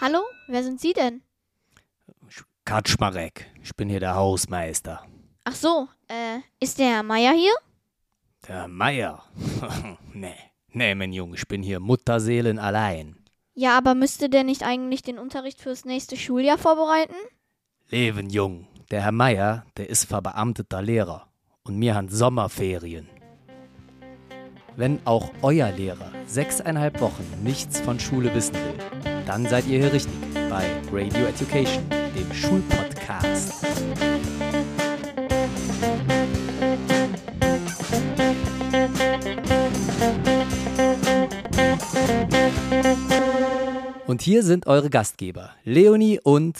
[0.00, 1.22] Hallo, wer sind Sie denn?
[2.64, 5.04] Kaczmarek, ich bin hier der Hausmeister.
[5.42, 7.54] Ach so, äh, ist der Herr Meier hier?
[8.46, 9.24] Der Meier?
[10.14, 10.36] nee,
[10.68, 13.16] nee, mein Junge, ich bin hier Mutterseelen allein.
[13.54, 17.16] Ja, aber müsste der nicht eigentlich den Unterricht fürs nächste Schuljahr vorbereiten?
[17.88, 21.26] Leben jung, der Herr Meier, der ist verbeamteter Lehrer
[21.64, 23.08] und mir han Sommerferien.
[24.76, 29.92] Wenn auch euer Lehrer sechseinhalb Wochen nichts von Schule wissen will, dann seid ihr hier
[29.92, 30.14] richtig
[30.48, 31.84] bei Radio Education,
[32.16, 33.66] dem Schulpodcast.
[44.06, 46.56] Und hier sind eure Gastgeber, Leonie und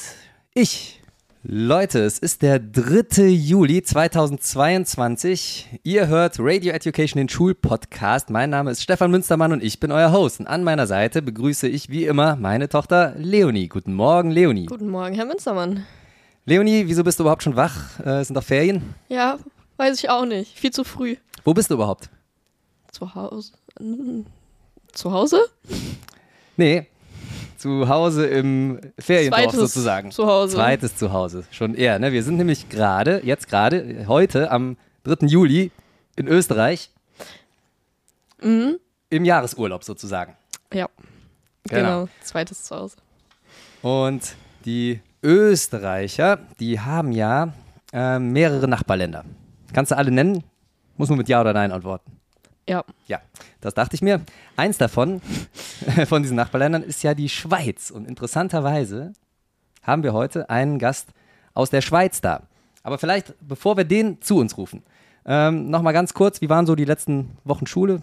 [0.53, 0.98] ich.
[1.45, 3.27] Leute, es ist der 3.
[3.29, 5.69] Juli 2022.
[5.85, 8.29] Ihr hört Radio Education, den Schulpodcast.
[8.29, 10.41] Mein Name ist Stefan Münstermann und ich bin euer Host.
[10.41, 13.69] Und an meiner Seite begrüße ich wie immer meine Tochter Leonie.
[13.69, 14.67] Guten Morgen, Leonie.
[14.67, 15.87] Guten Morgen, Herr Münstermann.
[16.45, 18.01] Leonie, wieso bist du überhaupt schon wach?
[18.01, 18.95] Äh, sind doch Ferien?
[19.09, 19.39] Ja,
[19.77, 20.59] weiß ich auch nicht.
[20.59, 21.17] Viel zu früh.
[21.45, 22.11] Wo bist du überhaupt?
[22.91, 23.53] Zu Hause.
[23.79, 24.27] Hm,
[24.93, 25.41] Zu Hause?
[26.57, 26.89] Nee,
[27.59, 30.11] zu Hause im Feriendorf Zweites sozusagen.
[30.11, 30.55] Zuhause.
[30.57, 31.99] Zweites Zuhause, schon eher.
[31.99, 32.13] Ne?
[32.13, 35.27] Wir sind nämlich gerade, jetzt gerade, heute am 3.
[35.27, 35.71] Juli
[36.17, 36.91] in Österreich
[38.41, 38.79] Mhm.
[39.11, 40.37] im Jahresurlaub sozusagen.
[40.73, 40.89] Ja.
[41.69, 42.03] Genau.
[42.05, 42.09] Genau.
[42.23, 42.97] Zweites Zuhause.
[43.83, 47.53] Und die Österreicher, die haben ja
[47.93, 49.25] äh, mehrere Nachbarländer.
[49.73, 50.45] Kannst du alle nennen?
[50.97, 52.13] Muss man mit Ja oder Nein antworten.
[52.69, 52.85] Ja.
[53.07, 53.21] Ja,
[53.61, 54.21] das dachte ich mir.
[54.57, 55.21] Eins davon,
[56.07, 57.91] von diesen Nachbarländern, ist ja die Schweiz.
[57.91, 59.13] Und interessanterweise
[59.83, 61.09] haben wir heute einen Gast
[61.55, 62.43] aus der Schweiz da.
[62.83, 64.83] Aber vielleicht, bevor wir den zu uns rufen,
[65.25, 68.03] ähm, nochmal ganz kurz, wie waren so die letzten Wochen Schule?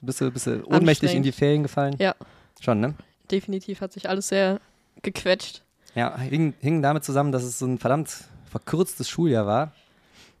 [0.00, 1.96] Bist du, bist du ohnmächtig in die Ferien gefallen?
[1.98, 2.14] Ja.
[2.60, 2.94] Schon, ne?
[3.30, 4.60] Definitiv hat sich alles sehr
[5.02, 5.62] gequetscht.
[5.94, 9.72] Ja, hing, hing damit zusammen, dass es so ein verdammt verkürztes Schuljahr war.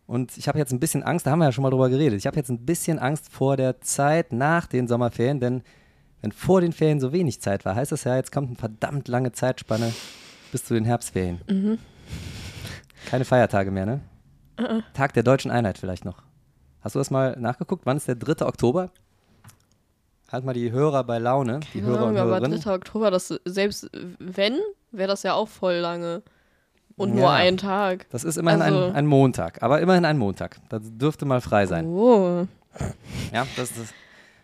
[0.08, 2.18] Und ich habe jetzt ein bisschen Angst, da haben wir ja schon mal drüber geredet,
[2.18, 5.62] ich habe jetzt ein bisschen Angst vor der Zeit nach den Sommerferien, denn
[6.22, 9.06] wenn vor den Ferien so wenig Zeit war, heißt das ja, jetzt kommt eine verdammt
[9.06, 9.92] lange Zeitspanne
[10.50, 11.78] bis zu den Herbstferien.
[13.04, 14.00] Keine Feiertage mehr, ne?
[14.94, 16.22] Tag der deutschen Einheit vielleicht noch.
[16.80, 17.84] Hast du das mal nachgeguckt?
[17.84, 18.46] Wann ist der 3.
[18.46, 18.90] Oktober?
[20.32, 22.60] Halt mal die Hörer bei Laune, die Keine Hörer und Ahnung, aber Hörerinnen.
[22.62, 22.74] 3.
[22.74, 24.58] Oktober, das selbst wenn,
[24.90, 26.22] wäre das ja auch voll lange.
[26.98, 27.32] Und nur Ja.
[27.34, 28.06] ein Tag.
[28.10, 30.58] Das ist immerhin Also- ein, ein Montag, aber immerhin ein Montag.
[30.68, 31.86] Das dürfte mal frei sein.
[31.86, 32.46] Oh.
[33.32, 33.78] Ja, das, das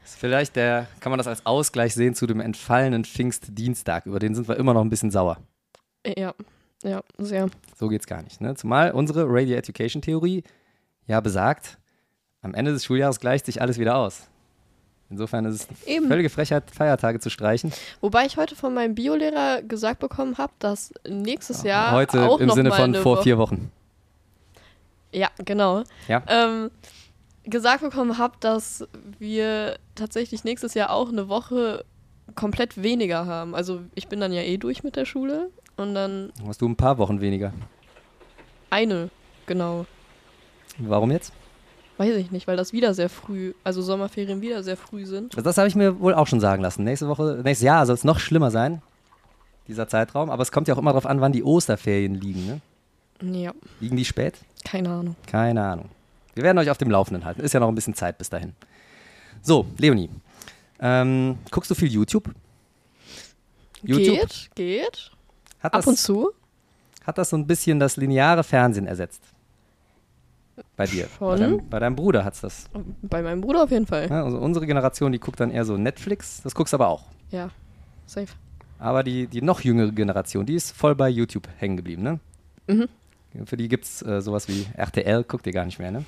[0.05, 4.07] ist vielleicht der, kann man das als Ausgleich sehen zu dem entfallenen Pfingstdienstag.
[4.07, 5.39] Über den sind wir immer noch ein bisschen sauer.
[6.17, 6.35] Ja.
[6.83, 7.49] Ja, sehr.
[7.79, 8.41] So geht's gar nicht.
[8.41, 8.55] Ne?
[8.57, 10.43] Zumal unsere Radio Education Theorie
[11.07, 11.79] ja besagt,
[12.43, 14.29] am Ende des Schuljahres gleicht sich alles wieder aus.
[15.11, 16.09] Insofern ist es Eben.
[16.09, 17.73] völlige Frechheit, Feiertage zu streichen.
[18.01, 22.49] Wobei ich heute von meinem Biolehrer gesagt bekommen habe, dass nächstes Jahr Heute auch im
[22.49, 23.71] noch Sinne mal von vor vier Wochen.
[25.13, 25.85] Ja, genau.
[26.09, 26.23] Ja.
[26.27, 26.71] Ähm,
[27.45, 28.87] gesagt bekommen habe, dass
[29.19, 31.85] wir tatsächlich nächstes Jahr auch eine Woche
[32.35, 33.55] komplett weniger haben.
[33.55, 36.77] Also ich bin dann ja eh durch mit der Schule und dann Hast du ein
[36.77, 37.53] paar Wochen weniger.
[38.71, 39.11] eine,
[39.47, 39.87] genau.
[40.79, 41.33] Warum jetzt?
[41.97, 45.35] Weiß ich nicht, weil das wieder sehr früh, also Sommerferien wieder sehr früh sind.
[45.37, 46.83] Also das habe ich mir wohl auch schon sagen lassen.
[46.83, 48.83] Nächste Woche, nächstes Jahr soll es noch schlimmer sein,
[49.69, 50.29] dieser Zeitraum.
[50.31, 52.61] Aber es kommt ja auch immer darauf an, wann die Osterferien liegen.
[53.21, 53.43] Ne?
[53.43, 54.35] Ja, Liegen die spät?
[54.65, 55.15] keine Ahnung.
[55.27, 55.89] Keine Ahnung.
[56.35, 57.43] Wir werden euch auf dem Laufenden halten.
[57.43, 58.55] Ist ja noch ein bisschen Zeit bis dahin.
[59.43, 60.11] So, Leonie.
[60.81, 62.31] Ähm, guckst du viel YouTube?
[63.85, 65.11] Geht, geht.
[65.61, 66.33] Hat Ab das, und zu.
[67.07, 69.23] Hat das so ein bisschen das lineare Fernsehen ersetzt?
[70.77, 71.09] Bei dir?
[71.19, 71.41] Bei Schon.
[71.41, 72.67] deinem, bei deinem Bruder hat es das.
[73.03, 74.09] Bei meinem Bruder auf jeden Fall.
[74.09, 76.43] Ja, also unsere Generation, die guckt dann eher so Netflix.
[76.43, 77.05] Das guckst du aber auch.
[77.31, 77.51] Ja,
[78.07, 78.29] safe.
[78.79, 82.21] Aber die, die noch jüngere Generation, die ist voll bei YouTube hängen geblieben, ne?
[82.67, 82.89] Mhm.
[83.47, 86.05] Für die gibt es äh, sowas wie RTL, guckt ihr gar nicht mehr, ne?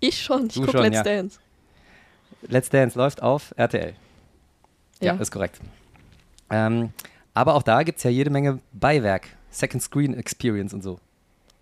[0.00, 1.02] Ich schon, ich Du gucke schon, Let's ja.
[1.02, 1.38] Dance.
[2.46, 3.94] Let's Dance läuft auf RTL.
[5.00, 5.20] Ja, Ja.
[5.20, 5.60] ist korrekt.
[6.50, 6.90] Ähm,
[7.34, 10.98] aber auch da gibt es ja jede Menge Beiwerk, Second Screen Experience und so.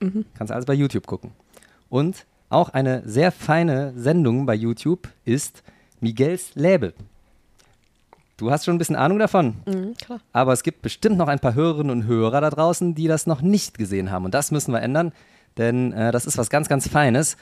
[0.00, 0.24] Mhm.
[0.34, 1.32] Kannst alles bei YouTube gucken.
[1.92, 5.62] Und auch eine sehr feine Sendung bei YouTube ist
[6.00, 6.94] Miguels Läbe.
[8.38, 10.20] Du hast schon ein bisschen Ahnung davon, Mhm, klar.
[10.32, 13.42] aber es gibt bestimmt noch ein paar Hörerinnen und Hörer da draußen, die das noch
[13.42, 14.24] nicht gesehen haben.
[14.24, 15.12] Und das müssen wir ändern,
[15.58, 17.36] denn äh, das ist was ganz, ganz Feines.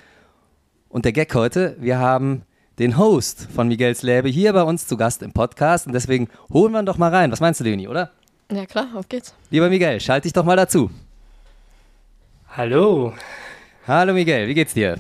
[0.89, 2.43] Und der Gag heute, wir haben
[2.81, 6.73] den Host von Miguels Läbe hier bei uns zu Gast im Podcast und deswegen holen
[6.73, 7.31] wir ihn doch mal rein.
[7.31, 8.11] Was meinst du, Leonie, oder?
[8.51, 9.33] Ja, klar, auf geht's.
[9.51, 10.91] Lieber Miguel, schalte dich doch mal dazu.
[12.57, 13.13] Hallo,
[13.87, 14.97] Hallo Miguel, wie geht's dir?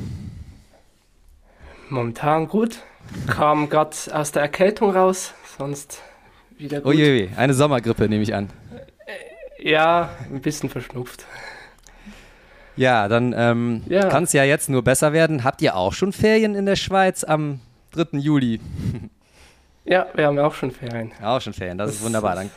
[1.88, 2.78] momentan gut.
[3.26, 6.00] Kam gerade aus der Erkältung raus, sonst
[6.56, 6.94] wieder gut.
[6.94, 8.48] Uiuiui, eine Sommergrippe nehme ich an.
[9.58, 11.24] Ja, ein bisschen verschnupft.
[12.76, 14.08] Ja, dann ähm, Ja.
[14.08, 15.42] kann es ja jetzt nur besser werden.
[15.42, 17.58] Habt ihr auch schon Ferien in der Schweiz am
[17.90, 18.18] 3.
[18.18, 18.60] Juli?
[19.84, 21.10] Ja, wir haben auch schon Ferien.
[21.20, 22.40] Auch schon Ferien, das, ist Das wunderbar.
[22.40, 22.50] ist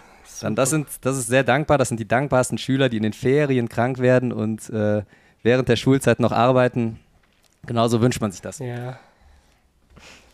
[0.43, 1.79] Dann, dann das, sind, das ist sehr dankbar.
[1.79, 5.01] Das sind die dankbarsten Schüler, die in den Ferien krank werden und äh,
[5.43, 6.99] während der Schulzeit noch arbeiten.
[7.65, 8.59] Genauso wünscht man sich das.
[8.59, 8.97] Ja.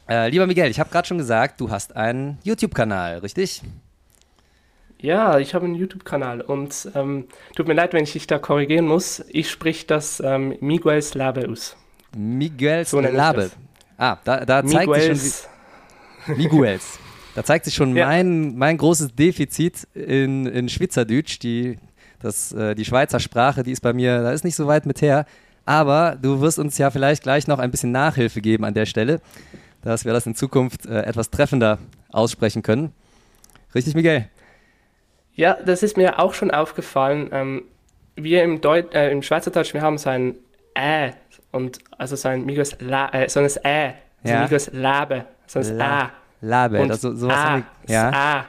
[0.07, 3.61] Äh, lieber Miguel, ich habe gerade schon gesagt, du hast einen YouTube-Kanal, richtig?
[5.01, 8.85] Ja, ich habe einen YouTube-Kanal und ähm, tut mir leid, wenn ich dich da korrigieren
[8.88, 9.23] muss.
[9.29, 11.77] Ich sprich das ähm, Miguel's Labe aus.
[12.17, 13.41] Miguels So nenne ich Labe.
[13.44, 13.51] das.
[13.97, 15.33] Ah, da, da zeigt sich
[16.25, 17.00] schon, Miguels.
[17.35, 18.07] Da zeigt sich schon Ja.
[18.07, 21.38] mein, mein großes Defizit in, in Schweizerdeutsch.
[21.39, 21.77] Die,
[22.21, 25.01] das, äh, die Schweizer Sprache, die ist bei mir, da ist nicht so weit mit
[25.01, 25.25] her.
[25.66, 29.21] Aber du wirst uns ja vielleicht gleich noch ein bisschen Nachhilfe geben an der Stelle,
[29.83, 31.77] dass wir das in Zukunft äh, etwas treffender
[32.12, 32.92] aussprechen können.
[33.75, 34.27] Richtig, Miguel?
[35.36, 37.30] Ja, das ist mir auch schon aufgefallen.
[37.31, 37.63] Ähm,
[38.16, 40.36] wir im, Deut äh, im Schweizerdeutsch, wir haben so ein
[40.77, 41.12] Ä
[41.51, 43.94] und also so ein Miguel's La äh, so ein Ä,
[44.24, 44.42] so Ja.
[44.44, 46.12] Miguel's Labe, so ein La- A.
[46.42, 46.81] Labe.
[46.81, 48.45] Und Das, so, sowas A, ja, A.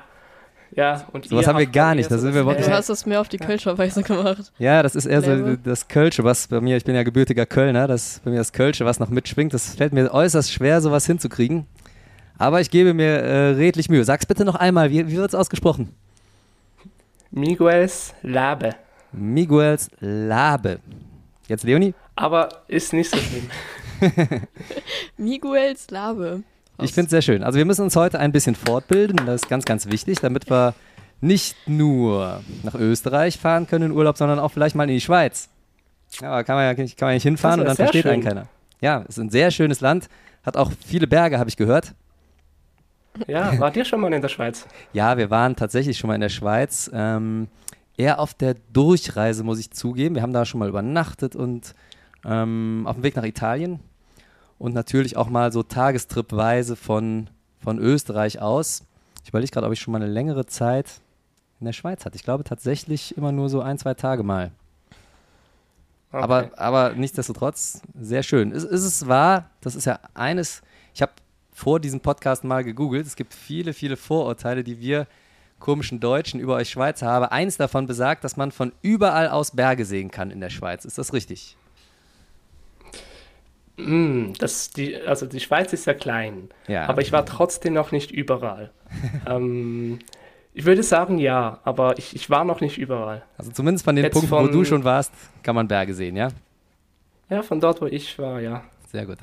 [0.77, 2.89] Ja, und Sowas ihr haben wir gar nicht, da so sind wir das Du hast
[2.89, 4.53] es mehr auf die Kölscher Weise gemacht.
[4.59, 7.89] ja, das ist eher so das Kölsche, was bei mir, ich bin ja gebürtiger Kölner,
[7.89, 9.53] das bei mir das Kölsche, was noch mitschwingt.
[9.53, 11.67] Das fällt mir äußerst schwer, sowas hinzukriegen.
[12.39, 14.05] Aber ich gebe mir äh, redlich Mühe.
[14.05, 15.95] Sag's bitte noch einmal, wie, wie wird's ausgesprochen?
[17.31, 18.75] Miguel's Labe.
[19.13, 20.79] Miguels Labe.
[21.49, 21.95] Jetzt Leonie?
[22.17, 23.51] Aber ist nicht so schlimm.
[25.17, 26.43] Miguels Labe.
[26.83, 27.43] Ich finde es sehr schön.
[27.43, 30.75] Also wir müssen uns heute ein bisschen fortbilden, das ist ganz, ganz wichtig, damit wir
[31.21, 35.49] nicht nur nach Österreich fahren können in Urlaub, sondern auch vielleicht mal in die Schweiz.
[36.21, 38.29] Ja, aber kann man ja nicht, kann man nicht hinfahren und dann versteht einen schön.
[38.29, 38.47] keiner.
[38.81, 40.09] Ja, es ist ein sehr schönes Land,
[40.43, 41.95] hat auch viele Berge, habe ich gehört.
[43.27, 44.67] Ja, wart ihr schon mal in der Schweiz?
[44.93, 46.91] Ja, wir waren tatsächlich schon mal in der Schweiz.
[46.95, 47.49] Ähm,
[47.97, 50.15] eher auf der Durchreise, muss ich zugeben.
[50.15, 51.75] Wir haben da schon mal übernachtet und
[52.25, 53.81] ähm, auf dem Weg nach Italien.
[54.61, 57.31] Und natürlich auch mal so tagestripweise von,
[57.65, 58.83] von Österreich aus.
[59.23, 61.01] Ich überlege gerade, ob ich schon mal eine längere Zeit
[61.61, 62.17] in der Schweiz hatte.
[62.17, 64.51] Ich glaube tatsächlich immer nur so ein, zwei Tage mal.
[66.13, 66.23] Okay.
[66.23, 68.53] Aber, aber nichtsdestotrotz, sehr schön.
[68.53, 70.61] Ist, ist es wahr, das ist ja eines,
[70.93, 71.13] ich habe
[71.55, 75.07] vor diesem Podcast mal gegoogelt, es gibt viele, viele Vorurteile, die wir
[75.59, 77.25] komischen Deutschen über euch Schweizer haben.
[77.25, 80.85] Eins davon besagt, dass man von überall aus Berge sehen kann in der Schweiz.
[80.85, 81.57] Ist das richtig?
[83.87, 86.87] Mm, das, die, also die Schweiz ist ja klein, Ja.
[86.87, 88.71] aber ich war trotzdem noch nicht überall.
[89.27, 89.99] ähm,
[90.55, 93.23] ich würde sagen ja, aber ich, ich war noch nicht überall.
[93.39, 95.13] also zumindest von den Jetzt Punkten, wo von- du schon warst,
[95.43, 96.29] kann man Berge sehen, ja?
[97.29, 98.65] Ja, von dort, wo ich war, ja.
[98.91, 99.19] Sehr gut.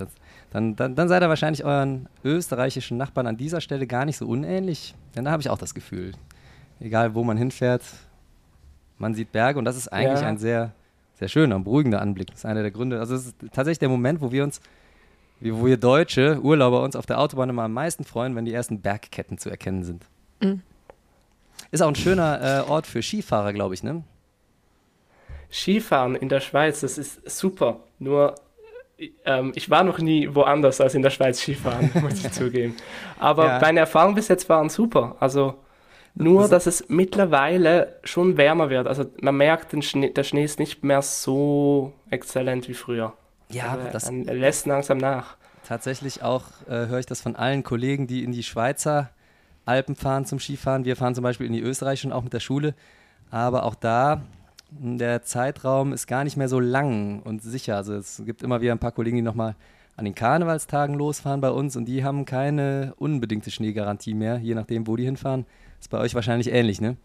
[0.52, 4.26] Dann, dann, dann seid ihr wahrscheinlich euren österreichischen Nachbarn an dieser Stelle gar nicht so
[4.26, 4.96] unähnlich.
[5.16, 6.14] Denn da habe ich auch das Gefühl,
[6.80, 7.84] egal wo man hinfährt,
[8.98, 10.28] man sieht Berge und das ist eigentlich Ja.
[10.28, 10.72] ein sehr,
[11.18, 12.28] sehr schöner und beruhigender Anblick.
[12.28, 13.00] Das ist einer der Gründe.
[13.00, 14.62] Also es ist tatsächlich der Moment, wo wir uns,
[15.40, 18.54] wie- wo wir deutsche Urlauber uns auf der Autobahn immer am meisten freuen, wenn die
[18.54, 20.06] ersten Bergketten zu erkennen sind.
[20.42, 20.62] Mhm.
[21.72, 24.04] Ist auch ein schöner äh, Ort für Skifahrer, glaube ich, ne?
[25.52, 27.80] Skifahren in der Schweiz, das ist super.
[28.00, 28.36] Nur,
[29.26, 32.76] ähm, ich war noch nie woanders als in der Schweiz Skifahren, muss ich zugeben.
[33.20, 33.60] Aber Ja.
[33.60, 35.16] meine Erfahrungen bis jetzt waren super.
[35.20, 35.56] Also
[36.18, 38.88] nur, Das- dass es mittlerweile schon wärmer wird.
[38.88, 43.14] Also man merkt, den Schnee, der Schnee ist nicht mehr so exzellent wie früher.
[43.52, 45.38] Ja, Also, das, er lässt langsam nach.
[45.68, 49.10] Tatsächlich auch äh, höre ich das von allen Kollegen, die in die Schweizer
[49.66, 50.86] Alpen fahren zum Skifahren.
[50.86, 52.74] Wir fahren zum Beispiel in die österreichischen auch mit der Schule.
[53.32, 54.22] Aber auch da,
[54.70, 57.76] der Zeitraum ist gar nicht mehr so lang und sicher.
[57.76, 59.56] Also es gibt immer wieder ein paar Kollegen, die nochmal
[59.98, 64.88] an den Karnevalstagen losfahren bei uns und die haben keine unbedingte Schneegarantie mehr, je nachdem,
[64.88, 65.46] wo die hinfahren.
[65.88, 66.98] Ist bei euch wahrscheinlich ähnlich, ne?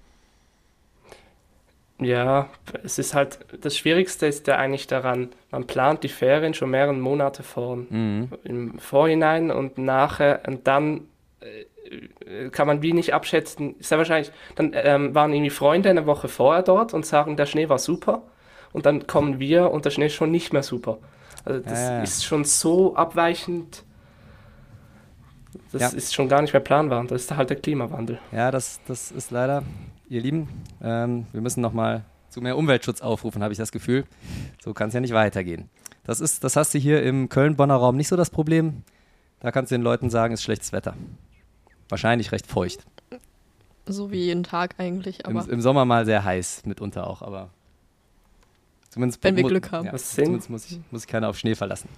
[2.01, 2.49] Ja,
[2.83, 6.95] es ist halt, das Schwierigste ist ja eigentlich daran, man plant die Ferien schon mehrere
[6.95, 8.29] Monate vor, Mhm.
[8.43, 11.03] im Vorhinein und nachher und dann
[11.41, 16.07] äh, kann man wie nicht abschätzen, ist ja wahrscheinlich, dann ähm, waren irgendwie Freunde eine
[16.07, 18.23] Woche vorher dort und sagen, der Schnee war super
[18.73, 20.99] und dann kommen wir und der Schnee ist schon nicht mehr super.
[21.45, 22.03] Also das Ja, ja, ja.
[22.03, 23.85] ist schon so abweichend,
[25.73, 25.89] das Ja.
[25.89, 28.19] ist schon gar nicht mehr planbar, das ist halt der Klimawandel.
[28.33, 29.63] Ja, das, das ist leider,
[30.09, 30.49] ihr Lieben,
[30.83, 34.05] ähm, wir müssen nochmal zu mehr Umweltschutz aufrufen, habe ich das Gefühl.
[34.63, 35.69] So kann es ja nicht weitergehen.
[36.05, 38.83] Das, ist, das hast du hier im Köln-Bonner Raum nicht so das Problem.
[39.41, 40.95] Da kannst du den Leuten sagen, ist schlechtes Wetter.
[41.89, 42.85] Wahrscheinlich recht feucht.
[43.87, 47.51] So wie jeden Tag eigentlich, Im, aber Im Sommer mal sehr heiß mitunter auch, aber
[48.89, 49.87] zumindest Wenn wir Glück haben.
[49.87, 51.89] Ja, zumindest muss ich, muss ich keiner auf Schnee verlassen.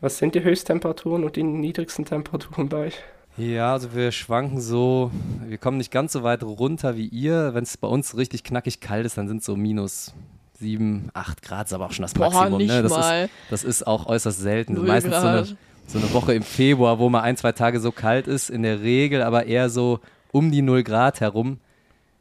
[0.00, 2.94] Was sind die Höchsttemperaturen und die niedrigsten Temperaturen bei euch?
[3.38, 5.10] Ja, also wir schwanken so,
[5.46, 7.54] wir kommen nicht ganz so weit runter wie ihr.
[7.54, 10.14] Wenn es bei uns richtig knackig kalt ist, dann sind es so minus
[10.58, 12.58] 7, 8 Grad, ist aber auch schon das Boah, Maximum.
[12.58, 12.82] nicht ne?
[12.82, 13.24] das, mal.
[13.24, 14.86] Ist, das ist auch äußerst selten.
[14.86, 15.44] Meistens so eine,
[15.86, 18.80] so eine Woche im Februar, wo mal ein, zwei Tage so kalt ist, in der
[18.80, 20.00] Regel aber eher so
[20.32, 21.58] um die 0 Grad herum.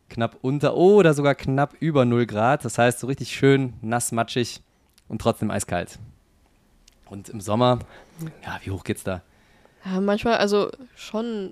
[0.10, 2.64] Knapp unter oder sogar knapp über 0 Grad.
[2.64, 4.62] Das heißt so richtig schön nass, matschig
[5.08, 5.98] und trotzdem eiskalt.
[7.16, 7.80] Und im Sommer,
[8.44, 9.22] ja, wie hoch geht's da?
[9.86, 11.52] Ja, manchmal, also schon,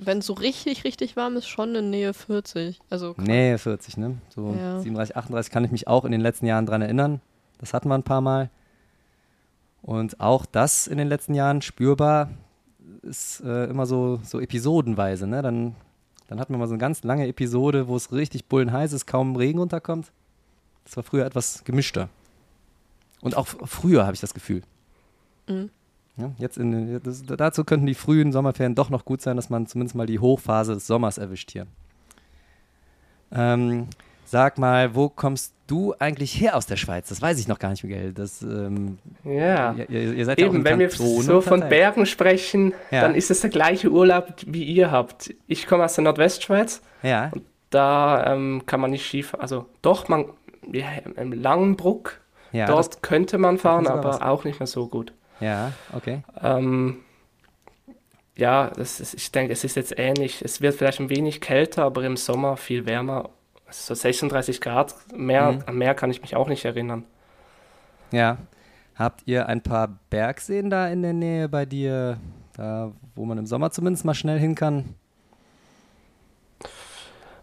[0.00, 2.80] wenn es so richtig, richtig warm ist, schon in Nähe 40.
[2.90, 4.18] Also Nee, 40, ne?
[4.34, 4.80] So Ja.
[4.80, 7.20] 37, 38 kann ich mich auch in den letzten Jahren dran erinnern.
[7.58, 8.50] Das hatten wir ein paar Mal.
[9.82, 12.30] Und auch das in den letzten Jahren spürbar
[13.02, 15.42] ist äh, immer so, so episodenweise, ne?
[15.42, 15.76] Dann,
[16.26, 19.36] dann hatten wir mal so eine ganz lange Episode, wo es richtig bullenheiß ist, kaum
[19.36, 20.10] Regen runterkommt.
[20.84, 22.08] Das war früher etwas gemischter.
[23.20, 24.62] Und auch früher habe ich das Gefühl.
[25.48, 25.70] Mhm.
[26.16, 29.66] Ja, jetzt in, das, dazu könnten die frühen Sommerferien doch noch gut sein, dass man
[29.66, 31.66] zumindest mal die Hochphase des Sommers erwischt hier.
[33.32, 33.88] Ähm,
[34.24, 37.08] sag mal, wo kommst du eigentlich her aus der Schweiz?
[37.08, 38.12] Das weiß ich noch gar nicht, Miguel.
[38.12, 39.72] Das, ähm, Ja.
[39.72, 41.60] ihr, ihr seid ja Eben, wenn wir so von.
[41.68, 43.00] Bergen sprechen, Ja.
[43.00, 45.34] dann ist es der gleiche Urlaub, wie ihr habt.
[45.48, 46.80] Ich komme aus der Nordwestschweiz.
[47.02, 47.32] Ja,
[47.70, 49.40] Da ähm, kann man nicht Skifahren.
[49.40, 50.26] Also doch, man,
[50.72, 50.86] ja,
[51.16, 52.20] im Langenbruck,
[52.52, 54.20] ja, dort könnte man fahren, aber was.
[54.20, 55.12] auch nicht mehr so gut.
[55.40, 56.22] Ja, okay.
[56.42, 56.98] Ähm,
[58.36, 60.42] ja, das ist, ich denke, es ist jetzt ähnlich.
[60.42, 63.30] Es wird vielleicht ein wenig kälter, aber im Sommer viel wärmer.
[63.70, 65.62] So 36 Grad, mehr, Mhm.
[65.66, 67.04] an mehr kann ich mich auch nicht erinnern.
[68.10, 68.38] Ja.
[68.96, 72.18] Habt ihr ein paar Bergseen da in der Nähe bei dir,
[72.56, 74.94] da wo man im Sommer zumindest mal schnell hin kann?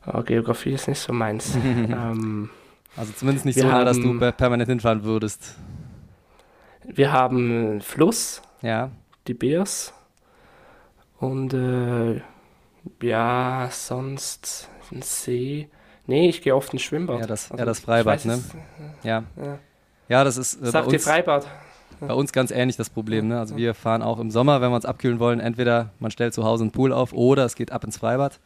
[0.04, 1.56] Aber Geografie ist nicht so meins.
[1.66, 2.50] ähm,
[2.96, 5.56] Also zumindest nicht so nah, dass du permanent hinfahren würdest.
[6.86, 8.90] Wir haben einen Fluss, Ja,
[9.28, 9.94] die Biers.
[11.20, 12.22] Und äh,
[13.02, 15.70] ja, sonst ein See.
[16.08, 17.20] Nee, ich gehe oft ins Schwimmbad.
[17.22, 18.34] Ja, das- ja, Also, das ich Freibad, weiß ne?
[18.34, 18.56] es-
[19.04, 19.24] ja.
[19.38, 19.60] Ja.
[20.10, 21.48] Ja, das ist äh, bei, Sagt ihr Freibad?
[22.00, 23.28] bei uns ganz ähnlich das Problem.
[23.28, 23.40] Ne?
[23.40, 26.44] Also wir fahren auch im Sommer, wenn wir uns abkühlen wollen, entweder man stellt zu
[26.44, 28.40] Hause einen Pool auf oder es geht ab ins Freibad.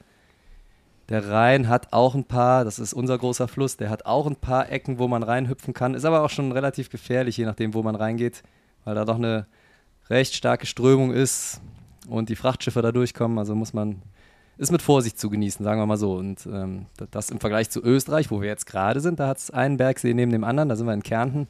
[1.09, 4.35] Der Rhein hat auch ein paar, das ist unser großer Fluss, der hat auch ein
[4.35, 5.93] paar Ecken, wo man reinhüpfen kann.
[5.93, 8.41] Ist aber auch schon relativ gefährlich, je nachdem, wo man reingeht,
[8.85, 9.45] weil da doch eine
[10.09, 11.61] recht starke Strömung ist
[12.09, 13.37] und die Frachtschiffe da durchkommen.
[13.37, 14.01] Also muss man,
[14.57, 16.15] ist mit Vorsicht zu genießen, sagen wir mal so.
[16.15, 19.51] Und ähm, das im Vergleich zu Österreich, wo wir jetzt gerade sind, da hat es
[19.51, 21.47] einen Bergsee neben dem anderen, da sind wir in Kärnten.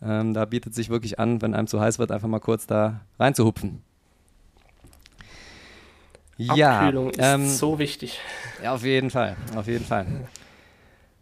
[0.00, 3.00] Ähm, da bietet sich wirklich an, wenn einem zu heiß wird, einfach mal kurz da
[3.18, 3.82] reinzuhupfen.
[6.38, 8.20] Ja, Abkühlung ist ähm, so wichtig.
[8.62, 10.06] ja, auf jeden Fall, auf jeden Fall.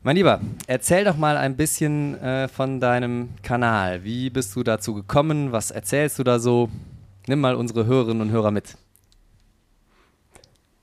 [0.02, 4.04] Mein Lieber, erzähl doch mal ein bisschen äh, von deinem Kanal.
[4.04, 5.52] Wie bist du dazu gekommen?
[5.52, 6.68] Was erzählst du da so?
[7.26, 8.76] Nimm mal unsere Hörerinnen und Hörer mit.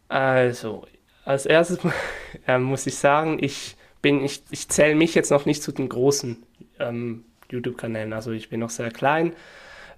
[0.07, 0.85] Also,
[1.25, 1.79] als erstes
[2.47, 5.87] äh, muss ich sagen, ich bin, ich, ich zähle mich jetzt noch nicht zu den
[5.89, 6.37] großen
[6.79, 8.13] ähm, YouTube-Kanälen.
[8.13, 9.33] Also ich bin noch sehr klein.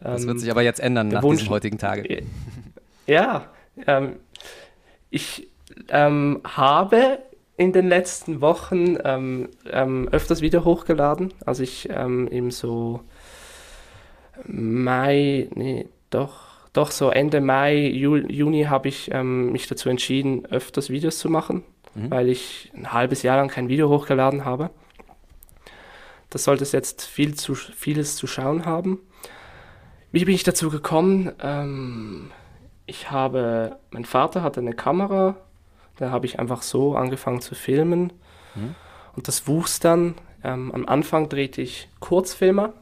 [0.02, 2.24] Das Ähm, wird sich aber jetzt ändern der nach Wunsch- diesem heutigen Tage.
[3.08, 3.50] Ja,
[3.88, 4.18] ähm,
[5.10, 5.48] ich
[5.90, 7.20] ähm, habe
[7.58, 11.34] in den letzten Wochen ähm, ähm, öfters wieder hochgeladen.
[11.46, 13.02] Also ich ähm, eben so
[14.46, 20.46] Mai, nee, doch, doch so Ende Mai, Ju Juni habe ich ähm, mich dazu entschieden,
[20.48, 21.64] öfters Videos zu machen,
[21.96, 22.10] Mhm.
[22.10, 24.72] weil ich ein halbes Jahr lang kein Video hochgeladen habe.
[26.32, 29.00] Das sollte es jetzt viel zu, vieles zu schauen haben.
[30.12, 31.32] Wie bin ich dazu gekommen?
[31.40, 32.32] Ähm,
[32.86, 35.36] ich habe, mein Vater hatte eine Kamera,
[35.98, 38.14] da habe ich einfach so angefangen zu filmen.
[38.56, 38.76] Mhm.
[39.16, 40.16] Und das wuchs dann.
[40.44, 42.74] Ähm, am Anfang drehte ich Kurzfilme,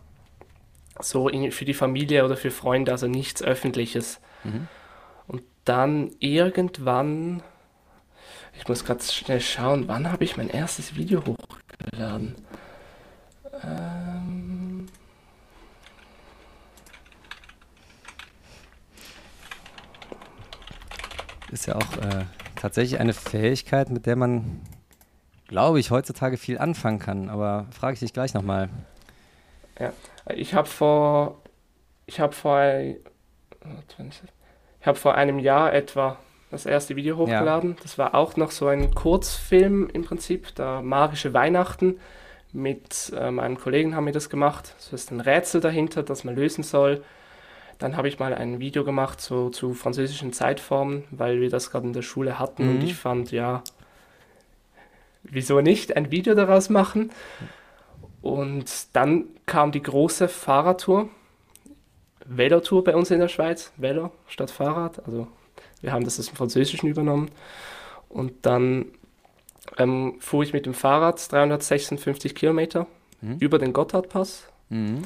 [0.99, 4.19] so in, für die Familie oder für Freunde, also nichts Öffentliches.
[4.43, 4.67] Mhm.
[5.27, 7.43] Und dann irgendwann,
[8.57, 12.35] ich muss gerade schnell schauen, wann habe ich mein erstes Video hochgeladen?
[13.63, 14.60] Ähm,
[21.51, 24.61] Ist ja auch äh, tatsächlich eine Fähigkeit, mit der man,
[25.47, 27.29] glaube ich, heutzutage viel anfangen kann.
[27.29, 28.69] Aber frage ich dich gleich nochmal.
[30.35, 31.41] Ich habe vor,
[32.05, 32.61] ich habe vor,
[34.79, 36.17] ich habe vor einem Jahr etwa
[36.51, 37.77] das erste Video hochgeladen.
[37.81, 41.99] Das war auch noch so ein Kurzfilm im Prinzip, der magische Weihnachten.
[42.53, 44.75] Mit äh, meinem Kollegen haben wir das gemacht.
[44.77, 47.03] Es ist ein Rätsel dahinter, das man lösen soll.
[47.81, 51.87] Dann habe ich mal ein Video gemacht so, zu französischen Zeitformen, weil wir das gerade
[51.87, 52.83] in der Schule hatten und Mhm.
[52.83, 53.63] ich fand, ja,
[55.23, 57.11] wieso nicht ein Video daraus machen?
[58.21, 61.09] Und dann kam die große Fahrradtour,
[62.25, 65.27] Velotour bei uns in der Schweiz, Velo statt Fahrrad, also
[65.81, 67.31] Wir haben das aus dem Französischen übernommen.
[68.07, 68.85] Und dann
[69.79, 72.85] ähm, fuhr ich mit dem Fahrrad 356 Kilometer
[73.21, 73.37] Mhm.
[73.39, 75.01] über den Gotthardpass Mhm.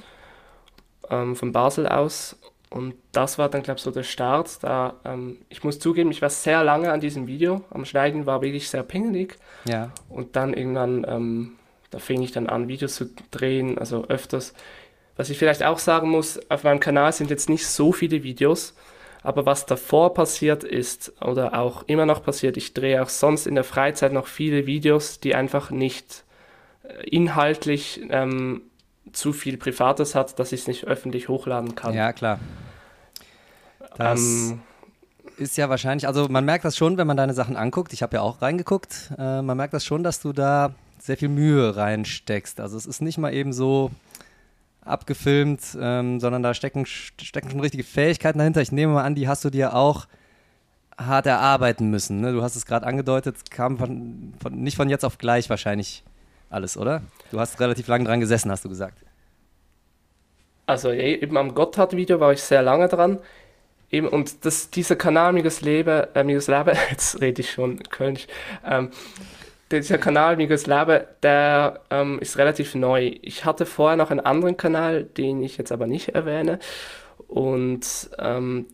[1.10, 2.38] ähm, von Basel aus.
[2.76, 4.62] Und das war dann, glaube ich, so der Start.
[4.62, 7.64] Da, ähm, ich muss zugeben, ich war sehr lange an diesem Video.
[7.70, 9.38] Am Schneiden war wirklich sehr pingelig.
[9.64, 9.94] Ja.
[10.10, 11.54] Und dann irgendwann, ähm,
[11.90, 14.54] da fing ich dann an, Videos zu drehen, also öfters.
[15.16, 18.76] Was ich vielleicht auch sagen muss, auf meinem Kanal sind jetzt nicht so viele Videos,
[19.24, 23.56] aber was davor passiert ist oder auch immer noch passiert, ich drehe auch sonst in
[23.56, 26.26] der Freizeit noch viele Videos, die einfach nicht
[26.84, 28.64] äh, inhaltlich ähm,
[29.16, 31.94] zu viel Privates hat, dass ich es nicht öffentlich hochladen kann.
[31.94, 32.40] Ja, klar.
[33.98, 34.62] Das Ähm,
[35.38, 37.94] ist ja wahrscheinlich, also man merkt das schon, wenn man deine Sachen anguckt.
[37.94, 39.12] Ich habe ja auch reingeguckt.
[39.18, 42.60] Äh, man merkt das schon, dass du da sehr viel Mühe reinsteckst.
[42.60, 43.92] Also es ist nicht mal eben so
[44.82, 48.62] abgefilmt, ähm, sondern da stecken, stecken schon richtige Fähigkeiten dahinter.
[48.62, 50.08] Ich nehme mal an, die hast du dir auch
[50.98, 52.22] hart erarbeiten müssen.
[52.22, 52.32] Ne?
[52.32, 56.04] Du hast es gerade angedeutet, kam von, von, nicht von jetzt auf gleich wahrscheinlich
[56.50, 57.02] alles, oder?
[57.32, 59.00] Du hast relativ lange dran gesessen, hast du gesagt.
[60.66, 63.20] Also eben am Gotthard-Video war ich sehr lange dran.
[63.92, 68.28] Eben, und das, dieser Kanal Migos Leben, äh, Migos Leben, jetzt rede ich schon Kölnisch,
[68.66, 68.90] ähm,
[69.72, 73.16] dieser Kanal Migos Leben, der ähm, ist relativ neu.
[73.22, 76.60] Ich hatte vorher noch einen anderen Kanal, den ich jetzt aber nicht erwähne.
[77.28, 78.68] Und ähm,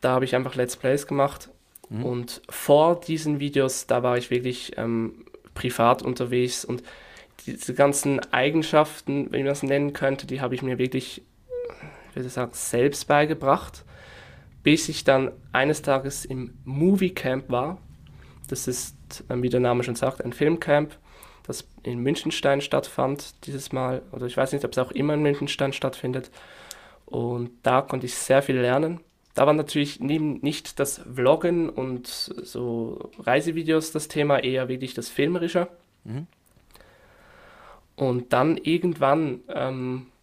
[0.00, 1.50] da habe ich einfach Let's Plays gemacht.
[1.88, 2.04] Mhm.
[2.04, 5.24] Und vor diesen Videos, da war ich wirklich ähm,
[5.54, 6.82] privat unterwegs und
[7.46, 11.22] diese ganzen Eigenschaften, wenn man das nennen könnte, die habe ich mir wirklich,
[12.18, 13.84] ich würde sagen, selbst beigebracht,
[14.62, 17.78] bis ich dann eines Tages im Movie Camp war.
[18.48, 18.96] Das ist,
[19.30, 20.98] ähm, wie der Name schon sagt, ein Filmcamp,
[21.46, 24.02] das in Münchenstein stattfand dieses Mal.
[24.12, 26.30] Oder ich weiß nicht, ob es auch immer in Münchenstein stattfindet.
[27.06, 29.00] Und da konnte ich sehr viel lernen.
[29.34, 35.08] Da war natürlich neben nicht das Vloggen und so Reisevideos das Thema, eher wirklich das
[35.08, 35.68] Filmerische.
[36.04, 36.26] Mhm.
[37.94, 40.17] Und dann irgendwann, ähm, äh,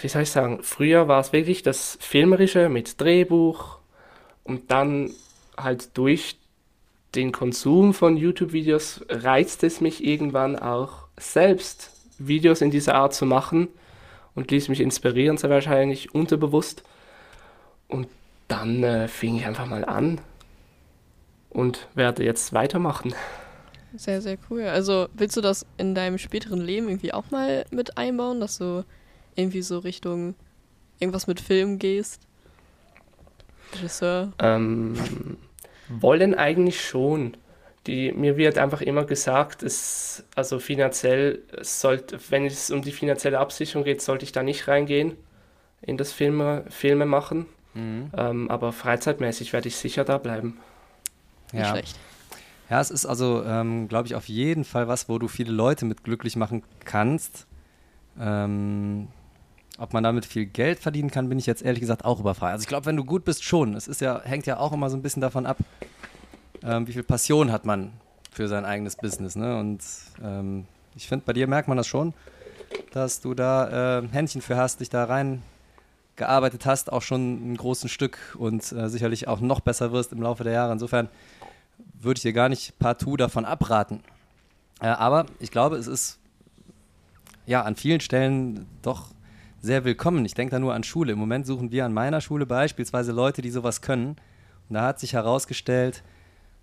[0.00, 3.78] wie soll ich sagen, früher war es wirklich das Filmerische mit Drehbuch
[4.44, 5.10] und dann
[5.56, 6.36] halt durch
[7.14, 13.26] den Konsum von YouTube-Videos reizt es mich irgendwann auch selbst Videos in dieser Art zu
[13.26, 13.68] machen
[14.34, 16.82] und ließ mich inspirieren, sehr wahrscheinlich unterbewusst.
[17.88, 18.08] Und
[18.46, 20.20] dann äh, fing ich einfach mal an
[21.50, 23.14] und werde jetzt weitermachen.
[23.96, 24.64] Sehr, sehr cool.
[24.64, 28.84] Also willst du das in deinem späteren Leben irgendwie auch mal mit einbauen, dass du
[29.38, 30.34] irgendwie so Richtung
[30.98, 32.20] irgendwas mit Film gehst?
[33.74, 34.32] Regisseur?
[34.38, 35.38] Ähm,
[35.88, 37.36] wollen eigentlich schon.
[37.86, 43.38] Die, mir wird einfach immer gesagt, es, also finanziell sollte, wenn es um die finanzielle
[43.38, 45.16] Absicherung geht, sollte ich da nicht reingehen
[45.80, 47.46] in das Filme, Filme machen.
[47.74, 48.10] Mhm.
[48.16, 50.58] Ähm, aber freizeitmäßig werde ich sicher da bleiben.
[51.52, 51.72] Nicht Ja.
[51.72, 51.96] schlecht.
[52.68, 55.86] Ja, es ist also, ähm, glaube ich, auf jeden Fall was, wo du viele Leute
[55.86, 57.46] mit glücklich machen kannst.
[58.20, 59.08] Ähm,
[59.78, 62.52] ob man damit viel Geld verdienen kann, bin ich jetzt ehrlich gesagt auch überfragt.
[62.52, 63.74] Also ich glaube, wenn du gut bist, schon.
[63.74, 65.58] Es ist ja, hängt ja auch immer so ein bisschen davon ab,
[66.64, 67.92] ähm, wie viel Passion hat man
[68.32, 69.36] für sein eigenes Business.
[69.36, 69.56] Ne?
[69.58, 69.80] Und
[70.22, 72.12] ähm, ich finde, bei dir merkt man das schon,
[72.92, 75.42] dass du da äh, Händchen für hast, dich da rein
[76.16, 80.20] gearbeitet hast, auch schon ein großes Stück und äh, sicherlich auch noch besser wirst im
[80.20, 80.72] Laufe der Jahre.
[80.72, 81.08] Insofern
[82.00, 84.00] würde ich dir gar nicht partout davon abraten.
[84.80, 86.18] Äh, aber ich glaube, es ist
[87.46, 89.12] ja an vielen Stellen doch
[89.60, 90.24] sehr willkommen.
[90.24, 91.12] Ich denke da nur an Schule.
[91.12, 94.16] Im Moment suchen wir an meiner Schule beispielsweise Leute, die sowas können.
[94.68, 96.02] Und da hat sich herausgestellt,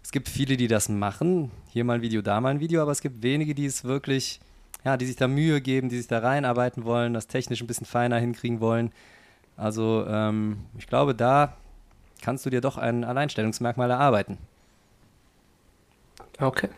[0.03, 1.51] es gibt viele, die das machen.
[1.69, 4.39] Hier mal ein Video, da mal ein Video, aber es gibt wenige, die es wirklich,
[4.83, 7.87] ja, die sich da Mühe geben, die sich da reinarbeiten wollen, das technisch ein bisschen
[7.87, 8.91] feiner hinkriegen wollen.
[9.57, 11.57] Also ähm, ich glaube, da
[12.21, 14.37] kannst du dir doch ein Alleinstellungsmerkmal erarbeiten.
[16.39, 16.69] Okay.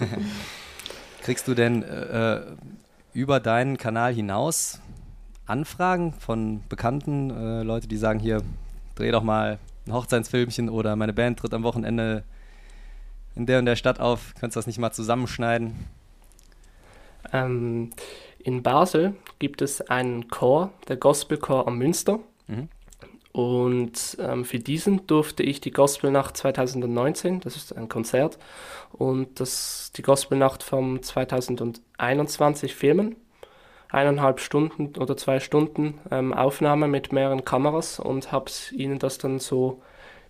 [1.22, 2.42] Kriegst du denn äh, äh,
[3.12, 4.80] über deinen Kanal hinaus
[5.46, 8.42] Anfragen von Bekannten, äh, Leute, die sagen, hier,
[8.94, 12.24] dreh doch mal ein Hochzeitsfilmchen oder meine Band tritt am Wochenende
[13.34, 15.74] in der und der Stadt auf, könntest du das nicht mal zusammenschneiden?
[17.32, 17.90] Ähm,
[18.38, 22.18] in Basel gibt es einen Chor, der Gospelchor am Münster.
[22.46, 22.68] Mhm.
[23.32, 28.38] Und ähm, für diesen durfte ich die Gospelnacht 2019, das ist ein Konzert,
[28.92, 33.16] und das, die Gospelnacht vom 2021 filmen.
[33.92, 39.38] Eineinhalb Stunden oder zwei Stunden ähm, Aufnahme mit mehreren Kameras und habe ihnen das dann
[39.38, 39.82] so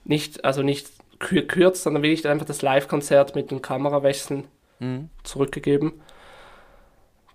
[0.04, 0.88] nicht, also nicht
[1.20, 4.44] kür kürzt, sondern wirklich einfach das Live-Konzert mit den Kamerawechseln
[4.80, 5.10] Mhm.
[5.22, 5.92] zurückgegeben.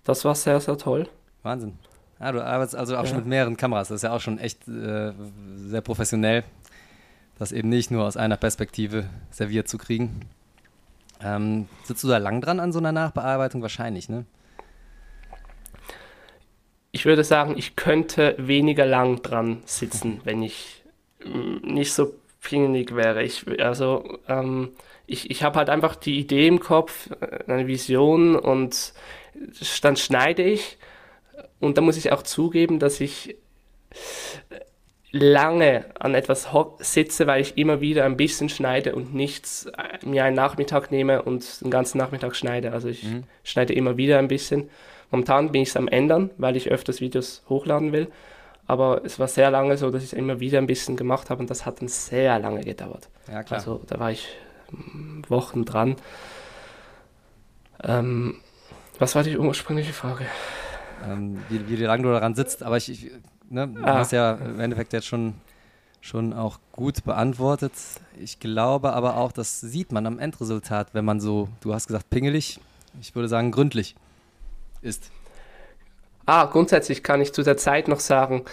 [0.04, 1.08] Das war sehr, sehr toll.
[1.42, 1.78] Wahnsinn.
[2.20, 3.20] Ja, du arbeitest also auch schon Ja.
[3.20, 3.88] mit mehreren Kameras.
[3.88, 5.12] Das ist ja auch schon echt äh,
[5.56, 6.44] sehr professionell.
[7.38, 10.22] das eben nicht nur aus einer Perspektive serviert zu kriegen.
[11.22, 13.62] Ähm, sitzt du da lang dran an so einer Nachbearbeitung?
[13.62, 14.24] Wahrscheinlich, ne?
[16.90, 20.82] Ich würde sagen, ich könnte weniger lang dran sitzen, wenn ich
[21.24, 23.22] mm, nicht so pingelig wäre.
[23.22, 24.70] Ich, also, ähm,
[25.06, 28.92] ich, ich habe halt einfach die Idee im Kopf, äh, eine Vision und
[29.82, 30.78] dann schneide ich.
[31.60, 33.36] Und da muss ich auch zugeben, dass ich
[35.10, 36.48] lange an etwas
[36.80, 41.22] sitze, weil ich immer wieder ein bisschen schneide und nichts äh, mir einen Nachmittag nehme
[41.22, 42.72] und den ganzen Nachmittag schneide.
[42.72, 43.24] Also ich mhm.
[43.42, 44.68] schneide immer wieder ein bisschen.
[45.10, 48.08] Momentan bin ich es am ändern, weil ich öfters Videos hochladen will.
[48.66, 51.40] Aber es war sehr lange so, dass ich es immer wieder ein bisschen gemacht habe
[51.40, 53.08] und das hat dann sehr lange gedauert.
[53.26, 53.58] Ja, klar.
[53.58, 54.28] Also da war ich
[54.70, 55.96] hm, Wochen dran.
[57.82, 58.36] Ähm,
[58.98, 60.26] was war die ursprüngliche Frage?
[61.06, 63.10] Ähm, wie, wie lange du daran sitzt, aber ich, ich
[63.48, 63.98] ne, du ah.
[63.98, 65.34] hast ja im Endeffekt jetzt schon,
[66.02, 67.72] schon auch gut beantwortet.
[68.20, 72.10] Ich glaube aber auch, das sieht man am Endresultat, wenn man so, du hast gesagt
[72.10, 72.60] pingelig,
[73.00, 73.94] ich würde sagen gründlich
[74.82, 75.10] ist.
[76.26, 78.44] Ah, grundsätzlich kann ich zu der Zeit noch sagen,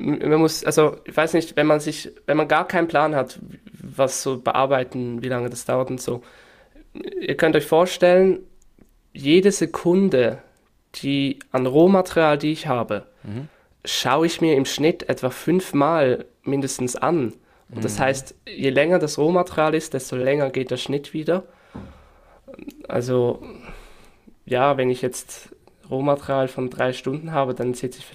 [0.00, 3.38] man muss, also ich weiß nicht, wenn man sich, wenn man gar keinen Plan hat,
[3.72, 6.22] was so bearbeiten, wie lange das dauert und so,
[7.20, 8.40] ihr könnt euch vorstellen,
[9.12, 10.42] jede Sekunde,
[10.96, 13.48] die an Rohmaterial, die ich habe, mhm
[13.84, 17.34] schaue ich mir im Schnitt etwa fünfmal mindestens an.
[17.70, 18.02] Und das mhm.
[18.02, 21.44] heißt, je länger das Rohmaterial ist, desto länger geht der Schnitt wieder.
[22.88, 23.42] Also,
[24.48, 25.54] ja, wenn ich jetzt
[25.90, 28.06] Rohmaterial von drei Stunden habe, dann sitze ich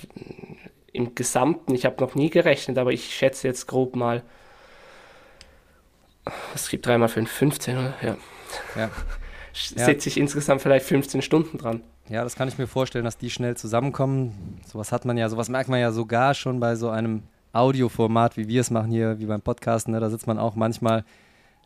[0.91, 4.23] im Gesamten, ich habe noch nie gerechnet, aber ich schätze jetzt grob mal,
[6.53, 7.93] es gibt dreimal fünf, 15, oder?
[8.01, 8.17] Ja.
[8.75, 8.89] ja.
[9.53, 11.81] Sitze ich insgesamt vielleicht 15 Stunden dran.
[12.09, 14.59] Ja, das kann ich mir vorstellen, dass die schnell zusammenkommen.
[14.65, 18.47] Sowas hat man ja, sowas merkt man ja sogar schon bei so einem Audioformat, wie
[18.47, 19.93] wir es machen hier, wie beim Podcasten.
[19.93, 19.99] Ne?
[19.99, 21.05] Da sitzt man auch manchmal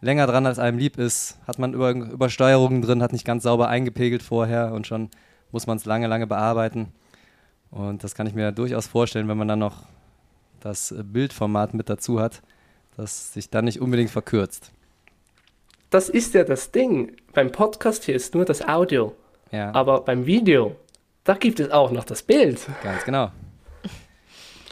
[0.01, 1.37] länger dran, als einem lieb ist.
[1.47, 5.09] Hat man Über Übersteuerungen drin, hat nicht ganz sauber eingepegelt vorher und schon
[5.51, 6.91] muss man es lange, lange bearbeiten.
[7.71, 9.83] Und das kann ich mir durchaus vorstellen, wenn man dann noch
[10.59, 12.41] das Bildformat mit dazu hat,
[12.95, 14.71] dass sich dann nicht unbedingt verkürzt.
[15.89, 17.15] Das ist ja das Ding.
[17.33, 19.15] Beim Podcast hier ist nur das Audio.
[19.51, 19.73] Ja.
[19.73, 20.75] Aber beim Video,
[21.23, 22.59] da gibt es auch noch das Bild.
[22.83, 23.31] Ganz genau.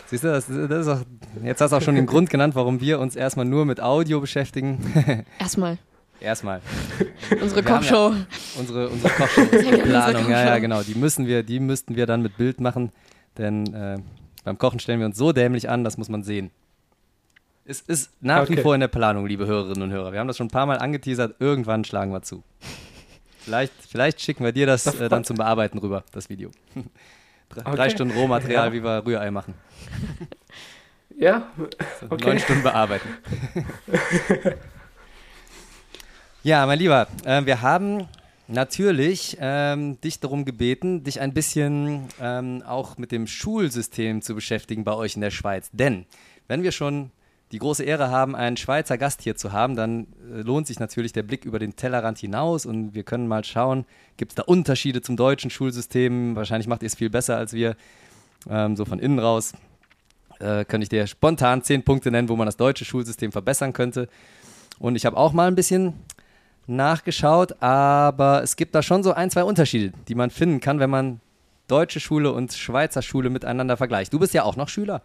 [0.07, 0.99] Siehst du, das, das ist auch,
[1.43, 4.21] jetzt hast du auch schon den Grund genannt, warum wir uns erstmal nur mit Audio
[4.21, 5.25] beschäftigen.
[5.39, 5.77] Erstmal.
[6.19, 6.61] Erstmal.
[7.41, 8.11] unsere Kochshow.
[8.11, 8.25] Ja
[8.57, 10.81] unsere, unsere Kochshow, unsere Planung, ja, ja, genau.
[10.83, 12.91] Die müssen wir, die müssten wir dann mit Bild machen,
[13.37, 13.97] denn äh,
[14.43, 16.51] beim Kochen stellen wir uns so dämlich an, das muss man sehen.
[17.65, 18.57] Es ist nach okay.
[18.57, 20.11] wie vor in der Planung, liebe Hörerinnen und Hörer.
[20.11, 22.43] Wir haben das schon ein paar Mal angeteasert, irgendwann schlagen wir zu.
[23.39, 26.51] Vielleicht, vielleicht schicken wir dir das äh, dann zum Bearbeiten rüber, das Video.
[27.55, 27.75] Drei, okay.
[27.75, 28.73] drei Stunden Rohmaterial, ja.
[28.73, 29.53] wie wir Rührei machen.
[31.17, 31.47] Ja,
[32.01, 32.25] so, okay.
[32.25, 33.07] Neun Stunden bearbeiten.
[36.43, 38.09] ja, mein Lieber, äh, wir haben
[38.49, 44.83] natürlich ähm, dich darum gebeten, dich ein bisschen ähm, auch mit dem Schulsystem zu beschäftigen
[44.83, 45.69] bei euch in der Schweiz.
[45.71, 46.05] Denn
[46.49, 47.11] wenn wir schon
[47.55, 51.13] die große Ehre haben, einen Schweizer Gast hier zu haben, dann äh, lohnt sich natürlich
[51.13, 53.85] der Blick über den Tellerrand hinaus und wir können mal schauen,
[54.17, 56.35] gibt es da Unterschiede zum deutschen Schulsystem?
[56.35, 57.77] Wahrscheinlich macht ihr es viel besser als wir,
[58.49, 59.53] ähm, so von innen raus.
[60.39, 64.09] Äh, könnte ich dir spontan zehn Punkte nennen, wo man das deutsche Schulsystem verbessern könnte.
[64.77, 65.93] Und ich habe auch mal ein bisschen
[66.67, 70.89] nachgeschaut, aber es gibt da schon so ein, zwei Unterschiede, die man finden kann, wenn
[70.89, 71.21] man
[71.69, 74.11] deutsche Schule und Schweizer Schule miteinander vergleicht.
[74.11, 75.03] Du bist ja auch noch Schüler.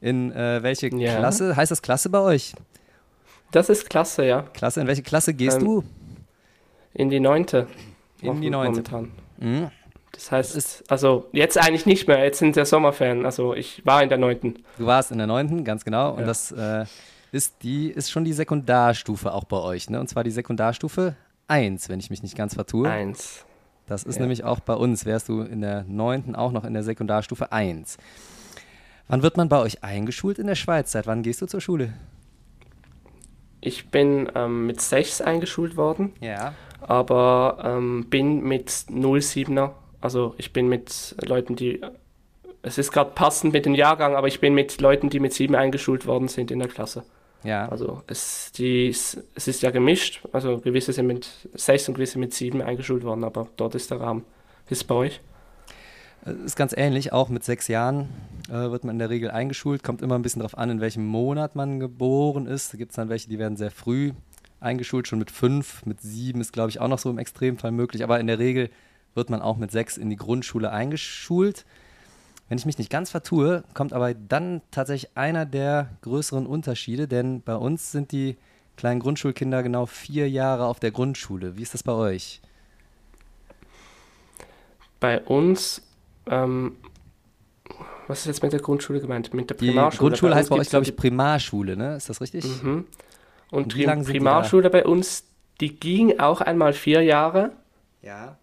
[0.00, 1.18] In äh, welche ja.
[1.18, 1.56] Klasse?
[1.56, 2.54] Heißt das Klasse bei euch?
[3.50, 4.42] Das ist Klasse, ja.
[4.42, 5.84] Klasse, in welche Klasse gehst ähm, du?
[6.94, 7.66] In die neunte.
[8.22, 8.82] In die neunte.
[8.92, 9.12] Momentan.
[9.38, 9.70] Mhm.
[10.12, 13.24] Das heißt, ist, also jetzt eigentlich nicht mehr, jetzt sind der Sommerferien.
[13.24, 14.64] Also ich war in der neunten.
[14.76, 16.12] Du warst in der neunten, ganz genau.
[16.12, 16.26] Und ja.
[16.26, 16.84] das äh,
[17.32, 20.00] ist die, ist schon die Sekundarstufe auch bei euch, ne?
[20.00, 21.14] Und zwar die Sekundarstufe
[21.48, 22.88] 1, wenn ich mich nicht ganz vertue.
[22.88, 23.44] 1.
[23.86, 24.20] Das ist ja.
[24.22, 27.96] nämlich auch bei uns, wärst du in der neunten auch noch in der Sekundarstufe 1.
[29.10, 30.92] Wann wird man bei euch eingeschult in der Schweiz?
[30.92, 31.94] Seit wann gehst du zur Schule?
[33.60, 36.12] Ich bin ähm, mit 6 eingeschult worden.
[36.20, 36.54] Ja.
[36.80, 41.80] Aber ähm, bin mit 07er, also ich bin mit Leuten, die.
[42.62, 45.56] Es ist gerade passend mit dem Jahrgang, aber ich bin mit Leuten, die mit 7
[45.56, 47.02] eingeschult worden sind in der Klasse.
[47.42, 47.68] Ja.
[47.68, 50.20] Also es, die, es ist ja gemischt.
[50.32, 54.00] Also gewisse sind mit 6 und gewisse mit 7 eingeschult worden, aber dort ist der
[54.00, 54.24] Rahmen.
[54.68, 55.20] Ist bei euch?
[56.44, 58.08] Ist ganz ähnlich, auch mit sechs Jahren
[58.48, 59.82] äh, wird man in der Regel eingeschult.
[59.82, 62.72] Kommt immer ein bisschen darauf an, in welchem Monat man geboren ist.
[62.72, 64.12] Da gibt es dann welche, die werden sehr früh
[64.60, 68.04] eingeschult, schon mit fünf, mit sieben ist, glaube ich, auch noch so im Extremfall möglich.
[68.04, 68.70] Aber in der Regel
[69.14, 71.64] wird man auch mit sechs in die Grundschule eingeschult.
[72.48, 77.42] Wenn ich mich nicht ganz vertue, kommt aber dann tatsächlich einer der größeren Unterschiede, denn
[77.42, 78.36] bei uns sind die
[78.76, 81.56] kleinen Grundschulkinder genau vier Jahre auf der Grundschule.
[81.56, 82.40] Wie ist das bei euch?
[84.98, 85.82] Bei uns,
[86.30, 86.76] ähm,
[88.08, 89.32] was ist jetzt mit der Grundschule gemeint?
[89.34, 89.98] Mit der Die Primarschule?
[90.08, 91.96] Grundschule Bei heißt bei euch, glaube ich, Primarschule, ne?
[91.96, 92.44] Ist das richtig?
[92.44, 92.86] die- Mhm.
[93.50, 95.24] Und, Und wie die lang die Primarschule bei uns,
[95.60, 97.52] die ging auch einmal vier Jahre.
[98.02, 98.38] Ja.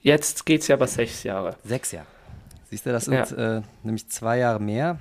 [0.00, 1.56] Jetzt geht sie aber sechs Jahre.
[1.64, 2.06] Sechs Jahre.
[2.70, 3.24] Siehst du, das Ja.
[3.26, 4.98] sind äh, nämlich zwei Jahre mehr.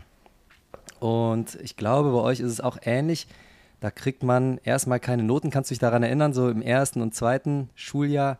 [1.00, 3.28] Und ich glaube, bei euch ist es auch ähnlich.
[3.80, 5.52] Da kriegt man erstmal keine Noten.
[5.52, 8.38] Kannst du dich daran erinnern, so im ersten und zweiten Schuljahr,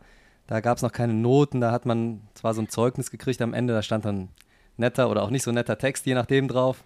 [0.48, 1.60] da gab es noch keine Noten.
[1.60, 4.28] Da hat man zwar so ein Zeugnis gekriegt am Ende, da stand dann
[4.76, 6.82] netter oder auch nicht so netter Text, je nachdem drauf.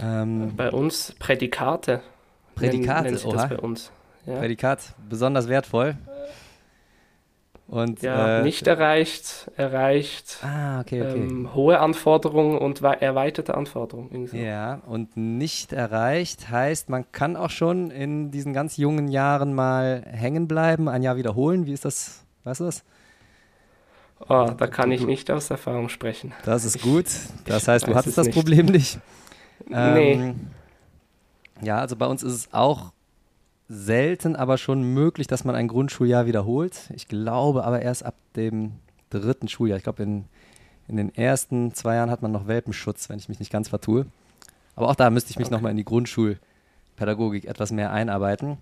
[0.00, 2.00] Ähm, Bei uns Prädikate.
[2.54, 3.36] Prädikate, nennt sich oha.
[3.36, 3.92] das bei uns.
[4.26, 5.96] Ja, Prädikat besonders wertvoll.
[7.68, 11.14] Und ja äh, nicht erreicht, erreicht, Ah, okay, okay.
[11.18, 14.28] ähm, hohe Anforderungen und wei- erweiterte Anforderungen.
[14.28, 14.36] so.
[14.36, 20.02] Ja, und nicht erreicht heißt, man kann auch schon in diesen ganz jungen Jahren mal
[20.06, 21.66] hängen bleiben, ein Jahr wiederholen.
[21.66, 22.24] Wie ist das?
[22.46, 22.84] Weißt du das?
[24.28, 26.32] Oh, da kann ich nicht aus Erfahrung sprechen.
[26.44, 27.06] Das ist gut.
[27.44, 28.36] Das heißt, du hattest es das nicht.
[28.36, 28.98] Problem nicht.
[29.68, 30.12] Nee.
[30.12, 30.50] Ähm,
[31.62, 32.92] Ja, also bei uns ist es auch
[33.68, 36.90] selten, aber schon möglich, dass man ein Grundschuljahr wiederholt.
[36.94, 38.72] Ich glaube aber erst ab dem
[39.08, 39.78] dritten Schuljahr.
[39.78, 40.26] Ich glaube, in,
[40.88, 44.06] in den ersten zwei Jahren hat man noch Welpenschutz, wenn ich mich nicht ganz vertue.
[44.76, 48.58] Aber auch da müsste ich mich nochmal in die Grundschulpädagogik etwas mehr einarbeiten.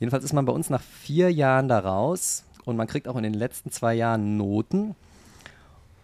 [0.00, 3.22] Jedenfalls ist man bei uns nach vier Jahren da raus und man kriegt auch in
[3.22, 4.94] den letzten zwei Jahren Noten.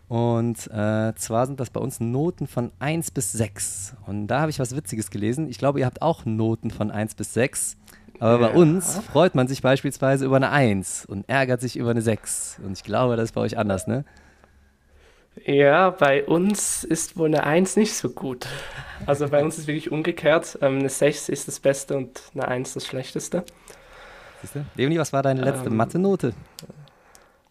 [0.08, 3.94] Und äh, zwar sind das bei uns Noten von 1 bis 6.
[4.06, 5.48] Und da habe ich was Witziges gelesen.
[5.48, 7.76] Ich glaube, ihr habt auch Noten von 1 bis 6.
[8.20, 8.54] Aber bei Ja.
[8.54, 12.60] uns freut man sich beispielsweise über eine 1 und ärgert sich über eine 6.
[12.64, 14.04] Und ich glaube, das ist bei euch anders, ne?
[15.44, 18.46] Ja, bei uns ist wohl eine 1 nicht so gut.
[19.04, 20.56] Also bei uns ist wirklich umgekehrt.
[20.62, 23.44] Ähm, eine 6 ist das Beste und eine 1 das Schlechteste.
[24.46, 24.64] Siehst du?
[24.76, 25.76] Leonie, was war deine letzte Ähm.
[25.76, 26.32] Mathe-Note?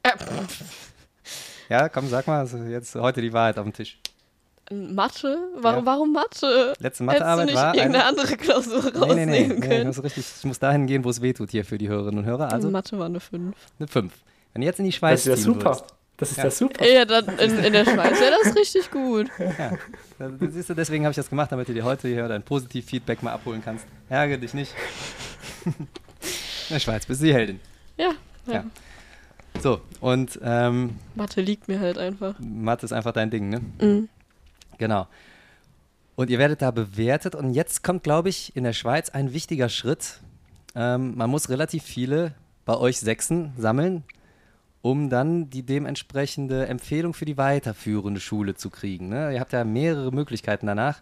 [0.03, 0.11] Äh,
[1.69, 3.97] Ja, komm, sag mal, also jetzt heute die Wahrheit auf dem Tisch.
[4.71, 5.37] Mathe?
[5.57, 5.91] Warum, Ja.
[5.91, 6.73] warum Mathe?
[6.79, 7.75] Letzte Hättest du Mathearbeit nicht war.
[7.75, 9.87] irgendeine Eine, andere Klausur nee, nee, rausnehmen nee, nee, ich können?
[9.87, 12.25] muss, richtig, ich muss dahin gehen, wo es weh tut hier für die Hörerinnen und
[12.25, 12.51] Hörer.
[12.53, 13.55] Also Mathe war eine 5.
[13.79, 14.13] eine 5.
[14.53, 15.65] Wenn du jetzt in die Das Schweiz ist ja super.
[15.65, 15.85] würdest,
[16.17, 16.43] Das ist Ja.
[16.45, 16.85] ja, super.
[16.87, 19.27] Ja, dann in, in der Schweiz wäre das richtig gut.
[19.39, 22.41] Ja, das siehst du, deswegen habe ich das gemacht, damit du dir heute hier dein
[22.43, 23.85] Positiv-Feedback mal abholen kannst.
[24.07, 24.71] Ärgere dich nicht.
[26.69, 27.59] In der Schweiz bist du die Heldin.
[27.97, 28.11] Ja,
[28.47, 28.53] ja.
[28.53, 28.65] Ja.
[29.61, 32.35] So, und ähm, Mathe liegt mir halt einfach.
[32.39, 33.61] Mathe ist einfach dein Ding, ne?
[33.79, 34.09] Mhm.
[34.77, 35.07] Genau.
[36.15, 39.69] Und ihr werdet da bewertet und jetzt kommt, glaube ich, in der Schweiz ein wichtiger
[39.69, 40.19] Schritt.
[40.73, 42.33] Ähm, man muss relativ viele
[42.65, 44.03] bei euch Sechsen sammeln,
[44.81, 49.09] um dann die dementsprechende Empfehlung für die weiterführende Schule zu kriegen.
[49.09, 49.33] Ne?
[49.33, 51.01] Ihr habt ja mehrere Möglichkeiten danach.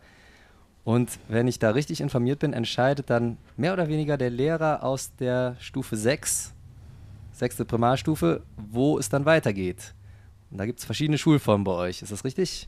[0.83, 5.15] Und wenn ich da richtig informiert bin, entscheidet dann mehr oder weniger der Lehrer aus
[5.15, 6.53] der Stufe 6,
[7.31, 9.93] sechste Primarstufe, wo es dann weitergeht.
[10.51, 12.01] Und da gibt es verschiedene Schulformen bei euch.
[12.01, 12.67] Ist das richtig?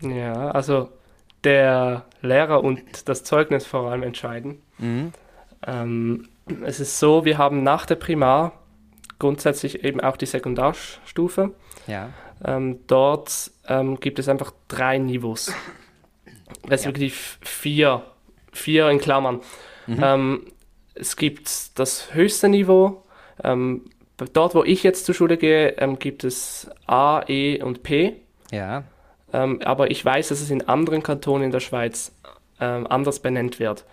[0.00, 0.90] Ja, also
[1.44, 4.62] der Lehrer und das Zeugnis vor allem entscheiden.
[4.78, 5.12] Mhm.
[5.66, 6.28] Ähm,
[6.64, 8.52] es ist so, wir haben nach der Primar
[9.18, 11.52] grundsätzlich eben auch die Sekundarstufe.
[11.86, 12.10] Ja.
[12.44, 15.52] Ähm, dort ähm, gibt es einfach drei Niveaus.
[16.68, 18.02] Respektive vier,
[18.52, 19.40] vier in Klammern.
[19.86, 20.00] Mhm.
[20.02, 20.46] Ähm,
[20.94, 23.02] es gibt das höchste Niveau.
[23.42, 23.82] Ähm,
[24.32, 28.16] dort, wo ich jetzt zur Schule gehe, ähm, gibt es A, E und P.
[28.50, 28.84] Ja.
[29.32, 32.12] Ähm, aber ich weiß, dass es in anderen Kantonen in der Schweiz
[32.60, 33.84] ähm, anders benannt wird.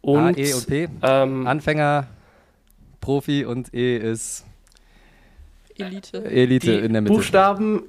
[0.00, 0.88] Und, A, E und P.
[1.02, 2.08] Ähm, Anfänger,
[3.00, 4.44] Profi und E ist
[5.78, 6.24] Elite.
[6.24, 7.14] Elite die in der Mitte.
[7.14, 7.84] Buchstaben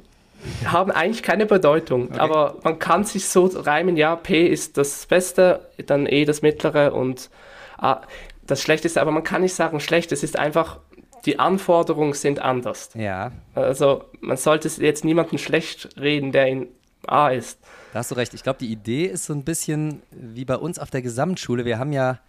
[0.66, 2.20] haben eigentlich keine Bedeutung, Okay.
[2.20, 6.94] aber man kann sich so reimen, ja, P ist das Beste, dann E das Mittlere
[6.94, 7.30] und
[7.78, 8.02] A
[8.46, 10.80] das Schlechteste, aber man kann nicht sagen schlecht, es ist einfach,
[11.26, 12.90] die Anforderungen sind anders.
[12.94, 16.68] Ja, Also man sollte jetzt niemanden schlecht reden, der in
[17.08, 17.60] A ist.
[17.94, 18.34] da hast du recht.
[18.34, 21.64] Ich glaube, die Idee ist so ein bisschen wie bei uns auf der Gesamtschule.
[21.64, 22.20] Wir haben ja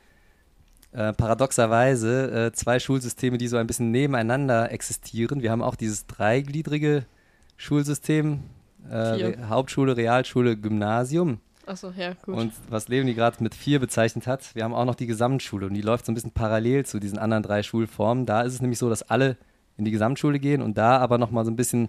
[0.92, 5.42] äh, paradoxerweise äh, zwei Schulsysteme, die so ein bisschen nebeneinander existieren.
[5.42, 7.06] Wir haben auch dieses dreigliedrige
[7.56, 8.40] Schulsystem,
[8.88, 8.94] äh.
[8.96, 11.38] Re Hauptschule, Realschule, Gymnasium.
[11.66, 12.36] Achso, ja, gut.
[12.36, 15.74] Und was Leonie gerade mit vier bezeichnet hat, wir haben auch noch die Gesamtschule und
[15.74, 18.26] die läuft so ein bisschen parallel zu diesen anderen drei Schulformen.
[18.26, 19.38] Da ist es nämlich so, dass alle
[19.78, 21.88] in die Gesamtschule gehen und da aber nochmal so ein bisschen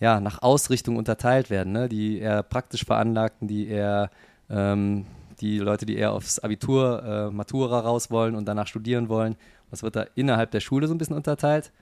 [0.00, 1.72] ja, nach Ausrichtung unterteilt werden.
[1.72, 1.88] Ne?
[1.88, 4.10] Die eher praktisch Veranlagten, die eher
[4.48, 5.06] ähm,
[5.40, 9.36] die Leute, die eher aufs Abitur, äh, Matura raus wollen und danach studieren wollen.
[9.70, 11.72] Das wird da innerhalb der Schule so ein bisschen unterteilt.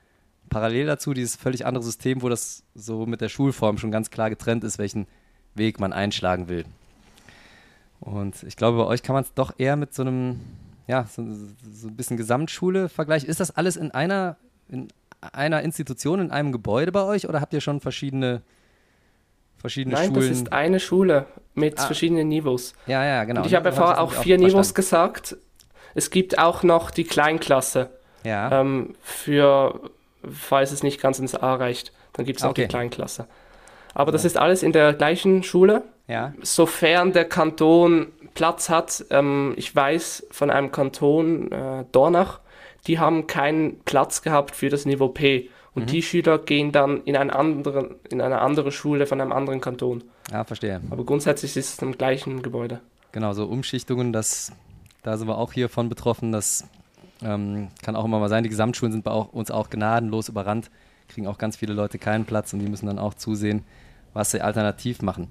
[0.51, 4.29] Parallel dazu dieses völlig andere System, wo das so mit der Schulform schon ganz klar
[4.31, 5.07] getrennt ist, welchen
[5.55, 6.65] Weg man einschlagen will.
[8.01, 10.41] Und ich glaube, bei euch kann man es doch eher mit so einem,
[10.87, 11.25] ja, so,
[11.73, 13.29] so ein bisschen Gesamtschule vergleichen.
[13.29, 14.37] Ist das alles in einer,
[14.69, 14.89] in
[15.21, 18.43] einer Institution, in einem Gebäude bei euch oder habt ihr schon verschiedene,
[19.57, 20.29] verschiedene Nein, Schulen?
[20.29, 21.87] das ist eine Schule mit Ah.
[21.87, 22.75] verschiedenen Niveaus.
[22.87, 23.43] ja, ja, genau.
[23.43, 24.75] Und ich habe ja vorher auch vier Niveaus verstanden.
[24.75, 25.37] gesagt.
[25.95, 27.91] Es gibt auch noch die Kleinklasse.
[28.25, 29.91] Ja, Ähm, für,
[30.31, 32.63] falls es nicht ganz ins A reicht, dann gibt es Okay.
[32.63, 33.27] die Kleinklasse.
[33.95, 36.33] Aber das ist alles in der gleichen Schule, ja.
[36.43, 39.05] sofern der Kanton Platz hat.
[39.11, 42.41] Ähm, ich weiß von einem Kanton, äh, Dornach,
[42.87, 45.51] die haben keinen Platz gehabt für das Niveau P.
[45.75, 49.61] Und die Schüler gehen dann in, einen anderen, in eine andere Schule von einem anderen
[49.63, 50.05] Kanton.
[50.31, 50.83] Ja, verstehe.
[50.91, 52.81] Aber grundsätzlich ist es im gleichen Gebäude.
[53.13, 54.53] Genau, so Umschichtungen, das,
[55.03, 56.31] da sind wir auch hier von betroffen.
[56.31, 56.65] Das
[57.25, 58.43] ähm, kann auch immer mal sein.
[58.43, 60.71] Die Gesamtschulen sind bei auch, uns auch gnadenlos überrannt,
[61.09, 63.65] kriegen auch ganz viele Leute keinen Platz und die müssen dann auch zusehen,
[64.13, 65.29] was sie alternativ machen.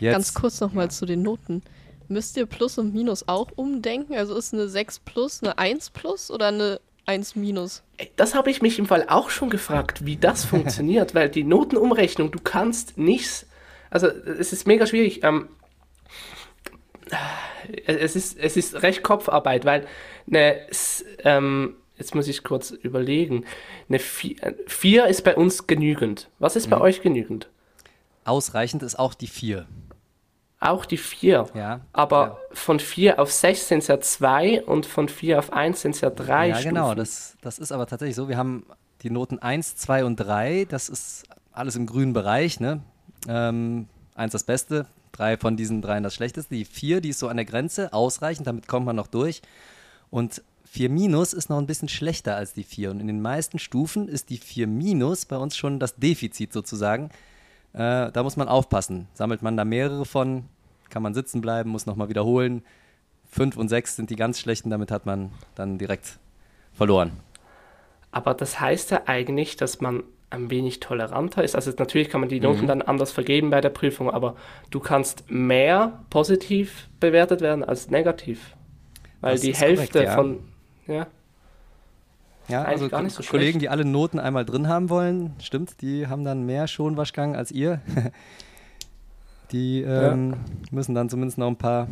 [0.00, 1.62] Jetzt, Ganz kurz nochmal zu den Noten.
[2.08, 4.14] Müsst ihr Plus und Minus auch umdenken?
[4.14, 7.82] Also ist eine 6 plus eine 1 plus oder eine 1 minus?
[8.16, 12.30] Das habe ich mich im Fall auch schon gefragt, wie das funktioniert, weil die Notenumrechnung,
[12.30, 13.46] du kannst nichts,
[13.90, 15.22] also es ist mega schwierig.
[15.24, 15.48] Ähm,
[17.86, 19.86] es, ist, es ist recht Kopfarbeit, weil
[20.26, 20.56] eine,
[21.24, 23.44] ähm, jetzt muss ich kurz überlegen,
[23.88, 26.28] eine 4 ist bei uns genügend.
[26.38, 27.48] Was ist bei euch genügend?
[28.24, 29.66] ausreichend ist auch die 4.
[30.60, 31.48] Auch die 4.
[31.54, 35.80] Ja, Aber von 4 auf 6 sind es ja 2 und von 4 auf 1
[35.82, 36.96] sind es ja 3 Ja, genau, Stufen.
[36.98, 38.28] das, das ist aber tatsächlich so.
[38.28, 38.64] Wir haben
[39.02, 42.60] die Noten 1, 2 und 3, das ist alles im grünen Bereich.
[42.60, 42.80] Ne?
[43.26, 46.54] Ähm, 1 das Beste, 3 von diesen dreien das Schlechteste.
[46.54, 49.42] Die 4, die ist so an der Grenze, ausreichend, damit kommt man noch durch.
[50.10, 52.90] Und 4 minus ist noch ein bisschen schlechter als die 4.
[52.90, 57.10] Und in den meisten Stufen ist die 4 minus bei uns schon das Defizit sozusagen.
[57.74, 59.06] Äh, da muss man aufpassen.
[59.12, 60.44] Sammelt man da mehrere von,
[60.88, 62.62] kann man sitzen bleiben, muss nochmal wiederholen.
[63.30, 66.18] 5 und 6 sind die ganz schlechten, damit hat man dann direkt
[66.72, 67.12] verloren.
[68.10, 71.54] Aber das heißt ja eigentlich, dass man ein wenig toleranter ist.
[71.54, 74.34] Also natürlich kann man die Noten dann anders vergeben bei der Prüfung, aber
[74.70, 78.56] du kannst mehr positiv bewertet werden als negativ.
[79.20, 80.14] Weil Das die Hälfte korrekt, ja.
[80.14, 80.38] von.
[80.88, 81.06] Ja,
[82.48, 83.62] Ja, also gar nicht so Kollegen, schlecht.
[83.62, 87.80] die alle Noten einmal drin haben wollen, stimmt, die haben dann mehr Schonwaschgang als ihr.
[89.52, 90.36] die ähm,
[90.70, 91.88] müssen dann zumindest noch ein paar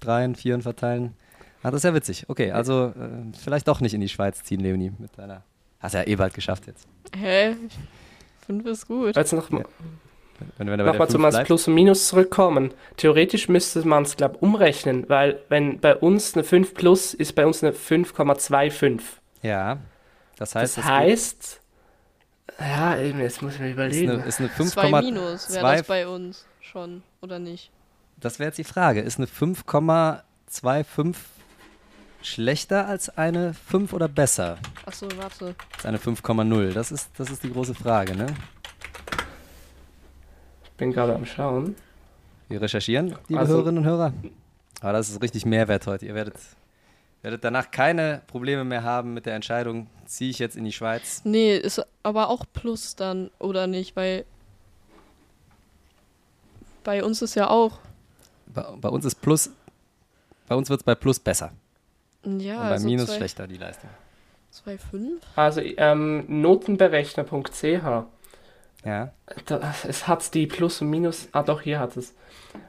[0.00, 1.14] Dreien, Vieren verteilen.
[1.62, 2.26] Ah, das ist ja witzig.
[2.28, 5.42] Okay, also äh, vielleicht doch nicht in die Schweiz ziehen, Leonie, mit deiner.
[5.80, 6.86] Hast ja eh bald geschafft jetzt.
[7.16, 7.54] Hä?
[8.46, 9.16] 5 ist gut.
[9.16, 9.64] jetzt noch, mal-
[10.58, 11.46] Wenn, wenn nochmal zum fünf.
[11.46, 12.72] Plus und Minus zurückkommen.
[12.96, 17.34] Theoretisch müsste man es, glaube ich, umrechnen, weil wenn bei uns eine 5 plus ist
[17.34, 19.00] bei uns eine 5,25.
[19.42, 19.78] Ja,
[20.38, 21.60] das heißt, Das heißt,
[22.60, 24.10] ja, eben, jetzt muss ich mir ist überlegen.
[24.10, 27.70] eine, ist eine 2 minus wäre 5,2 das bei uns schon, oder nicht?
[28.20, 29.00] Das wäre jetzt die Frage.
[29.00, 31.14] Ist eine 5,25
[32.26, 35.54] schlechter als eine 5 oder besser Achso, warte.
[35.76, 36.72] als eine 5,0?
[36.72, 38.26] Das ist, das ist die große Frage, ne?
[40.64, 41.74] ich bin gerade am Schauen.
[42.48, 44.12] Wir recherchieren, liebe Also- Hörerinnen und Hörer.
[44.80, 46.04] Aber das ist richtig Mehrwert heute.
[46.06, 46.36] Ihr werdet,
[47.22, 51.22] werdet danach keine Probleme mehr haben mit der Entscheidung, ziehe ich jetzt in die Schweiz.
[51.24, 53.96] Nee, ist aber auch Plus dann, oder nicht?
[53.96, 54.24] Weil
[56.84, 57.78] bei uns ist ja auch.
[58.46, 59.50] Bei, bei uns ist Plus,
[60.46, 61.52] bei uns wird es bei Plus besser.
[62.26, 63.90] Ja, und bei also Minus zwei- schlechter die Leistung.
[64.52, 65.18] 2,5?
[65.36, 67.62] Also ähm, notenberechner.ch,
[68.84, 69.12] Ja,
[69.46, 72.14] da, es hat die Plus und Minus, ah doch, hier hat es.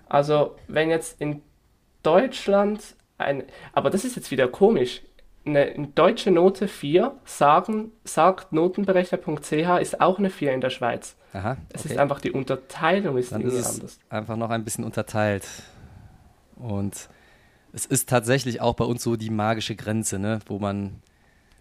[0.10, 1.42] Also wenn jetzt in
[2.04, 2.82] Deutschland
[3.18, 3.44] ein,
[3.74, 5.02] aber das ist jetzt wieder komisch,
[5.46, 11.16] eine, eine deutsche Note 4 sagen, sagt notenberechner.ch ist auch eine 4 in der Schweiz.
[11.34, 11.56] aha.
[11.70, 11.94] Es okay.
[11.94, 14.00] ist einfach die Unterteilung ist Dann ist es anders.
[14.10, 15.48] einfach noch ein bisschen unterteilt.
[16.58, 17.08] Und
[17.78, 20.40] es ist tatsächlich auch bei uns so die magische Grenze, ne?
[20.48, 20.96] wo man,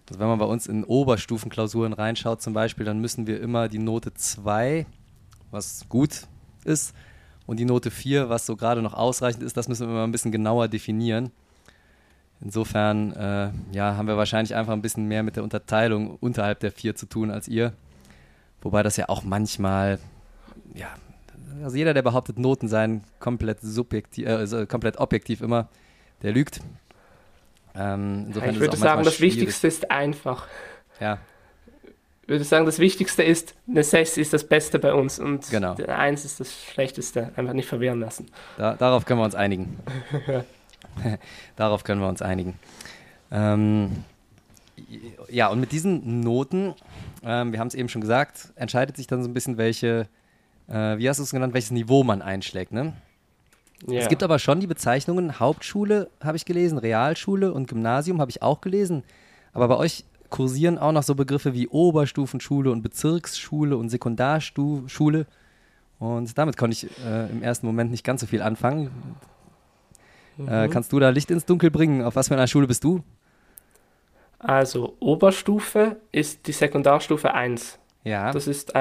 [0.08, 3.78] also wenn man bei uns in Oberstufenklausuren reinschaut zum Beispiel, dann müssen wir immer die
[3.78, 4.86] Note 2,
[5.50, 6.22] was gut
[6.64, 6.94] ist,
[7.44, 10.10] und die Note 4, was so gerade noch ausreichend ist, das müssen wir immer ein
[10.10, 11.32] bisschen genauer definieren.
[12.40, 16.72] Insofern äh, ja, haben wir wahrscheinlich einfach ein bisschen mehr mit der Unterteilung unterhalb der
[16.72, 17.74] 4 zu tun als ihr.
[18.62, 19.98] Wobei das ja auch manchmal,
[20.74, 20.88] ja,
[21.62, 25.68] also jeder, der behauptet, Noten seien komplett subjektiv, äh, also komplett objektiv immer,
[26.22, 26.60] der lügt.
[27.74, 29.36] Ähm, ich würde sagen, das schwierig.
[29.36, 30.46] Wichtigste ist einfach.
[31.00, 31.18] Ja,
[32.22, 35.74] Ich würde sagen, das Wichtigste ist, eine 6 ist das Beste bei uns und Genau.
[35.74, 37.32] eine 1 ist das Schlechteste.
[37.36, 38.26] Einfach nicht verwehren lassen.
[38.56, 39.78] da, darauf können wir uns einigen.
[41.56, 42.58] darauf können wir uns einigen.
[43.30, 44.04] Ähm,
[45.28, 46.74] ja, und mit diesen Noten,
[47.24, 50.08] ähm, wir haben es eben schon gesagt, entscheidet sich dann so ein bisschen, welche,
[50.68, 52.92] äh, wie hast du es genannt, welches Niveau man einschlägt, ne?
[53.86, 54.00] Ja.
[54.00, 58.42] Es gibt aber schon die Bezeichnungen Hauptschule, habe ich gelesen, Realschule und Gymnasium habe ich
[58.42, 59.02] auch gelesen.
[59.52, 65.26] Aber bei euch kursieren auch noch so Begriffe wie Oberstufenschule und Bezirksschule und Sekundarschule.
[65.98, 68.90] Und damit konnte ich äh, im ersten Moment nicht ganz so viel anfangen.
[70.38, 72.02] Äh, kannst du da Licht ins Dunkel bringen?
[72.02, 73.02] Auf was für einer Schule bist du?
[74.38, 77.78] Also Oberstufe ist die Sekundarstufe 1.
[78.06, 78.30] Ja.
[78.30, 78.72] Das ist,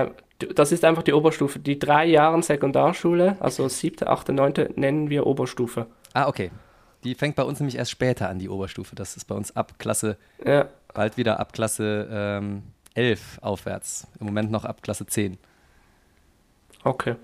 [0.54, 1.58] das ist einfach die Oberstufe.
[1.58, 5.88] Die drei Jahre Sekundarschule, also siebte, achte, neunte, nennen wir Oberstufe.
[6.14, 6.52] Ah, okay.
[7.04, 8.96] Die fängt bei uns nämlich erst später an, die Oberstufe.
[8.96, 12.64] Das ist bei uns ab Klasse, Ja, bald wieder ab Klasse ähm,
[12.94, 14.08] 11 aufwärts.
[14.20, 15.38] Im Moment noch ab Klasse 10.
[16.84, 17.16] okay.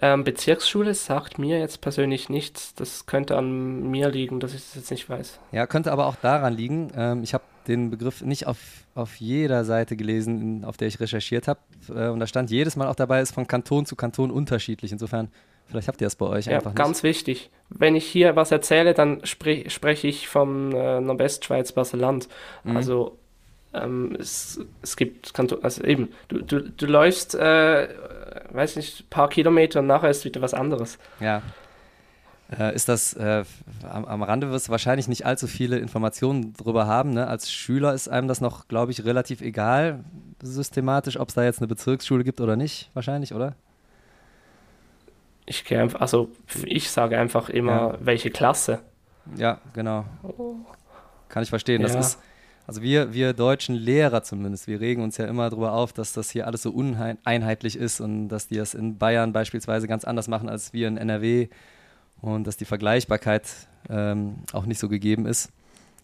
[0.00, 2.74] Ähm, Bezirksschule sagt mir jetzt persönlich nichts.
[2.74, 5.40] Das könnte an mir liegen, dass ich das jetzt nicht weiß.
[5.52, 6.92] Ja, könnte aber auch daran liegen.
[6.94, 8.58] Ähm, ich habe den Begriff nicht auf,
[8.94, 11.60] auf jeder Seite gelesen, auf der ich recherchiert habe.
[11.88, 14.92] Äh, und da stand jedes Mal auch dabei, ist von Kanton zu Kanton unterschiedlich.
[14.92, 15.28] Insofern,
[15.66, 17.50] vielleicht habt ihr das bei euch Ja, einfach ganz wichtig.
[17.68, 22.28] Wenn ich hier was erzähle, dann sprich, spreche ich vom äh, Nordwestschweiz Basel-Land.
[22.64, 22.76] Mhm.
[22.76, 23.18] Also
[23.74, 27.88] ähm, es, es gibt Kanton, also eben, du, du, du läufst, äh,
[28.50, 30.98] weiß nicht, ein paar Kilometer und nachher ist wieder was anderes.
[31.18, 31.26] nicht.
[31.26, 31.42] Ja.
[32.56, 33.44] Äh, ist das, äh,
[33.90, 37.10] am, am Rande wirst du wahrscheinlich nicht allzu viele Informationen drüber haben.
[37.12, 37.26] Ne?
[37.26, 40.04] Als Schüler ist einem das noch, glaube ich, relativ egal,
[40.42, 43.56] systematisch, ob es da jetzt eine Bezirksschule gibt oder nicht, wahrscheinlich, oder?
[45.44, 46.30] Ich gehe einfach, also
[46.64, 47.98] ich sage einfach immer, Ja.
[48.00, 48.80] welche Klasse.
[49.36, 50.04] Ja, genau.
[51.28, 51.82] Kann ich verstehen.
[51.82, 52.00] Das Ja.
[52.00, 52.18] ist,
[52.66, 56.30] also wir, wir deutschen Lehrer zumindest, wir regen uns ja immer darüber auf, dass das
[56.30, 60.48] hier alles so uneinheitlich ist und dass die das in Bayern beispielsweise ganz anders machen
[60.48, 61.48] als wir in NRW
[62.20, 63.44] und dass die Vergleichbarkeit
[63.88, 65.50] ähm, auch nicht so gegeben ist.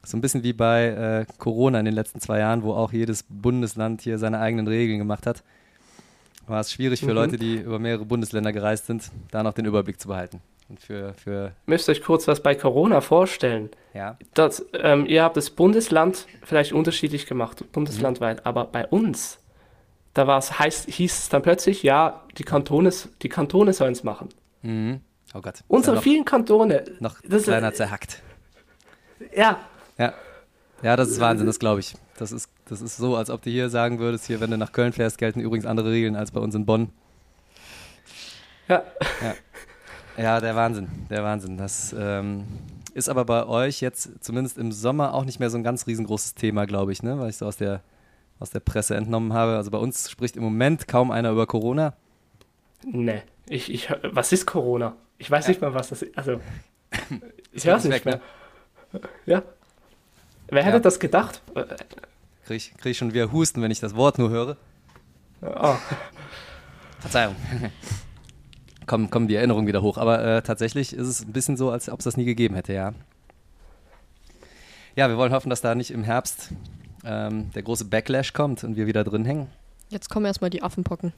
[0.05, 3.25] So ein bisschen wie bei äh, Corona in den letzten zwei Jahren, wo auch jedes
[3.29, 5.43] Bundesland hier seine eigenen Regeln gemacht hat.
[6.49, 7.13] War es schwierig für Mhm.
[7.13, 10.41] Leute, die über mehrere Bundesländer gereist sind, da noch den Überblick zu behalten.
[10.69, 13.71] Und für, für Müsst euch kurz was bei Corona vorstellen.
[13.95, 19.39] ja, Das, ähm, ihr habt das Bundesland vielleicht unterschiedlich gemacht, bundeslandweit, aber bei uns,
[20.15, 22.91] da war's, heißt, hieß es dann plötzlich, ja, die Kantone,
[23.23, 24.31] die Kantone sollen es machen.
[24.63, 25.01] Mhm.
[25.35, 25.55] Oh Gott.
[25.55, 28.23] Ist Unsere ja noch, vielen Kantone, noch das- kleiner zerhackt.
[29.35, 29.59] ja,
[29.99, 30.13] Ja.
[30.83, 31.95] Ja, das ist Wahnsinn, das glaube ich.
[32.19, 34.73] Das ist, das ist so, als ob du hier sagen würdest, hier, wenn du nach
[34.73, 36.91] Köln fährst, gelten übrigens andere Regeln als bei uns in Bonn.
[38.69, 38.83] ja,
[40.17, 41.57] Ja, der Wahnsinn, der Wahnsinn.
[41.57, 42.45] Das ähm,
[42.95, 46.35] ist aber bei euch jetzt zumindest im Sommer auch nicht mehr so ein ganz riesengroßes
[46.35, 47.19] Thema, glaube ich, ne?
[47.19, 47.81] weil ich so aus der,
[48.41, 49.57] aus der Presse entnommen habe.
[49.57, 51.95] Also bei uns spricht im Moment kaum einer über Corona.
[52.85, 54.97] ne, ich, ich, was ist Corona?
[55.19, 56.41] Ich weiß nicht mal, was das ist, also,
[57.53, 58.21] ich höre es nicht weg,
[58.93, 59.01] mehr.
[59.27, 59.43] Ja.
[60.49, 60.81] Wer hätte Ja.
[60.83, 61.41] das gedacht?
[62.45, 64.57] Kriege ich, krieg ich schon wieder Husten, wenn ich das Wort nur höre.
[65.43, 65.77] Oh,
[67.01, 67.35] Verzeihung.
[68.87, 69.97] kommen, kommen die Erinnerungen wieder hoch.
[69.97, 72.73] Aber äh, tatsächlich ist es ein bisschen so, als ob es das nie gegeben hätte,
[72.73, 72.93] ja.
[74.95, 76.51] Ja, wir wollen hoffen, dass da nicht im Herbst
[77.05, 79.49] ähm, der große Backlash kommt und wir wieder drin hängen.
[79.89, 81.13] Jetzt kommen erstmal die Affenpocken.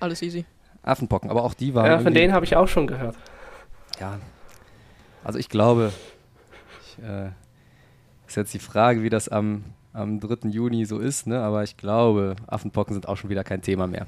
[0.00, 0.44] Alles easy.
[0.86, 1.86] Affenpocken, aber auch die waren.
[1.86, 3.16] ja, von denen habe ich auch schon gehört.
[4.00, 4.18] Ja.
[5.24, 5.92] Also ich glaube,
[6.86, 7.30] ich, äh,
[8.26, 10.48] ist jetzt die Frage, wie das am, am 3.
[10.48, 11.40] Juni so ist, ne?
[11.40, 14.06] aber ich glaube, Affenpocken sind auch schon wieder kein Thema mehr.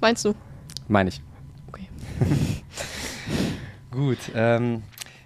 [0.00, 0.34] Meinst du?
[0.88, 1.22] Meine ich.
[1.68, 1.88] Okay.
[3.90, 4.18] Gut.
[4.34, 4.82] Ähm,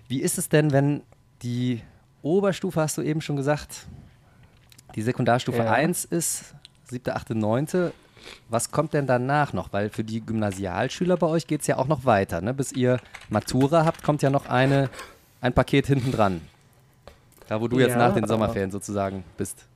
[0.09, 1.03] wie ist es denn, wenn
[1.43, 1.83] die
[2.23, 3.87] Oberstufe, hast du eben schon gesagt,
[4.95, 5.73] die Sekundarstufe Ja.
[5.73, 6.55] 1 ist,
[6.85, 7.93] siebte, achte, neunte.
[8.49, 9.73] Was kommt denn danach noch?
[9.73, 12.41] Weil für die Gymnasialschüler bei euch geht es ja auch noch weiter.
[12.41, 12.53] Ne?
[12.55, 12.99] Bis ihr
[13.29, 14.91] Matura habt, kommt ja noch eine,
[15.41, 16.41] ein Paket hinten dran.
[17.49, 19.67] Da, wo du jetzt Ja, nach den Sommerferien sozusagen bist.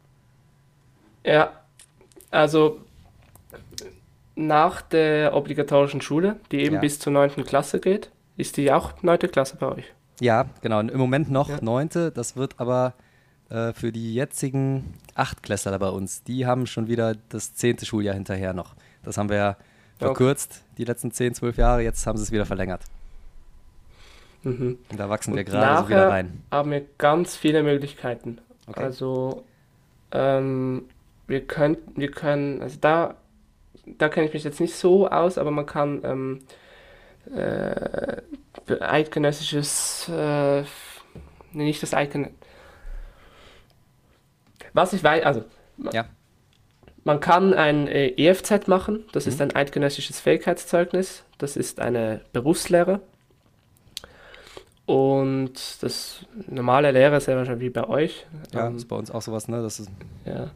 [1.25, 1.53] Ja,
[2.31, 2.81] also
[4.37, 6.81] nach der obligatorischen Schule, die eben Ja.
[6.81, 7.45] bis zur 9.
[7.45, 9.19] Klasse geht, ist die auch 9.
[9.31, 9.85] Klasse bei euch.
[10.21, 10.81] Ja, genau.
[10.81, 11.59] Im Moment noch Ja.
[11.61, 12.11] neunte.
[12.11, 12.95] Das wird aber
[13.51, 18.53] äh, für die jetzigen Achtklässler bei uns, die haben schon wieder das zehnte Schuljahr hinterher
[18.53, 18.75] noch.
[19.03, 19.57] Das haben wir ja
[19.99, 21.83] verkürzt, die letzten zehn, zwölf Jahre.
[21.83, 22.83] Jetzt haben sie es wieder verlängert.
[24.43, 24.79] Mhm.
[24.91, 26.43] Und da wachsen wir Und gerade so wieder rein.
[26.51, 28.39] haben wir ganz viele Möglichkeiten.
[28.67, 28.83] Okay.
[28.83, 29.45] Also
[30.13, 30.87] ähm,
[31.27, 33.15] wir könnten, wir können, also da,
[33.87, 36.41] da kenne ich mich jetzt nicht so aus, aber man kann ähm,
[37.35, 38.21] äh,
[38.81, 40.65] eidgenössisches, äh,
[41.53, 42.39] nicht das Eidgenössische.
[44.75, 45.45] Was ich weiß, also
[45.93, 46.05] Ja.
[47.05, 49.33] man kann ein äh, EFZ machen, das Mhm.
[49.33, 53.01] ist ein eidgenössisches Fähigkeitszeugnis, das ist eine Berufslehre.
[54.87, 58.27] Und das normale Lehre ist ja wahrscheinlich wie bei euch.
[58.53, 59.63] Ja, Ähm, ist bei uns auch sowas, ne?
[59.63, 59.91] Das ist
[60.27, 60.51] ja.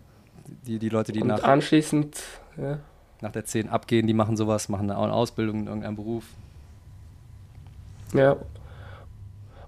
[0.66, 1.42] die, die Leute, die Und nach.
[1.42, 2.20] anschließend,
[2.58, 2.78] ja,
[3.22, 6.24] nach der 10 abgehen, die machen sowas, machen eine Ausbildung in irgendeinem Beruf.
[8.12, 8.36] Ja.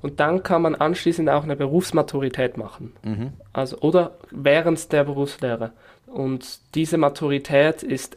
[0.02, 2.92] Und dann kann man anschließend auch eine Berufsmaturität machen.
[3.02, 3.32] Mhm.
[3.52, 5.72] Also, oder während der Berufslehre.
[6.06, 8.16] Und diese Maturität ist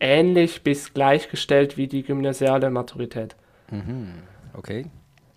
[0.00, 3.36] ähnlich bis gleichgestellt wie die gymnasiale Maturität.
[3.70, 4.14] Mhm.
[4.54, 4.86] Okay.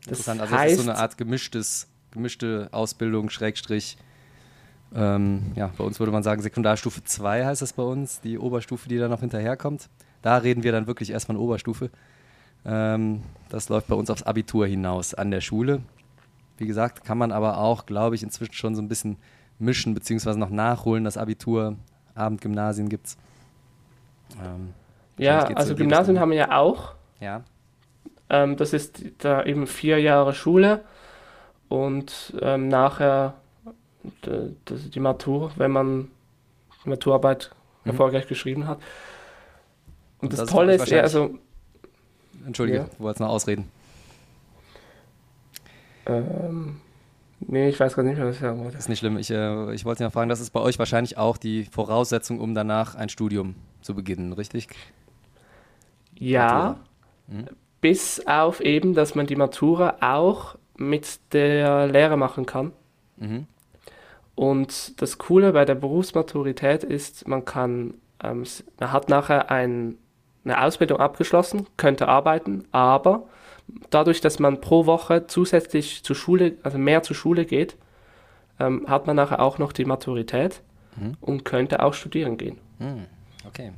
[0.07, 0.27] Das.
[0.27, 3.97] Also es ist so heißt- eine Art gemischtes, gemischte Ausbildung, Schrägstrich.
[4.95, 8.87] Ähm, ja, bei uns würde man sagen, Sekundarstufe 2 heißt das bei uns, die Oberstufe,
[8.87, 9.89] die da noch hinterherkommt.
[10.21, 11.89] Da reden wir dann wirklich erst von Oberstufe.
[12.65, 15.81] Ähm, das läuft bei uns aufs Abitur hinaus an der Schule.
[16.57, 19.17] Wie gesagt, kann man aber auch, glaube ich, inzwischen schon so ein bisschen
[19.59, 21.03] mischen, beziehungsweise noch nachholen.
[21.03, 21.75] Das Abitur,
[22.15, 23.17] Abendgymnasien gibt es.
[24.43, 24.73] Ähm,
[25.17, 26.93] Ja, also Gymnasien haben wir ja auch.
[27.19, 27.43] ja.
[28.29, 30.83] Ähm, das ist da eben vier Jahre Schule
[31.69, 33.35] und ähm, nachher
[34.21, 36.09] das die Matur, wenn man
[36.85, 37.51] Maturarbeit
[37.83, 37.91] Mhm.
[37.91, 38.77] erfolgreich geschrieben hat.
[40.21, 41.37] Und, Und das, das Tolle ist ja, also,
[42.45, 42.85] Entschuldige, Ja.
[42.97, 43.69] du wolltest noch ausreden.
[46.05, 46.77] ähm,
[47.39, 48.77] nee, ich weiß gar nicht mehr, was ich sagen wollte.
[48.77, 49.17] Ist nicht schlimm.
[49.17, 52.39] Ich, äh, ich wollte Sie noch fragen, das ist bei euch wahrscheinlich auch die Voraussetzung,
[52.39, 54.67] um danach ein Studium zu beginnen, richtig?
[56.17, 56.77] Ja,
[57.27, 57.45] Mhm.
[57.81, 62.71] bis auf eben, dass man die Matura auch mit der Lehre machen kann.
[63.17, 63.47] Mhm.
[64.35, 68.43] Und das Coole bei der Berufsmaturität ist, man kann, ähm,
[68.79, 69.95] man hat nachher ein,
[70.45, 73.23] eine Ausbildung abgeschlossen, könnte arbeiten, aber
[73.89, 77.77] dadurch, dass man pro Woche zusätzlich zur Schule, also mehr zur Schule geht,
[78.59, 80.61] ähm, hat man nachher auch noch die Maturität
[80.95, 81.17] Mhm.
[81.21, 82.57] und könnte auch studieren gehen.
[82.77, 83.05] Hm,
[83.47, 83.71] okay.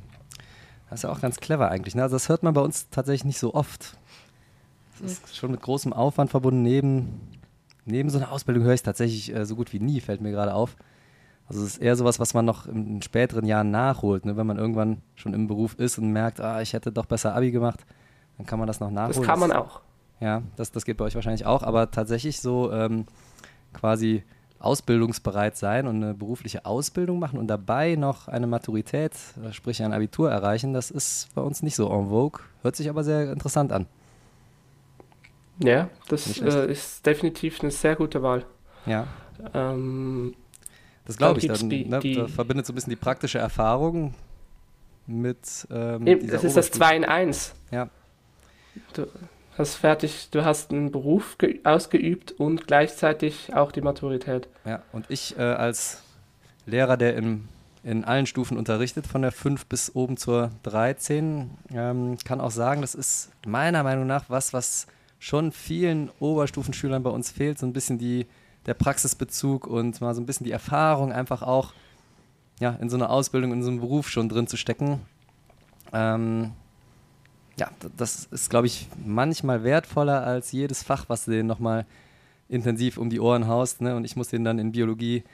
[0.90, 1.94] Das ist ja auch ganz clever eigentlich.
[1.94, 2.02] Ne?
[2.02, 3.96] Also das hört man bei uns tatsächlich nicht so oft.
[5.00, 6.62] Das ist schon mit großem Aufwand verbunden.
[6.62, 7.20] Neben,
[7.84, 10.30] neben so einer Ausbildung höre ich es tatsächlich äh, so gut wie nie, fällt mir
[10.30, 10.76] gerade auf.
[11.48, 14.24] Also es ist eher sowas, was man noch in, späteren Jahren nachholt.
[14.24, 14.36] Ne?
[14.36, 17.50] Wenn man irgendwann schon im Beruf ist und merkt, ah, ich hätte doch besser Abi
[17.50, 17.84] gemacht,
[18.36, 19.16] dann kann man das noch nachholen.
[19.16, 19.80] Das kann man auch.
[20.20, 23.04] Ja, das, das geht bei euch wahrscheinlich auch, aber tatsächlich so ähm,
[23.72, 24.24] quasi
[24.58, 29.12] ausbildungsbereit sein und eine berufliche Ausbildung machen und dabei noch eine Maturität,
[29.44, 32.40] äh, sprich ein Abitur erreichen, das ist bei uns nicht so en vogue.
[32.62, 33.86] Hört sich aber sehr interessant an.
[35.58, 38.44] Ja, das äh, ist definitiv eine sehr gute Wahl.
[38.86, 39.06] Ja,
[39.52, 40.34] Ähm,
[41.06, 41.46] das glaube ich.
[41.46, 44.14] Dann, die- ne, die- da verbindet so ein bisschen die praktische Erfahrung
[45.06, 46.78] mit ähm, eben, das ist das Oberstufe.
[46.78, 47.54] 2 in 1.
[47.70, 47.88] Ja,
[48.92, 49.06] Du
[49.56, 54.48] hast fertig, du hast einen Beruf ge- ausgeübt und gleichzeitig auch die Maturität.
[54.66, 56.02] Ja, und ich äh, als
[56.66, 57.48] Lehrer, der in,
[57.82, 62.82] in allen Stufen unterrichtet, von der 5 bis oben zur 13, ähm, kann auch sagen,
[62.82, 64.88] das ist meiner Meinung nach was, was
[65.18, 68.26] schon vielen Oberstufenschülern bei uns fehlt, so ein bisschen die,
[68.66, 71.72] der Praxisbezug und mal so ein bisschen die Erfahrung einfach auch
[72.60, 75.00] ja, in so einer Ausbildung, in so einem Beruf schon drin zu stecken.
[75.92, 76.52] Ähm,
[77.58, 81.86] ja, das ist, glaube ich, manchmal wertvoller als jedes Fach, was du denen nochmal
[82.48, 83.80] intensiv um die Ohren haust.
[83.80, 83.96] Ne?
[83.96, 85.24] Und ich muss denen dann in Biologie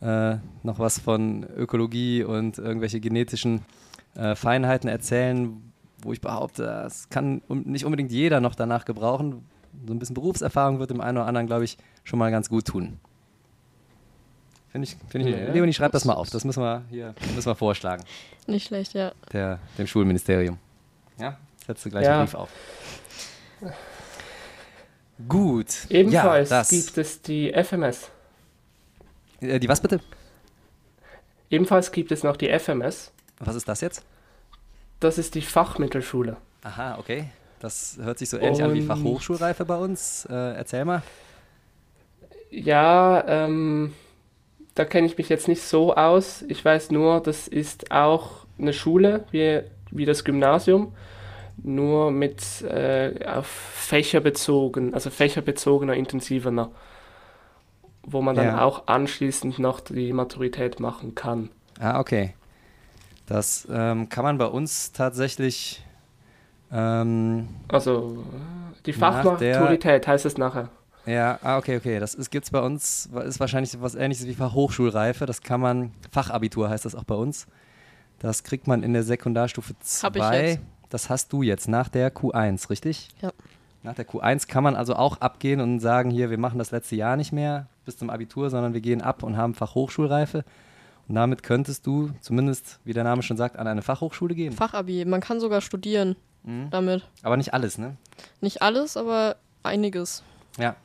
[0.00, 3.62] äh, noch was von Ökologie und irgendwelche genetischen
[4.14, 5.62] äh, Feinheiten erzählen,
[6.02, 9.44] wo ich behaupte, das kann nicht unbedingt jeder noch danach gebrauchen.
[9.86, 12.66] So ein bisschen Berufserfahrung wird dem einen oder anderen, glaube ich, schon mal ganz gut
[12.66, 12.98] tun.
[14.70, 15.52] Finde ich, finde ich, Ja.
[15.52, 16.30] Leonie, schreib das mal auf.
[16.30, 18.04] Das müssen wir hier müssen wir vorschlagen,
[18.46, 19.12] Nicht schlecht, ja.
[19.32, 20.58] der, dem Schulministerium.
[21.18, 22.12] Ja, setzt du gleich Ja.
[22.18, 22.48] einen Brief auf.
[25.28, 25.68] Gut.
[25.90, 28.10] Ebenfalls ja, gibt es die FMS.
[29.40, 30.00] äh, die was bitte?
[31.50, 33.12] Ebenfalls gibt es noch die FMS.
[33.38, 34.04] Was ist das jetzt?
[35.00, 36.36] Das ist die Fachmittelschule.
[36.62, 37.26] Aha, okay.
[37.62, 40.26] Das hört sich so ähnlich an wie Und- Fachhochschulreife bei uns.
[40.28, 41.02] Äh, erzähl mal.
[42.50, 43.94] Ja, ähm,
[44.74, 46.42] da kenne ich mich jetzt nicht so aus.
[46.48, 49.60] Ich weiß nur, das ist auch eine Schule wie,
[49.92, 50.92] wie das Gymnasium,
[51.62, 56.70] nur mit äh, auf Fächer bezogen, also fächerbezogener, intensiver,
[58.02, 58.64] wo man dann Ja.
[58.64, 61.50] auch anschließend noch die Maturität machen kann.
[61.78, 62.34] Ah, okay.
[63.26, 65.84] Das ähm, kann man bei uns tatsächlich.
[66.72, 70.70] Ähm, Also äh, die Fachmaturität heißt es nachher.
[71.06, 72.00] ja, ah, okay, okay.
[72.00, 75.26] Das ist, gibt's bei uns, ist wahrscheinlich was ähnliches wie Fachhochschulreife.
[75.26, 77.46] Das kann man, Fachabitur heißt das auch bei uns.
[78.18, 80.46] Das kriegt man in der Sekundarstufe Hab ich 2.
[80.46, 80.60] jetzt.
[80.88, 83.08] Das hast du jetzt nach der Q1, richtig?
[83.20, 83.32] Ja.
[83.82, 86.94] Nach der Q1 kann man also auch abgehen und sagen, hier, wir machen das letzte
[86.96, 90.44] Jahr nicht mehr bis zum Abitur, sondern wir gehen ab und haben Fachhochschulreife.
[91.08, 94.52] Und damit könntest du zumindest, wie der Name schon sagt, an eine Fachhochschule gehen.
[94.52, 96.14] Fachabi, man kann sogar studieren
[96.44, 96.70] Mhm.
[96.70, 97.08] damit.
[97.22, 97.96] Aber nicht alles, ne?
[98.40, 100.22] Nicht alles, aber einiges.
[100.58, 100.76] Ja.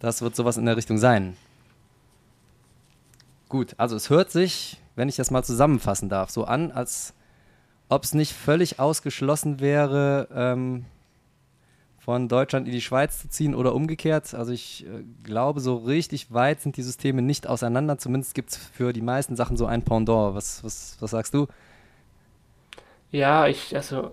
[0.00, 1.36] Das wird sowas in der Richtung sein.
[3.48, 7.14] Gut, also es hört sich, wenn ich das mal zusammenfassen darf, so an, als
[7.88, 10.84] ob es nicht völlig ausgeschlossen wäre, ähm,
[12.08, 14.32] von Deutschland in die Schweiz zu ziehen oder umgekehrt.
[14.32, 17.98] Also ich äh, glaube, so richtig weit sind die Systeme nicht auseinander.
[17.98, 20.34] Zumindest gibt es für die meisten Sachen so ein Pendant.
[20.34, 21.48] Was, was, was sagst du?
[23.10, 24.12] Ja, ich, also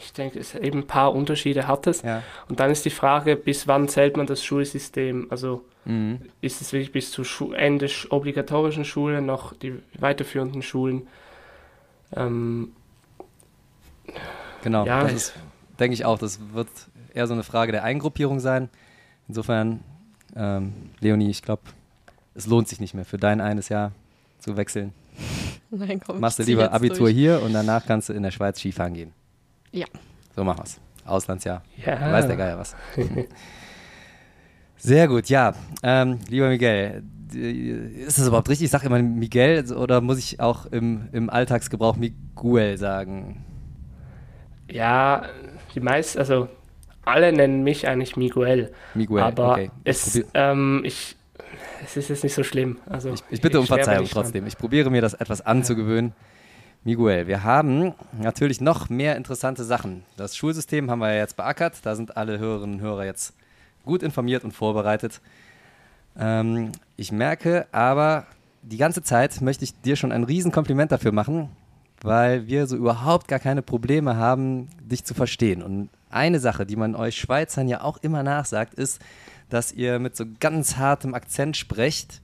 [0.00, 2.02] ich denke, es eben ein paar Unterschiede hat es.
[2.02, 2.22] Ja.
[2.48, 5.26] Und dann ist die Frage, bis wann zählt man das Schulsystem?
[5.30, 6.20] Also Mhm.
[6.42, 11.06] ist es wirklich bis zu Schu Ende sch- obligatorischen Schule noch die weiterführenden Schulen?
[12.14, 12.72] Ähm,
[14.62, 15.34] Genau, Ja, das ist,
[15.78, 16.18] denke ich auch.
[16.18, 16.68] Das wird
[17.14, 18.68] eher so eine Frage der Eingruppierung sein.
[19.28, 19.80] Insofern,
[20.36, 21.62] ähm, Leonie, ich glaube,
[22.34, 23.92] es lohnt sich nicht mehr für dein eines Jahr
[24.40, 24.92] zu wechseln.
[25.88, 27.14] Nein, komm, Machst du lieber Abitur durch.
[27.14, 29.12] hier und danach kannst du in der Schweiz Skifahren gehen.
[29.72, 29.86] Ja.
[30.34, 30.80] So machen wir's.
[31.04, 31.62] Auslandsjahr.
[31.84, 32.12] ja.
[32.12, 32.74] Weiß der Geier was.
[34.76, 35.54] Sehr gut, ja.
[35.82, 38.66] Ähm, lieber Miguel, d- ist das überhaupt richtig?
[38.66, 43.44] Ich sage immer Miguel oder muss ich auch im, im Alltagsgebrauch Miguel sagen?
[44.70, 45.24] Ja,
[45.74, 46.48] die meisten, also
[47.04, 48.70] alle nennen mich eigentlich Miguel.
[48.94, 49.70] Miguel, aber okay.
[49.84, 51.16] es, ähm, ich,
[51.84, 52.78] es ist jetzt nicht so schlimm.
[52.86, 54.12] Also Ich, ich bitte um Verzeihung dran.
[54.12, 54.46] trotzdem.
[54.46, 56.12] Ich probiere mir das etwas anzugewöhnen.
[56.84, 60.04] Miguel, wir haben natürlich noch mehr interessante Sachen.
[60.16, 61.74] Das Schulsystem haben wir ja jetzt beackert.
[61.82, 63.34] Da sind alle Hörerinnen und Hörer jetzt
[63.84, 65.20] gut informiert und vorbereitet.
[66.16, 68.26] Ähm, ich merke aber,
[68.62, 71.48] die ganze Zeit möchte ich dir schon ein Riesenkompliment dafür machen,
[72.00, 75.62] weil wir so überhaupt gar keine Probleme haben, dich zu verstehen.
[75.62, 79.00] Und eine Sache, die man euch Schweizern ja auch immer nachsagt, ist,
[79.48, 82.20] dass ihr mit so ganz hartem Akzent sprecht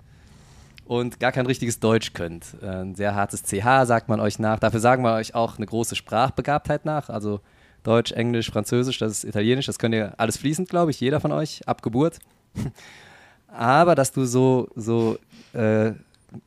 [0.87, 2.57] und gar kein richtiges Deutsch könnt.
[2.63, 4.59] Äh, Ein sehr hartes CH sagt man euch nach.
[4.59, 7.09] Dafür sagen wir euch auch eine große Sprachbegabtheit nach.
[7.09, 7.41] Also
[7.83, 11.33] Deutsch, Englisch, Französisch, das ist Italienisch, das könnt ihr alles fließend, glaube ich, jeder von
[11.33, 12.19] euch, ab Geburt.
[13.49, 15.19] Aber dass du so, so
[15.53, 15.93] äh,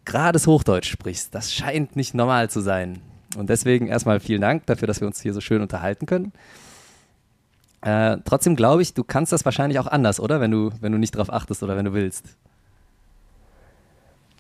[0.03, 2.99] gerades Hochdeutsch sprichst, das scheint nicht normal zu sein.
[3.37, 6.33] Und deswegen erstmal vielen Dank dafür, dass wir uns hier so schön unterhalten können.
[7.87, 10.41] Äh, trotzdem glaube ich, du kannst das wahrscheinlich auch anders, oder?
[10.41, 12.25] Wenn du, wenn du nicht drauf achtest oder wenn du willst.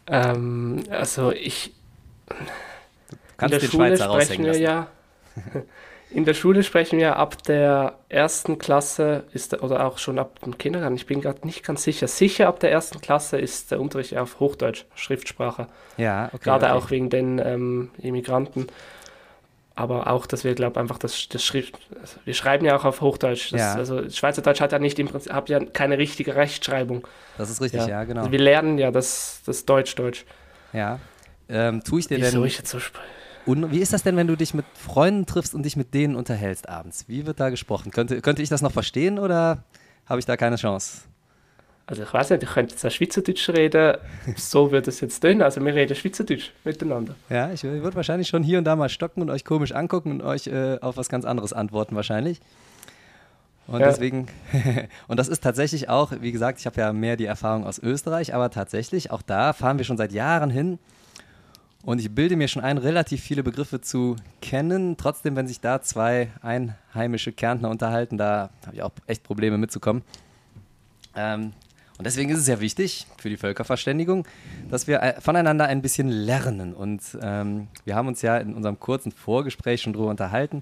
[0.07, 1.73] Ähm, also ich,
[3.37, 4.61] Kannst in der den Schule Schweizer sprechen wir lassen.
[4.61, 4.87] ja.
[6.09, 10.39] In der Schule sprechen wir ab der ersten Klasse ist der- oder auch schon ab
[10.39, 10.95] dem Kindergarten.
[10.95, 12.07] Ich bin gerade nicht ganz sicher.
[12.07, 15.67] Sicher ab der ersten Klasse ist der Unterricht auf Hochdeutsch, Schriftsprache.
[15.97, 16.37] Ja, okay.
[16.43, 16.75] Gerade okay.
[16.75, 18.67] auch wegen den ähm, Immigranten.
[19.77, 21.77] Aber auch, dass wir, glaube einfach das, das Schrift.
[22.01, 23.53] Also wir schreiben ja auch auf Hochdeutsch.
[23.53, 23.73] Das, Ja.
[23.75, 27.07] Also Schweizerdeutsch hat ja nicht im Prinzip hat ja keine richtige Rechtschreibung.
[27.37, 28.21] Das ist richtig, ja, genau.
[28.21, 30.25] Also wir lernen ja das, das Deutsch-Deutsch.
[30.73, 30.99] Ja.
[31.47, 32.47] Ähm, tue ich dir Wieso denn.
[32.47, 32.79] ich jetzt so
[33.71, 36.67] wie ist das denn, wenn du dich mit Freunden triffst und dich mit denen unterhältst
[36.67, 37.05] abends?
[37.07, 37.91] Wie wird da gesprochen?
[37.91, 39.63] Könnte, könnte ich das noch verstehen oder
[40.07, 41.03] habe ich da keine Chance?
[41.89, 43.97] Also ich weiß nicht, ich könnte jetzt auch Schweizerdeutsch reden,
[44.35, 45.41] so wird es jetzt tun.
[45.41, 47.15] Also wir reden Schweizerdeutsch miteinander.
[47.29, 50.21] Ja, ich würde wahrscheinlich schon hier und da mal stocken und euch komisch angucken und
[50.21, 52.41] euch äh, auf was ganz anderes antworten wahrscheinlich.
[53.67, 53.87] Und Ja.
[53.87, 54.27] deswegen,
[55.07, 58.33] und das ist tatsächlich auch, wie gesagt, ich habe ja mehr die Erfahrung aus Österreich,
[58.35, 60.79] aber tatsächlich, auch da fahren wir schon seit Jahren hin.
[61.83, 64.97] Und ich bilde mir schon ein, relativ viele Begriffe zu kennen.
[64.97, 70.01] Trotzdem, wenn sich da zwei einheimische Kärntner unterhalten, da habe ich auch echt Probleme mitzukommen.
[71.15, 71.53] Ähm,
[71.97, 74.27] und deswegen ist es ja wichtig für die Völkerverständigung,
[74.69, 76.73] dass wir äh, voneinander ein bisschen lernen.
[76.75, 80.61] Und ähm, wir haben uns ja in unserem kurzen Vorgespräch schon drüber unterhalten.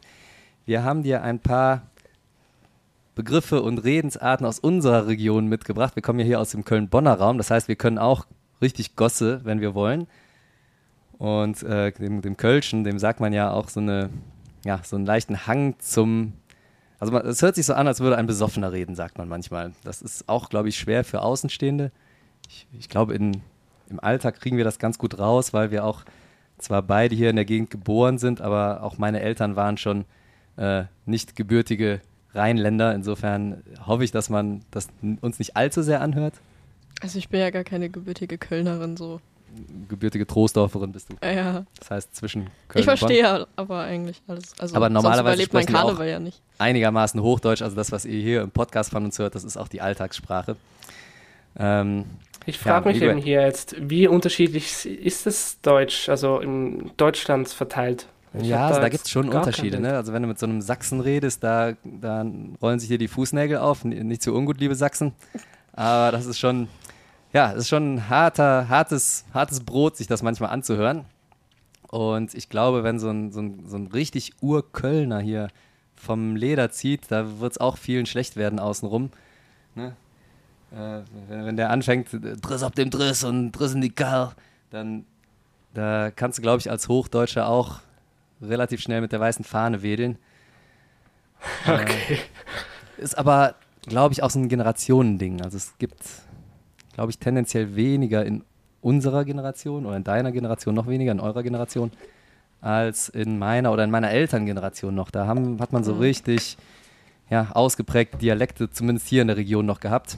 [0.65, 1.83] Wir haben dir ein paar
[3.15, 5.95] Begriffe und Redensarten aus unserer Region mitgebracht.
[5.95, 7.37] Wir kommen ja hier aus dem Köln-Bonner Raum.
[7.37, 8.25] Das heißt, wir können auch
[8.61, 10.07] richtig Gosse, wenn wir wollen.
[11.17, 14.09] Und äh, dem, dem Kölschen, dem sagt man ja auch so, eine,
[14.63, 16.33] ja, so einen leichten Hang zum.
[16.99, 19.73] Also es hört sich so an, als würde ein Besoffener reden, sagt man manchmal.
[19.83, 21.91] Das ist auch, glaube ich, schwer für Außenstehende.
[22.47, 23.41] Ich, ich glaube, in,
[23.89, 26.03] im Alltag kriegen wir das ganz gut raus, weil wir auch
[26.57, 30.05] zwar beide hier in der Gegend geboren sind, aber auch meine Eltern waren schon
[30.57, 32.01] äh, nicht gebürtige
[32.33, 32.93] Rheinländer.
[32.95, 34.87] Insofern hoffe ich, dass man das
[35.21, 36.35] uns nicht allzu sehr anhört.
[37.01, 39.19] Also ich bin ja gar keine gebürtige Kölnerin so.
[39.89, 41.15] Gebürtige Troisdorferin bist du.
[41.27, 41.65] Ja.
[41.79, 42.97] Das heißt zwischen Köln Ich und Bonn.
[42.97, 44.53] verstehe ja aber eigentlich alles.
[44.59, 46.41] Also Aber normalerweise überlebt mein Karneval ja nicht.
[46.57, 49.67] einigermaßen Hochdeutsch, also das, was ihr hier im Podcast von uns hört, das ist auch
[49.67, 50.55] die Alltagssprache.
[51.57, 52.05] Ähm,
[52.45, 57.47] Ich frage Ja, mich eben hier jetzt, wie unterschiedlich ist das Deutsch, also in Deutschland
[57.49, 58.07] verteilt?
[58.37, 59.79] Ich ja, also da jetzt gibt es schon Unterschiede.
[59.79, 59.95] Ne?
[59.95, 62.25] Also wenn du mit so einem Sachsen redest, da, da
[62.61, 63.85] rollen sich dir die Fußnägel auf.
[63.85, 65.13] Nicht so ungut, liebe Sachsen.
[65.71, 66.67] Aber das ist schon,
[67.35, 71.03] ja, es ist schon ein harter, hartes, hartes Brot, sich das manchmal anzuhören.
[71.89, 75.49] Und ich glaube, wenn so ein, so ein, so ein richtig Urkölner hier
[75.97, 79.09] vom Leder zieht, da wird es auch vielen schlecht werden außenrum.
[79.75, 79.97] Ne?
[80.71, 84.31] Äh, wenn, wenn der anfängt, Driss ab dem Driss und Driss in die Karl,
[84.69, 85.05] dann
[85.73, 87.81] da kannst du, glaube ich, als Hochdeutscher auch
[88.41, 90.17] relativ schnell mit der weißen Fahne wedeln.
[91.67, 92.19] Okay.
[92.97, 95.41] Ist aber, glaube ich, auch so ein Generationending.
[95.41, 96.01] Also es gibt,
[96.95, 98.43] glaube ich, tendenziell weniger in
[98.81, 101.91] unserer Generation oder in deiner Generation noch weniger, in eurer Generation,
[102.61, 105.11] als in meiner oder in meiner Elterngeneration noch.
[105.11, 105.99] Da haben, hat man so Mhm.
[105.99, 106.57] richtig
[107.29, 110.17] ja, ausgeprägte Dialekte, zumindest hier in der Region noch gehabt.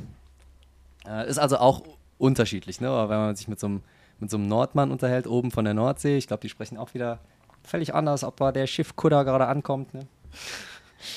[1.07, 1.82] Äh, ist also auch
[2.17, 2.89] unterschiedlich, ne?
[2.89, 3.82] Aber wenn man sich mit so einem,
[4.19, 7.19] mit so einem Nordmann unterhält, oben von der Nordsee, ich glaube, die sprechen auch wieder
[7.63, 9.93] völlig anders, ob da der Schiffkutter gerade ankommt.
[9.93, 10.01] Ne?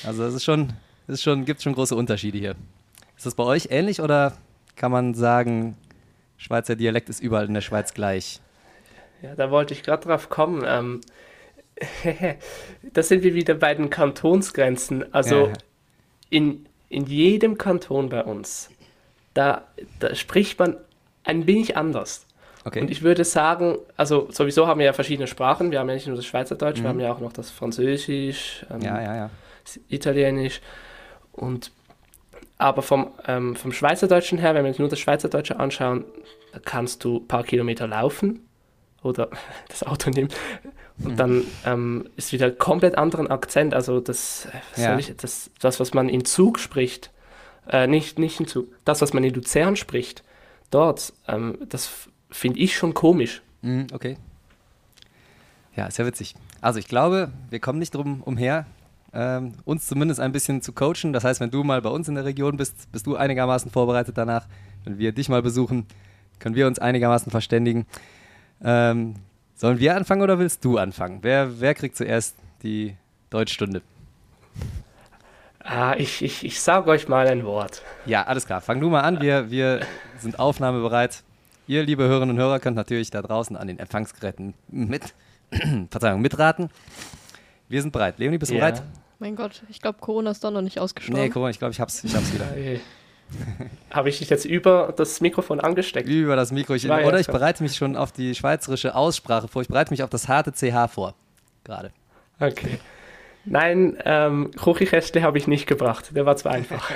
[0.05, 0.73] Also es ist schon,
[1.07, 2.55] es ist schon, gibt schon große Unterschiede hier.
[3.17, 4.33] Ist das bei euch ähnlich oder
[4.75, 5.77] kann man sagen,
[6.37, 8.39] Schweizer Dialekt ist überall in der Schweiz gleich?
[9.21, 10.63] Ja, da wollte ich gerade drauf kommen.
[10.65, 11.01] Ähm,
[12.93, 15.13] da sind wir wieder bei den Kantonsgrenzen.
[15.13, 15.53] Also Ja.
[16.29, 18.69] in, in jedem Kanton bei uns,
[19.33, 19.65] da,
[19.99, 20.77] da spricht man
[21.23, 22.25] ein wenig anders.
[22.63, 22.81] Okay.
[22.81, 25.71] Und ich würde sagen, also sowieso haben wir ja verschiedene Sprachen.
[25.71, 26.83] Wir haben ja nicht nur das Schweizerdeutsch, Mhm.
[26.83, 29.29] wir haben ja auch noch das Französisch, ähm, ja, ja.
[29.89, 30.61] Italienisch
[31.31, 31.71] und
[32.61, 36.05] aber vom, ähm, vom Schweizerdeutschen her, wenn wir uns nur das Schweizerdeutsche anschauen,
[36.65, 38.41] kannst du ein paar Kilometer laufen
[39.03, 39.29] oder
[39.69, 40.29] das Auto nehmen
[41.03, 43.73] und dann ähm, ist wieder komplett anderen Akzent.
[43.73, 44.97] Also das, äh, was Ja.
[44.99, 47.11] ich, das, das, was man in Zug spricht,
[47.69, 50.23] äh, nicht, nicht in Zug, das, was man in Luzern spricht,
[50.69, 51.89] dort, ähm, das
[52.29, 53.41] finde ich schon komisch.
[53.61, 54.17] Mhm, okay.
[55.75, 56.35] Ja, ist ja witzig.
[56.59, 58.65] Also ich glaube, wir kommen nicht drum umher,
[59.13, 61.13] ähm, uns zumindest ein bisschen zu coachen.
[61.13, 64.17] Das heißt, wenn du mal bei uns in der Region bist, bist du einigermaßen vorbereitet
[64.17, 64.47] danach.
[64.83, 65.85] Wenn wir dich mal besuchen,
[66.39, 67.85] können wir uns einigermaßen verständigen.
[68.63, 69.15] Ähm,
[69.55, 71.19] sollen wir anfangen oder willst du anfangen?
[71.21, 72.95] Wer, wer kriegt zuerst die
[73.29, 73.81] Deutschstunde?
[75.63, 77.83] Ah, ich, ich, ich sage euch mal ein Wort.
[78.05, 78.61] Ja, alles klar.
[78.61, 79.21] Fang du mal an.
[79.21, 79.81] Wir, wir
[80.17, 81.23] sind aufnahmebereit.
[81.67, 85.13] Ihr, liebe Hörerinnen und Hörer, könnt natürlich da draußen an den Empfangsgeräten mit,
[85.91, 86.69] Verzeihung, mitraten.
[87.71, 88.15] Wir sind bereit.
[88.17, 88.69] Leonie, bist du Ja.
[88.69, 88.83] bereit?
[89.19, 91.23] Mein Gott, ich glaube, Corona ist doch noch nicht ausgestorben.
[91.23, 92.45] Nee, mal, ich glaube, ich hab's, ich hab's wieder.
[93.91, 96.09] Habe ich dich jetzt über das Mikrofon angesteckt?
[96.09, 96.73] Über das Mikro.
[96.73, 99.61] Ich, oder ich bereite mich schon auf die schweizerische Aussprache vor.
[99.61, 101.13] Ich bereite mich auf das harte CH vor.
[101.63, 101.91] Gerade.
[102.41, 102.79] Okay.
[103.45, 106.13] Nein, ähm, Kuchikästle habe ich nicht gebracht.
[106.13, 106.91] Der war zu einfach.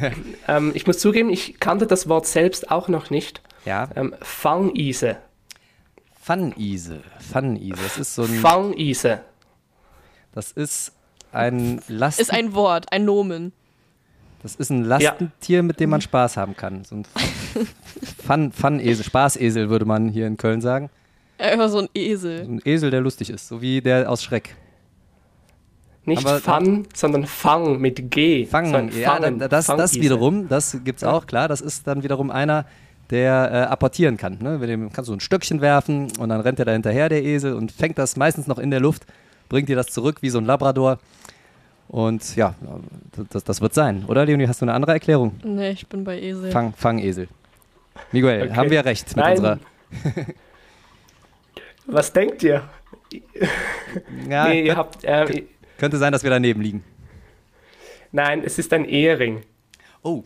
[0.48, 3.40] ähm, ich muss zugeben, ich kannte das Wort selbst auch noch nicht.
[3.64, 3.88] Ja.
[3.94, 5.18] Ähm, Fangise.
[6.20, 7.00] Pfannise.
[7.18, 7.82] Pfannise.
[7.82, 8.28] Das ist so ein.
[8.28, 9.20] Fangise.
[10.32, 10.92] Das ist
[11.32, 13.52] ein Lasten, Ist ein Wort, ein Nomen.
[14.42, 16.84] das ist ein Lastentier, mit dem man Spaß haben kann.
[16.84, 17.04] So ein
[18.24, 20.90] Pfann, Pfannesel, Spaßesel würde man hier in Köln sagen.
[21.38, 22.40] Einfach so ein So Esel.
[22.42, 24.56] ein Esel, der lustig ist, so wie der aus Schreck.
[26.04, 28.46] Nicht Aber- Fang, sondern Fang mit G.
[28.46, 32.66] Fangen, Sondern ja, das, das wiederum, das gibt's auch, klar, das ist dann wiederum einer,
[33.10, 34.38] der äh, apportieren kann.
[34.40, 34.58] Ne?
[34.58, 37.54] Mit dem kannst du ein Stöckchen werfen und dann rennt er da hinterher, der Esel,
[37.54, 39.04] und fängt das meistens noch in der Luft,
[39.48, 40.98] bringt dir das zurück wie so ein Labrador.
[41.88, 42.54] Und ja,
[43.30, 44.04] das, das wird sein.
[44.06, 45.34] Oder, Leonie, hast du eine andere Erklärung?
[45.42, 46.52] Nee, ich bin bei Esel.
[46.52, 47.26] Fang, Fangesel.
[48.12, 48.54] Miguel, Okay.
[48.54, 49.36] haben wir recht mit Nein.
[49.36, 49.58] unserer.
[51.86, 52.62] Was denkt ihr?
[54.28, 55.44] Ja, nee, ihr könnt, habt, äh,
[55.78, 56.84] könnte sein, dass wir daneben liegen.
[58.12, 59.42] nein, es ist ein Ehering.
[60.02, 60.22] Oh.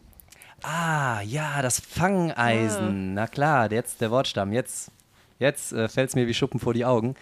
[0.66, 3.12] Ah, ja, das Fangeisen.
[3.14, 4.52] Na klar, jetzt der Wortstamm.
[4.52, 4.90] Jetzt,
[5.38, 7.16] jetzt äh, fällt es mir wie Schuppen vor die Augen.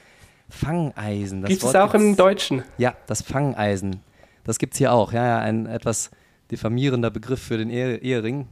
[0.49, 1.43] Fangeisen.
[1.43, 2.63] Das Gibt es auch im Deutschen?
[2.79, 4.01] Ja, das Fangeisen.
[4.45, 5.13] Das gibt es hier auch.
[5.13, 6.11] Ja, ja, ein etwas
[6.53, 8.47] diffamierender Begriff für den Ehe Ehering.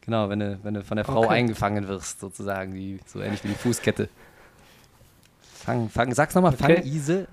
[0.00, 1.34] Genau, wenn du, wenn du von der Frau Okay.
[1.34, 4.08] eingefangen wirst, sozusagen, die, so ähnlich wie die Fußkette.
[5.54, 6.76] Fang, fang, sag's nochmal, Okay.
[6.76, 7.26] Fangise.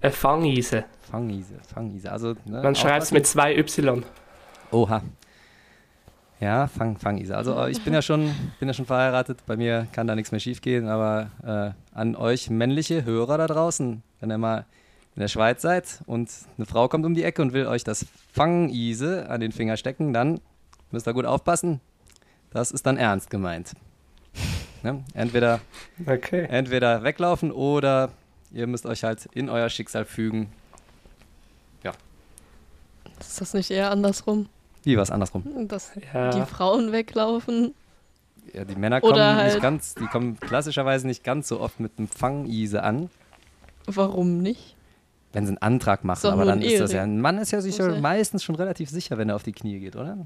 [0.00, 0.84] Äh, Fangise.
[1.10, 2.12] Fangise, Fangise.
[2.12, 4.04] Also, ne, Man schreibt es mit zwei Y.
[4.70, 5.02] Oha.
[6.40, 7.36] Ja, Fang, Fangise.
[7.36, 8.30] Also äh, ich bin ja schon,
[8.60, 12.48] bin ja schon verheiratet, bei mir kann da nichts mehr schiefgehen, aber äh, an euch
[12.48, 14.64] männliche Hörer da draußen, wenn ihr mal
[15.16, 18.06] in der Schweiz seid und eine Frau kommt um die Ecke und will euch das
[18.32, 20.40] Fangise an den Finger stecken, dann
[20.92, 21.80] müsst ihr gut aufpassen.
[22.50, 23.72] Das ist dann ernst gemeint.
[24.84, 25.02] Ne?
[25.12, 25.58] Entweder,
[26.06, 26.46] Okay.
[26.48, 28.10] entweder weglaufen oder
[28.52, 30.52] ihr müsst euch halt in euer Schicksal fügen.
[33.20, 34.48] Ist das nicht eher andersrum?
[34.88, 35.68] Wie was andersrum.
[35.68, 36.30] Dass Ja.
[36.30, 37.74] die Frauen weglaufen?
[38.54, 41.78] Ja, die Männer Oder kommen nicht halt- ganz, die kommen klassischerweise nicht ganz so oft
[41.78, 43.10] mit einem Fangise an,
[43.86, 44.76] Warum nicht?
[45.34, 46.16] wenn sie einen Antrag machen.
[46.16, 48.00] Ist doch Aber dann ein ist das ja, ein Mann ist ja sicher sein.
[48.00, 50.16] meistens schon relativ sicher, wenn er auf die Knie geht, oder?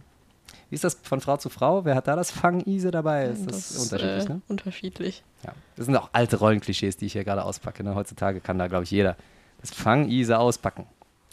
[0.71, 1.85] Wie ist das von Frau zu Frau?
[1.85, 3.27] Wer hat da das Fangise dabei?
[3.27, 4.41] Ist das, unterschiedlich, äh, ne?
[4.49, 5.25] Unterschiedlich.
[5.45, 5.53] Ja.
[5.77, 7.83] Das sind auch alte Rollenklischees, die ich hier gerade auspacke.
[7.83, 7.97] Ne?
[7.97, 9.17] Heutzutage kann da, glaube ich, jeder
[9.61, 10.87] das Fangise auspacken.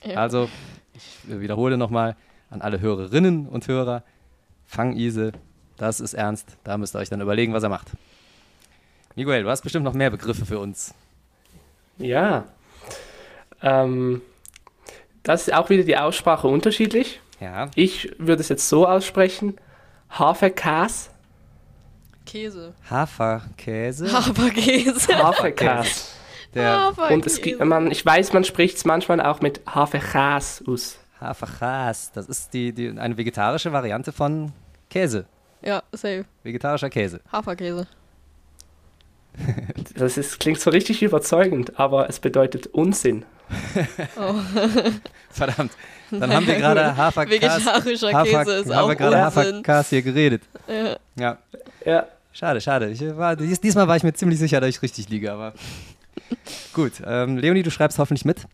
[0.04, 0.16] Ja.
[0.18, 0.50] Also,
[0.96, 2.16] ich äh, wiederhole nochmal
[2.50, 4.04] an alle Hörerinnen und Hörer,
[4.66, 5.32] Fangise,
[5.78, 6.58] das ist ernst.
[6.64, 7.88] Da müsst ihr euch dann überlegen, was er macht.
[9.16, 10.94] Miguel, du hast bestimmt noch mehr Begriffe für uns.
[11.98, 12.46] Ja.
[13.62, 14.22] Ähm,
[15.24, 17.20] das ist auch wieder die Aussprache unterschiedlich.
[17.40, 17.70] Ja.
[17.76, 19.56] Ich würde es jetzt so aussprechen:
[20.10, 21.10] Haferkäse.
[22.26, 22.74] Käse.
[22.90, 24.12] Haferkäse.
[24.12, 25.18] Haferkäse.
[25.18, 26.06] Haferkäse.
[26.54, 31.00] Der Und es gibt, man, ich weiß, man spricht es manchmal auch mit Haferkäse aus.
[31.20, 32.12] Haferkäse.
[32.14, 34.52] Das ist die, die, eine vegetarische Variante von
[34.90, 35.26] Käse.
[35.62, 36.26] Ja, safe.
[36.44, 37.22] Vegetarischer Käse.
[37.32, 37.88] Haferkäse.
[39.96, 43.26] Das ist, klingt so richtig überzeugend, aber es bedeutet Unsinn.
[45.30, 45.72] Verdammt.
[46.12, 47.42] Dann haben wir gerade Haferkäse.
[47.42, 49.18] Vegetarischer Hafer, Käse ist haben wir gerade.
[49.18, 50.44] Haferkäse hier geredet.
[50.68, 50.98] Ja.
[51.16, 51.38] Ja.
[51.86, 52.90] Ja, Schade, schade.
[52.90, 55.54] Ich war, dies, diesmal war ich mir ziemlich sicher, dass ich richtig liege, aber.
[56.74, 56.94] Gut.
[57.06, 58.46] Ähm, Leonie, du schreibst hoffentlich mit.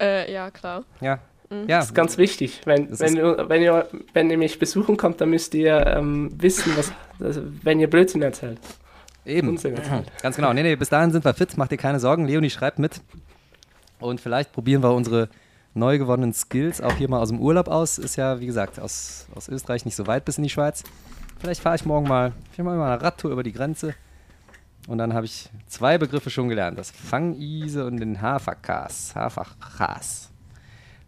[0.00, 0.84] Äh, ja, klar.
[1.00, 1.18] Ja.
[1.50, 1.78] Ja.
[1.78, 2.60] das ist ganz wichtig.
[2.64, 6.72] Wenn, wenn, ihr, wenn, ihr, wenn ihr mich besuchen kommt, dann müsst ihr ähm, wissen,
[6.76, 8.58] was, also, wenn ihr Blödsinn erzählt.
[9.24, 9.48] Eben.
[9.48, 10.10] Unsinn erzählt.
[10.22, 10.52] Ganz genau.
[10.52, 12.24] Nee, nee, bis dahin sind wir fit, mach dir keine Sorgen.
[12.26, 13.00] Leonie schreibt mit.
[13.98, 15.28] Und vielleicht probieren wir unsere
[15.74, 17.98] neu gewonnenen Skills auch hier mal aus dem Urlaub aus.
[17.98, 20.84] Ist ja, wie gesagt, aus, aus Österreich nicht so weit bis in die Schweiz.
[21.40, 23.94] Vielleicht fahre ich morgen mal, ich mache mal eine Radtour über die Grenze.
[24.86, 26.78] Und dann habe ich zwei Begriffe schon gelernt.
[26.78, 29.14] Das Fangise und den Haferkas.
[29.14, 30.29] Haferkas.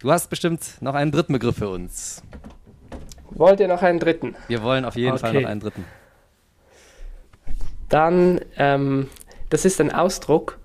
[0.03, 2.21] Du hast bestimmt noch einen dritten Begriff für uns.
[3.29, 4.35] Wollt ihr noch einen dritten?
[4.49, 5.41] Wir wollen auf jeden Fall Okay.
[5.43, 5.85] noch einen dritten.
[7.87, 9.09] Dann, ähm,
[9.49, 10.59] das ist ein Ausdruck,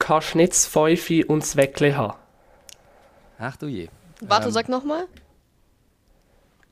[0.00, 2.18] Kaschnitz, Pfeifi und Zweckleha.
[3.38, 3.88] Ach du je.
[4.20, 4.52] Warte, Ähm.
[4.52, 5.06] sag nochmal.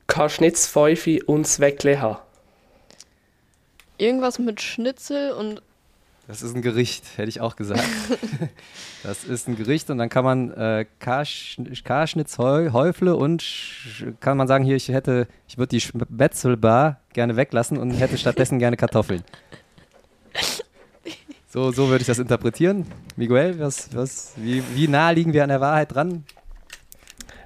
[0.07, 2.21] Kaschnitz, Pfeifi und Zweckleha.
[3.97, 5.61] Irgendwas mit Schnitzel und
[6.27, 7.83] Das ist ein Gericht, hätte ich auch gesagt.
[9.03, 13.45] das ist ein Gericht und dann kann man äh, Karsch, Karschnitz, Häufle und
[14.21, 18.57] kann man sagen, hier, ich hätte, ich würde die Spätzlebar gerne weglassen und hätte stattdessen
[18.57, 19.23] gerne Kartoffeln.
[21.47, 22.87] So, so würde ich das interpretieren.
[23.15, 26.25] Miguel, was, was, wie, wie nah liegen wir an der Wahrheit dran?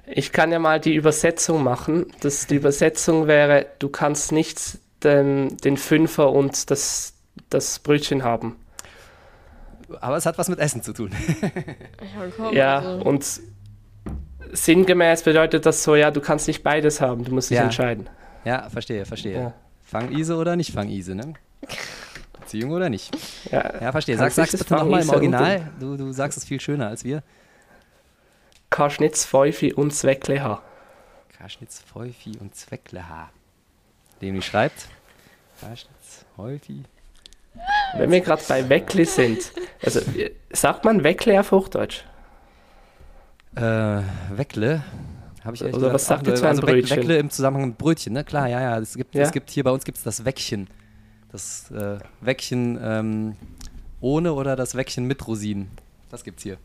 [0.06, 2.06] Ich kann ja mal die Übersetzung machen.
[2.20, 7.12] Das, die Übersetzung wäre, du kannst nicht den, den Fünfer und das,
[7.50, 8.56] das Brötchen haben.
[10.00, 11.10] Aber es hat was mit Essen zu tun.
[12.52, 13.40] ja, also, und
[14.52, 17.64] sinngemäß bedeutet das so, ja, du kannst nicht beides haben, du musst dich Ja.
[17.64, 18.08] entscheiden.
[18.44, 19.34] Ja, verstehe, verstehe.
[19.40, 19.54] Ja.
[19.82, 21.34] Fangise oder nicht Fangise, ne?
[22.38, 23.10] Beziehung oder nicht?
[23.50, 23.80] Ja.
[23.80, 24.16] Ja, verstehe.
[24.16, 25.70] Sag, sag's bitte nochmal im Original.
[25.78, 27.22] Du, du sagst es viel schöner als wir.
[28.70, 30.62] Kaschnitz, Pfeifi und Zweckleha.
[31.36, 33.30] Kaschnitz, Häufi und Zweckleha.
[34.20, 34.88] Dem die schreibt.
[35.60, 36.82] Kaschnitz, Häufi.
[37.96, 42.04] Wenn wir gerade bei Weckle sind, also äh, sagt man Weckle auf Hochdeutsch?
[43.56, 44.82] Äh, Weckle.
[45.44, 46.96] Habe ich ehrlich Oder gesagt was sagt ihr zu einem also Brötchen?
[46.96, 48.24] Weckle im Zusammenhang mit Brötchen, ne?
[48.24, 48.78] Klar, ja, ja.
[48.78, 49.22] Es gibt, Ja?
[49.22, 50.68] Es gibt hier bei uns gibt es das Weckchen.
[51.32, 53.36] Das äh, Weckchen ähm,
[54.00, 55.70] ohne oder das Weckchen mit Rosinen.
[56.10, 56.58] Das gibt's hier.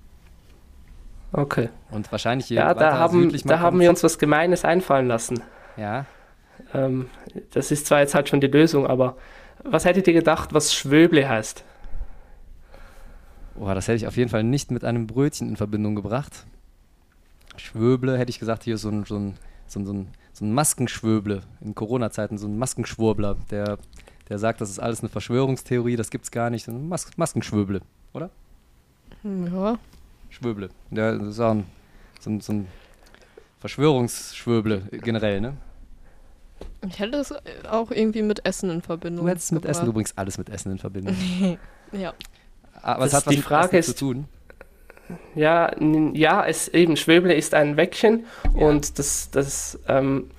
[1.31, 1.69] Okay.
[1.91, 5.41] Und wahrscheinlich je Ja, da haben, da haben wir uns was Gemeines einfallen lassen.
[5.77, 6.05] Ja,
[6.73, 7.09] Ähm,
[7.51, 9.17] das ist zwar jetzt halt schon die Lösung, aber
[9.65, 11.63] was hättet ihr gedacht, was Schwöble heißt?
[13.55, 16.45] Boah, das hätte ich auf jeden Fall nicht mit einem Brötchen in Verbindung gebracht.
[17.57, 19.35] Schwöble hätte ich gesagt, hier so ein, so ein,
[19.67, 23.77] so ein, so ein, so ein Maskenschwöble in Corona-Zeiten, so ein Maskenschwurbler, der,
[24.27, 26.67] der sagt, das ist alles eine Verschwörungstheorie, das gibt's gar nicht.
[26.67, 27.81] Ein Mas Maskenschwöble,
[28.13, 28.29] oder?
[29.23, 29.77] ja.
[30.29, 30.69] Schwöble.
[30.91, 31.65] Der das ist auch ein,
[32.19, 32.67] so ein, so ein
[33.59, 35.53] Verschwörungsschwöble generell, ne?
[36.87, 37.33] Ich hätte es
[37.69, 39.25] auch irgendwie mit Essen in Verbindung.
[39.25, 41.15] Du hättest mit Essen, du bringst alles mit Essen in Verbindung.
[41.91, 42.13] Ja.
[42.81, 44.25] Aber es Das- hat was die mit Frage Essen ist- zu tun.
[45.35, 45.71] Ja,
[46.13, 50.31] ja, es eben Schwöble ist ein Weckchen und das, das, ähm,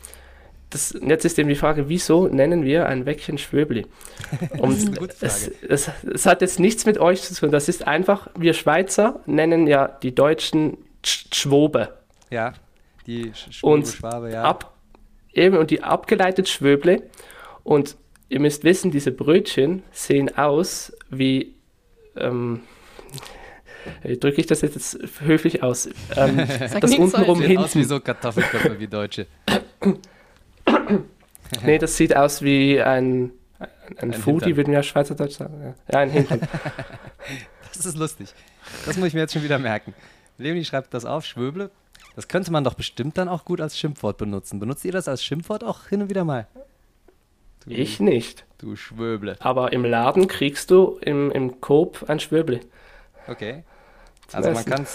[0.71, 3.87] das, jetzt ist eben die Frage, wieso nennen wir ein Weckchen Schwöbli?
[4.59, 5.57] Und ist eine gute es, Frage.
[5.73, 7.53] es, es hat jetzt nichts mit euch zu tun.
[7.53, 11.97] Das ist einfach, wir Schweizer nennen ja die Deutschen Sch- Schwobe.
[12.31, 12.53] Ja,
[13.07, 14.43] die Sch Und Schwöbe, Schwabe, ja.
[14.43, 14.73] Ab,
[15.37, 17.03] eben und die abgeleitet Schwöble.
[17.63, 17.97] Und
[18.29, 21.55] ihr müsst wissen, diese Brötchen sehen aus wie,
[22.17, 22.61] ähm,
[24.03, 25.89] wie drücke ich das jetzt höflich aus?
[26.17, 27.39] Ähm, Sag das untenrum.
[27.39, 29.27] Sehen aus wie so Kartoffelköpfe wie Deutsche.
[31.65, 33.69] Nee, das sieht aus wie ein, ein,
[33.99, 35.61] ein Ein Foodie, würden wir Schweizerdeutsch sagen.
[35.63, 36.41] Ja, ja ein Hintern.
[37.77, 38.33] Das ist lustig.
[38.87, 39.93] Das muss ich mir jetzt schon wieder merken.
[40.39, 41.71] Leonie schreibt das auf, Schwöble.
[42.17, 44.59] Das könnte man doch bestimmt dann auch gut als Schimpfwort benutzen.
[44.59, 46.47] Benutzt ihr das als Schimpfwort auch hin und wieder mal?
[47.65, 48.45] Du, ich nicht.
[48.59, 49.37] Du Schwöble.
[49.39, 52.61] Aber im Laden kriegst du im, im Coop ein Schwöble.
[53.29, 53.63] Okay.
[54.29, 54.73] Zum Also man Essen.
[54.73, 54.87] kann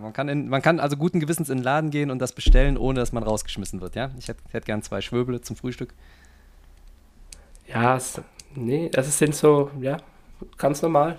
[0.00, 2.76] man kann, in, man kann also guten Gewissens in den Laden gehen und das bestellen,
[2.76, 4.10] ohne dass man rausgeschmissen wird, ja?
[4.18, 5.94] Ich hätte hätt gern zwei Schwöble zum Frühstück.
[7.68, 8.20] Ja, es,
[8.56, 9.96] Nee, also es sind so, ja,
[10.56, 11.18] ganz normal.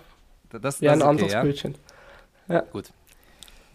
[0.49, 1.41] Das, das Wie ein ist okay, anderes ja?
[1.41, 1.75] Brötchen.
[2.71, 2.91] Gut.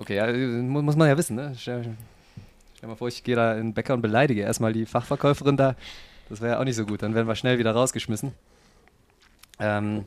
[0.00, 0.26] Okay, ja,
[0.62, 1.54] mu- muss man ja wissen, ne?
[1.58, 1.94] Stell,
[2.76, 5.76] stell mal vor, ich gehe da in den Bäcker und beleidige erstmal die Fachverkäuferin da.
[6.30, 7.02] Das wäre ja auch nicht so gut.
[7.02, 8.32] Dann werden wir schnell wieder rausgeschmissen.
[9.58, 10.06] Ähm,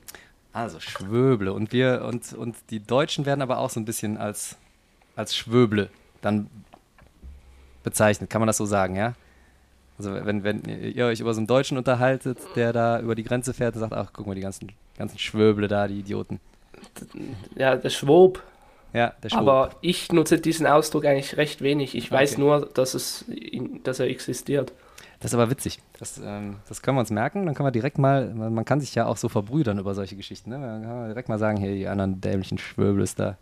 [0.52, 1.54] also Schwöble.
[1.54, 4.56] Und wir, und, und die Deutschen werden aber auch so ein bisschen als,
[5.16, 5.90] als Schwöble
[6.22, 6.48] dann
[7.84, 8.32] bezeichnet.
[8.32, 9.14] Kann man das so sagen, ja?
[10.00, 13.54] Also wenn, wenn ihr euch über so einen Deutschen unterhaltet, der da über die Grenze
[13.54, 16.40] fährt und sagt, ach, guck mal, die ganzen, ganzen Schwöble da, die Idioten.
[17.56, 18.42] Ja, der Schwob.
[18.94, 19.40] Ja, der Schwob.
[19.40, 21.96] Aber ich nutze diesen Ausdruck eigentlich recht wenig.
[21.96, 22.42] Ich weiß Okay.
[22.42, 23.26] nur, dass, es,
[23.84, 24.72] dass er existiert.
[25.20, 25.80] Das ist aber witzig.
[26.00, 27.46] Das, ähm, das können wir uns merken.
[27.46, 30.50] Dann können wir direkt mal, man kann sich ja auch so verbrüdern über solche Geschichten.
[30.52, 30.60] Ne?
[30.60, 33.38] Dann kann man direkt mal sagen, hey, die anderen dämlichen Schwöbel ist da.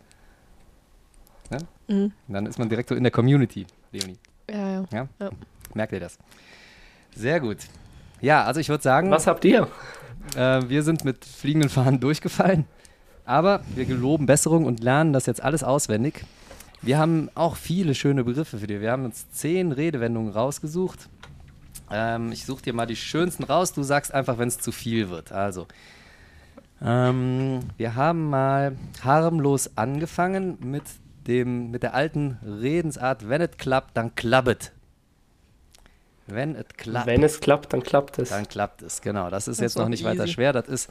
[1.88, 2.12] Mhm.
[2.28, 4.16] Und dann ist man direkt so in der Community, Leonie.
[4.50, 5.08] Ja, ja.
[5.74, 6.18] Merkt ihr das?
[7.14, 7.58] Sehr gut.
[8.20, 9.68] Ja, also ich würde sagen, Was habt ihr?
[10.36, 12.64] äh, wir sind mit fliegenden Fahnen durchgefallen.
[13.24, 16.24] Aber wir geloben Besserung und lernen das jetzt alles auswendig.
[16.80, 18.80] Wir haben auch viele schöne Begriffe für dich.
[18.80, 21.08] Wir haben uns zehn Redewendungen rausgesucht.
[21.92, 23.72] Ähm, ich suche dir mal die schönsten raus.
[23.72, 25.30] Du sagst einfach, wenn es zu viel wird.
[25.30, 25.68] Also,
[26.82, 30.82] ähm, wir haben mal harmlos angefangen mit,
[31.28, 34.72] dem, mit der alten Redensart: Wenn es klappt, dann klappet.
[36.26, 37.06] Wenn es klappt.
[37.06, 38.30] Wenn es klappt, dann klappt es.
[38.30, 39.30] Dann klappt es, genau.
[39.30, 40.32] Das ist Das jetzt ist noch auch nicht weiter easy.
[40.32, 40.52] schwer.
[40.52, 40.88] Das ist,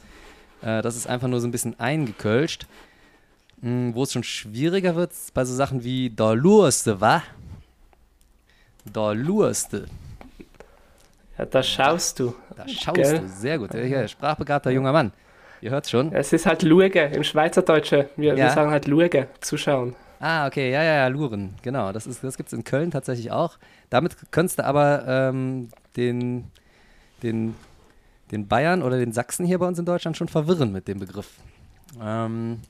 [0.62, 2.66] äh, das ist einfach nur so ein bisschen eingekölscht.
[3.60, 7.22] Mm, wo es schon schwieriger wird, ist bei so Sachen wie da lurste, wa?
[8.92, 9.86] Da lurste.
[11.38, 12.34] Ja, da schaust du.
[12.56, 13.20] Da schaust Gell?
[13.20, 13.28] du.
[13.28, 13.72] Sehr gut.
[13.74, 15.12] Ja, sprachbegabter junger Mann.
[15.60, 16.12] Ihr hört's schon.
[16.12, 18.06] Es ist halt Luege im Schweizerdeutschen.
[18.16, 18.36] Wir, Ja.
[18.46, 19.94] wir sagen halt Luege, zuschauen.
[20.18, 21.54] Ah, okay, ja, ja, ja, Luren.
[21.62, 23.58] Genau, das, ist- das gibt es in Köln tatsächlich auch.
[23.90, 26.50] Damit könntest du aber ähm, den,
[27.22, 27.54] den,
[28.32, 31.28] den Bayern oder den Sachsen hier bei uns in Deutschland schon verwirren mit dem Begriff.
[32.00, 32.60] Ähm,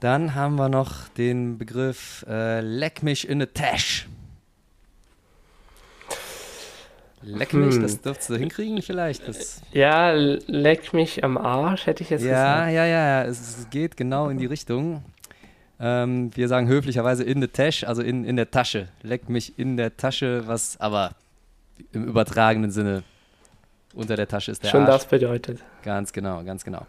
[0.00, 4.08] dann haben wir noch den Begriff äh, Leck mich in the Tash.
[7.20, 7.82] Leck mich, Hm.
[7.82, 9.26] das dürftest du hinkriegen vielleicht.
[9.26, 12.72] Das, Ja, leck mich am Arsch, hätte ich jetzt ja, gesagt.
[12.72, 15.02] ja, ja, ja, es, es geht genau in die Richtung.
[15.80, 18.88] Ähm, wir sagen höflicherweise in the Tash, also in, in der Tasche.
[19.02, 21.10] Leck mich in der Tasche, was aber
[21.92, 23.02] im übertragenen Sinne
[23.94, 24.90] unter der Tasche ist der Schon Arsch.
[25.02, 25.60] das bedeutet.
[25.82, 26.86] Ganz genau, ganz genau.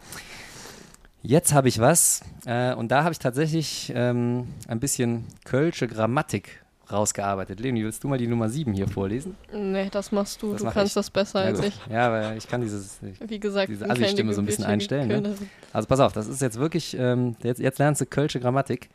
[1.21, 6.63] Jetzt habe ich was äh, und da habe ich tatsächlich ähm, ein bisschen kölsche Grammatik
[6.91, 7.59] rausgearbeitet.
[7.59, 9.35] Leonie, willst du mal die Nummer 7 hier vorlesen?
[9.53, 10.51] Nee, das machst du.
[10.53, 10.95] Das du mach kannst ich.
[10.95, 11.79] das besser Ja, als ich.
[11.91, 15.35] ja, aber ich kann dieses, ich Wie gesagt, Diese Assi-Stimme so ein bisschen einstellen, ne?
[15.73, 18.89] Also pass auf, das ist jetzt wirklich, ähm, jetzt, jetzt lernst du kölsche Grammatik.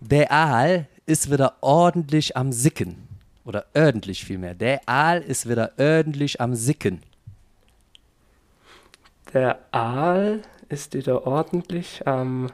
[0.00, 3.08] Der Aal ist wieder ordentlich am Sicken.
[3.44, 4.54] Oder ordentlich vielmehr.
[4.54, 7.02] Der Aal ist wieder ordentlich am Sicken.
[9.34, 12.50] Der Aal ist wieder ordentlich am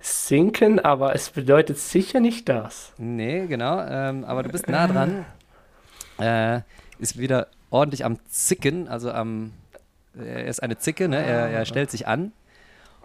[0.00, 2.92] Sinken, aber es bedeutet sicher nicht das.
[2.98, 5.24] Nee, genau, ähm, aber du bist nah dran.
[6.18, 6.60] Äh,
[6.98, 9.52] ist wieder ordentlich am Zicken, also am,
[10.16, 11.22] er ist eine Zicke, ne?
[11.22, 12.32] er, er stellt sich an.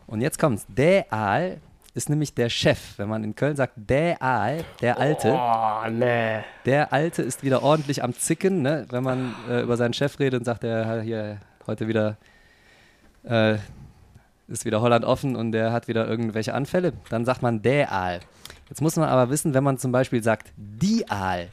[0.08, 0.66] Und jetzt kommt's.
[0.68, 1.62] Der Aal
[1.94, 2.98] ist nämlich der Chef.
[2.98, 5.34] Wenn man in Köln sagt, der Aal, der Alte.
[5.34, 6.40] Oh, nee.
[6.66, 8.86] Der Alte ist wieder ordentlich am Zicken, ne?
[8.90, 12.18] wenn man äh, über seinen Chef redet und sagt, der hat hier heute wieder
[13.24, 13.58] äh,
[14.48, 18.20] ist wieder Holland offen und der hat wieder irgendwelche Anfälle, dann sagt man der Aal.
[18.70, 21.50] Jetzt muss man aber wissen, wenn man zum Beispiel sagt, die Aal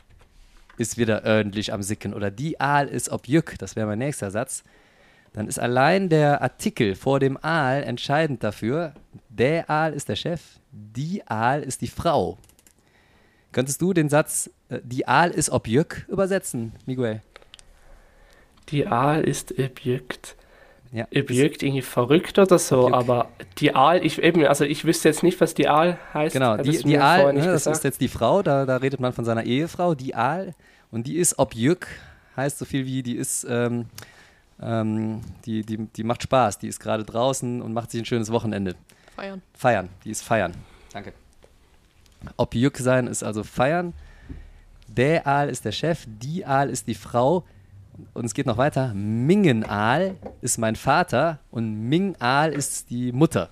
[0.76, 4.30] ist wieder ordentlich am Sicken oder die Aal ist ob Jück, das wäre mein nächster
[4.30, 4.64] Satz,
[5.38, 8.92] dann ist allein der Artikel vor dem Aal entscheidend dafür.
[9.28, 10.40] Der Aal ist der Chef,
[10.72, 12.38] die Aal ist die Frau.
[13.52, 17.22] Könntest du den Satz, äh, die Aal ist ob Jück übersetzen, Miguel?
[18.70, 20.34] Die Aal ist Objekt.
[20.90, 21.04] Ja.
[21.04, 22.96] Objekt irgendwie verrückt oder so, Objekt.
[22.96, 23.28] aber
[23.58, 26.32] die Aal, ich eben, also ich wüsste jetzt nicht, was die Aal heißt.
[26.32, 29.24] Genau, die, die Aal, ne, das ist jetzt die Frau, da, da redet man von
[29.24, 30.56] seiner Ehefrau, die Aal.
[30.90, 31.86] Und die ist ob Jück,
[32.36, 33.86] heißt so viel wie, die ist, ähm,
[34.62, 38.30] ähm, die, die, die macht Spaß, die ist gerade draußen und macht sich ein schönes
[38.30, 38.74] Wochenende.
[39.14, 39.42] Feiern.
[39.54, 40.52] Feiern, die ist feiern.
[40.92, 41.12] Danke.
[42.36, 43.94] Ob Jück sein ist also feiern.
[44.88, 47.44] Der Aal ist der Chef, die Aal ist die Frau.
[48.14, 48.94] Und es geht noch weiter.
[48.94, 53.50] Mingenaal ist mein Vater und Mingaal ist die Mutter.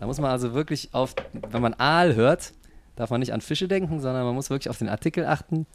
[0.00, 2.52] Da muss man also wirklich auf, wenn man Aal hört,
[2.96, 5.66] darf man nicht an Fische denken, sondern man muss wirklich auf den Artikel achten.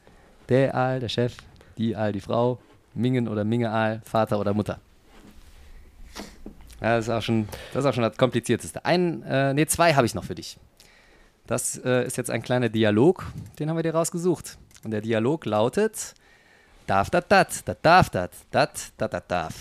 [0.50, 1.38] Der Aal, der Chef,
[1.78, 2.60] die Aal, die Frau,
[3.00, 4.80] Mingen oder Mingeaal, Vater oder Mutter.
[6.82, 8.86] Ja, das ist auch schon das, ist auch schon das Komplizierteste.
[8.86, 10.58] Ein, äh, nee, zwei habe ich noch für dich.
[11.48, 13.26] Das äh, ist jetzt ein kleiner Dialog,
[13.58, 14.58] den haben wir dir rausgesucht.
[14.84, 16.14] Und der Dialog lautet:
[16.88, 19.56] Darf dat dat, dat darf dat, dat dat dat darf.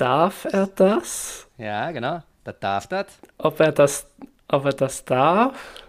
[0.00, 1.46] darf er das?
[1.58, 2.22] Ja, genau.
[2.44, 3.06] Das darf das.
[3.38, 4.06] Ob er das,
[4.48, 5.84] ob er das darf?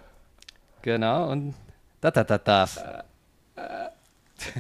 [0.82, 1.32] Genau.
[1.32, 1.56] Und
[2.02, 2.84] das, das, das darf.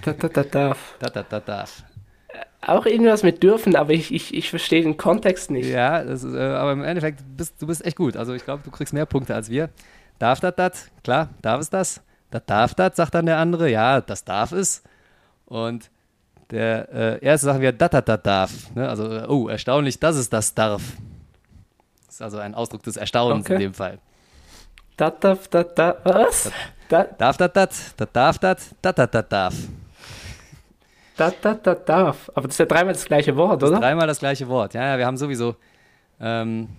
[0.04, 0.96] Da, da, da, darf.
[1.00, 1.84] Das, das, das darf.
[2.62, 5.68] Auch irgendwas mit dürfen, aber ich, ich, ich verstehe den Kontext nicht.
[5.68, 8.16] Ja, das ist, äh, aber im Endeffekt bist du bist echt gut.
[8.16, 9.70] Also ich glaube, du kriegst mehr Punkte als wir.
[10.20, 10.88] Darf das das?
[11.04, 12.02] Klar, darf es das?
[12.30, 13.70] Das darf das, sagt dann der andere.
[13.70, 14.84] Ja, das darf es.
[15.46, 15.90] Und
[16.52, 18.76] der äh, erste sagt wieder, das, das, das darf.
[18.76, 18.88] Ne?
[18.88, 20.84] Also, oh, erstaunlich, dass es das darf.
[22.06, 23.56] Das ist also ein Ausdruck des Erstaunens Okay.
[23.56, 23.98] in dem Fall.
[25.02, 26.52] Da, da, da, da, was?
[26.88, 27.96] Da, Darf das das?
[27.98, 28.70] Das darf das?
[28.80, 29.56] Das, das, das darf.
[31.18, 32.30] da, da, da, darf.
[32.36, 33.82] Aber das ist ja dreimal das gleiche Wort, Das ist oder?
[33.82, 34.76] dreimal das gleiche Wort.
[34.76, 35.56] Ja, ja, wir haben sowieso,
[36.20, 36.70] ähm,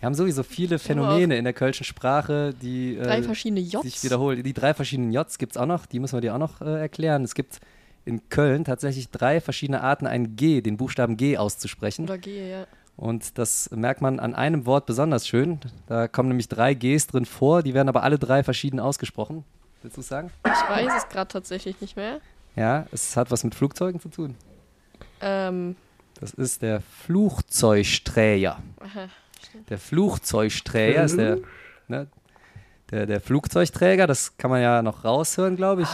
[0.00, 3.82] wir haben sowieso viele Phänomene in der kölschen Sprache, die Drei äh, verschiedene J's.
[3.82, 4.42] sich wiederholen.
[4.42, 6.80] Die drei verschiedenen J's gibt es auch noch, die müssen wir dir auch noch äh,
[6.80, 7.24] erklären.
[7.24, 7.60] Es gibt
[8.06, 12.04] in Köln tatsächlich drei verschiedene Arten, ein G, den Buchstaben G auszusprechen.
[12.04, 12.66] Oder G, ja.
[12.96, 15.58] Und das merkt man an einem Wort besonders schön.
[15.86, 19.44] Da kommen nämlich drei Gs drin vor, die werden aber alle drei verschieden ausgesprochen.
[19.82, 20.30] Willst du es sagen?
[20.46, 22.20] Ich weiß es gerade tatsächlich nicht mehr.
[22.56, 24.36] Ja, es hat was mit Flugzeugen zu tun.
[25.20, 25.74] Ähm,
[26.20, 28.58] Das ist der Flugzeugträger.
[28.80, 29.08] aha.
[29.68, 31.38] Der Flugzeugträger ist der,
[31.88, 32.06] ne,
[32.90, 35.88] der, der Flugzeugträger, das kann man ja noch raushören, glaube ich.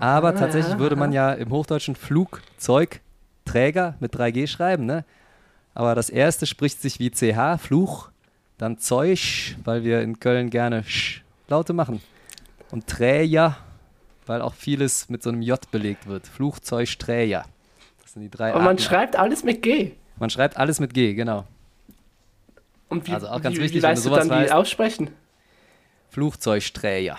[0.00, 5.04] Aber tatsächlich würde man ja im Hochdeutschen Flugzeugträger mit 3G schreiben, ne?
[5.78, 8.10] Aber das erste spricht sich wie CH, Fluch,
[8.58, 12.00] dann Zeug, weil wir in Köln gerne Sch Laute machen.
[12.72, 13.56] Und Träger,
[14.26, 16.26] weil auch vieles mit so einem J belegt wird.
[16.26, 17.44] Flugzeugträger.
[18.02, 18.80] Das sind die drei Und man Arten.
[18.82, 19.92] schreibt alles mit G.
[20.18, 21.44] man schreibt alles mit G, genau.
[22.88, 24.42] Und wie, Also auch ganz wie, wichtig, wie wenn weißt du du dann, sowas wie
[24.46, 24.52] weißt.
[24.54, 25.10] aussprechen?
[26.10, 27.18] Flugzeugträger.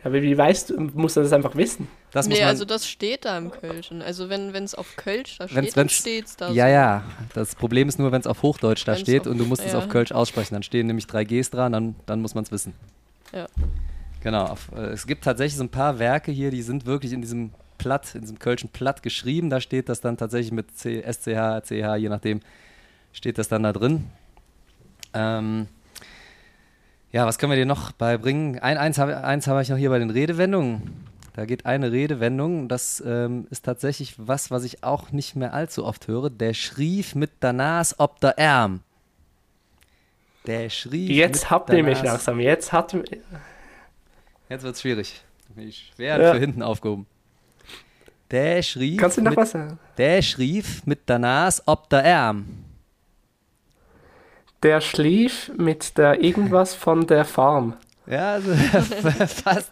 [0.00, 1.88] Ja, aber wie weißt du, muss er das einfach wissen?
[2.12, 4.00] Das muss nee, man, also das steht da im Kölschen.
[4.00, 6.70] Also wenn es auf Kölsch da Wenn's- steht, dann wenn's- steht's da ja, so.
[6.72, 7.02] ja.
[7.34, 9.64] Das Problem ist nur, wenn es auf Hochdeutsch da Wenn's steht auf- und du musst
[9.64, 9.78] es ja.
[9.78, 10.54] auf Kölsch aussprechen.
[10.54, 12.74] Dann stehen nämlich drei Gs dran, dann, dann muss man es wissen.
[13.34, 13.46] Ja.
[14.22, 14.44] Genau.
[14.46, 17.50] Auf, äh, es gibt tatsächlich so ein paar Werke hier, die sind wirklich in diesem
[17.76, 19.50] Platt, in diesem Kölschen Platt geschrieben.
[19.50, 22.40] Da steht das dann tatsächlich mit C, SCH, CH, je nachdem,
[23.12, 24.06] steht das dann da drin.
[25.14, 25.66] Ähm,
[27.12, 28.58] ja, was können wir dir noch beibringen?
[28.58, 31.06] Ein, eins habe habe ich noch hier bei den Redewendungen.
[31.34, 35.84] Da geht eine Redewendung, das ähm, ist tatsächlich was, was ich auch nicht mehr allzu
[35.84, 36.30] oft höre.
[36.30, 38.80] Der schrief mit der Nas ob der Ärm.
[40.46, 42.40] Der schrief Jetzt mit habt ihr mich langsam.
[42.40, 42.92] Jetzt hat
[44.48, 45.22] Jetzt wird es schwierig.
[45.56, 46.32] Ich schwer Ja.
[46.32, 47.06] für hinten aufgehoben.
[48.30, 49.78] Der schrief, Kannst du noch mit, was sagen?
[49.96, 52.46] der schrief mit der Nas ob der Ärm.
[54.62, 57.74] Der schlief mit der irgendwas von der Farm.
[58.06, 58.52] Ja, also
[59.26, 59.70] fast.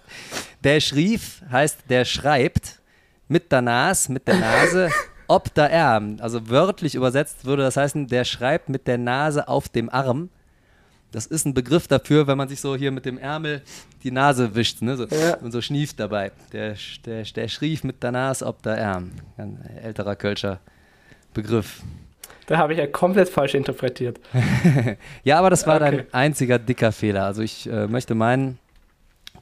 [0.62, 2.80] Der schrief heißt, der schreibt
[3.28, 4.91] mit der Nas, mit der Nase,
[5.26, 6.18] ob der Arm.
[6.20, 10.28] Also wörtlich übersetzt würde das heißen, der schreibt mit der Nase auf dem Arm.
[11.12, 13.62] Das ist ein Begriff dafür, wenn man sich so hier mit dem Ärmel
[14.03, 15.37] die Nase wischt ne, so, Ja.
[15.39, 16.30] und so schnieft dabei.
[16.53, 16.76] Der,
[17.07, 19.12] der, der schrief mit der Nase ob der Arm.
[19.37, 20.61] Ein älterer Kölscher
[21.32, 21.82] Begriff.
[22.47, 24.20] Da habe ich ja komplett falsch interpretiert.
[25.24, 25.97] Ja, aber das war Okay.
[25.97, 27.24] dein einziger dicker Fehler.
[27.24, 28.59] Also ich äh, möchte meinen,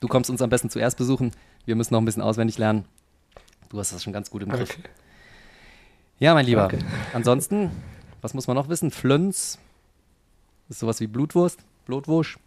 [0.01, 1.33] du kommst uns am besten zuerst besuchen.
[1.67, 2.85] Wir müssen noch ein bisschen auswendig lernen.
[3.69, 4.71] Du hast das schon ganz gut im Griff.
[4.71, 4.89] Okay.
[6.19, 6.65] Ja, mein Lieber.
[6.67, 6.79] Okay.
[7.13, 7.71] Ansonsten,
[8.23, 8.91] was muss man noch wissen?
[8.91, 9.59] Flöns
[10.69, 12.39] ist sowas wie Blutwurst, Blutwursch.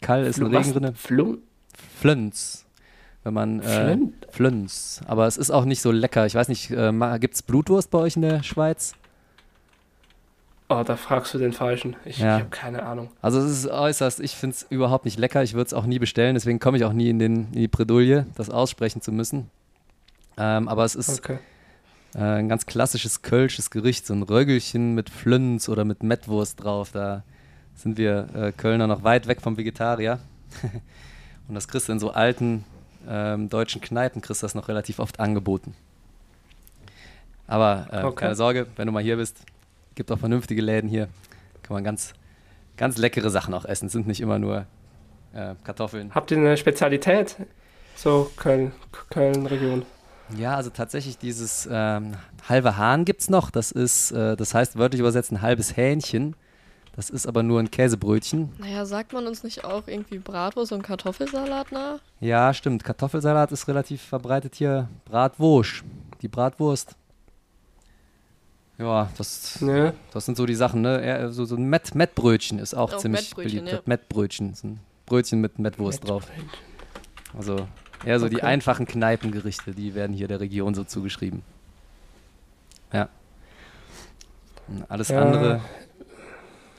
[0.00, 0.66] Kall ist ein Was?
[0.66, 0.94] Regen drinne.
[0.94, 1.38] Flum?
[2.00, 2.64] Flöns.
[3.28, 3.98] Wenn man äh?
[4.30, 5.02] Flöns.
[5.06, 6.24] Aber es ist auch nicht so lecker.
[6.24, 8.94] Ich weiß nicht, äh, gibt es Blutwurst bei euch in der Schweiz?
[10.70, 11.94] Oh, da fragst du den Falschen.
[12.06, 12.36] Ich, Ja.
[12.36, 13.10] ich habe keine Ahnung.
[13.20, 15.42] Also es ist äußerst, ich finde es überhaupt nicht lecker.
[15.42, 17.68] Ich würde es auch nie bestellen, deswegen komme ich auch nie in, den, in die
[17.68, 19.50] Bredouille, das aussprechen zu müssen.
[20.38, 21.38] Ähm, aber es ist Okay.
[22.14, 26.92] äh, ein ganz klassisches kölsches Gericht, so ein Röggelchen mit Flönz oder mit Mettwurst drauf.
[26.92, 27.24] Da
[27.74, 30.18] sind wir äh, Kölner noch weit weg vom Vegetarier.
[31.48, 32.64] Und das kriegst du in so alten
[33.08, 35.74] ähm, deutschen Kneipen, kriegst du das noch relativ oft angeboten.
[37.46, 38.16] Aber äh, Okay.
[38.16, 39.38] keine Sorge, wenn du mal hier bist,
[39.94, 41.08] gibt auch vernünftige Läden hier.
[41.62, 42.12] Kann man ganz,
[42.76, 43.86] ganz leckere Sachen auch essen.
[43.86, 44.66] Es sind nicht immer nur
[45.32, 46.14] äh, Kartoffeln.
[46.14, 47.36] Habt ihr eine Spezialität?
[47.96, 48.72] So Köln,
[49.10, 49.84] Köln-Region.
[50.36, 52.12] Ja, also tatsächlich dieses ähm,
[52.48, 53.50] halbe Hahn gibt es noch.
[53.50, 56.36] Das ist, äh, das heißt wörtlich übersetzt ein halbes Hähnchen.
[56.98, 58.48] Das ist aber nur ein Käsebrötchen.
[58.58, 62.00] Naja, sagt man uns nicht auch irgendwie Bratwurst und Kartoffelsalat nach?
[62.18, 62.82] Ja, stimmt.
[62.82, 64.88] Kartoffelsalat ist relativ verbreitet hier.
[65.04, 65.84] Bratwurst.
[66.22, 66.96] Die Bratwurst.
[68.78, 69.94] Ja, das, Ne?
[70.12, 71.00] das sind so die Sachen, ne?
[71.00, 73.72] Eher So, so ein Mett, Mettbrötchen ist auch Auch ziemlich Mettbrötchen, beliebt.
[73.76, 73.82] ja.
[73.84, 74.54] Mettbrötchen.
[74.54, 76.24] So ein Brötchen mit Mettwurst drauf.
[77.38, 77.68] Also
[78.04, 78.46] eher so die Okay.
[78.46, 81.42] einfachen Kneipengerichte, die werden hier der Region so zugeschrieben.
[82.92, 83.08] Ja.
[84.66, 85.22] Und alles Ja.
[85.22, 85.60] andere,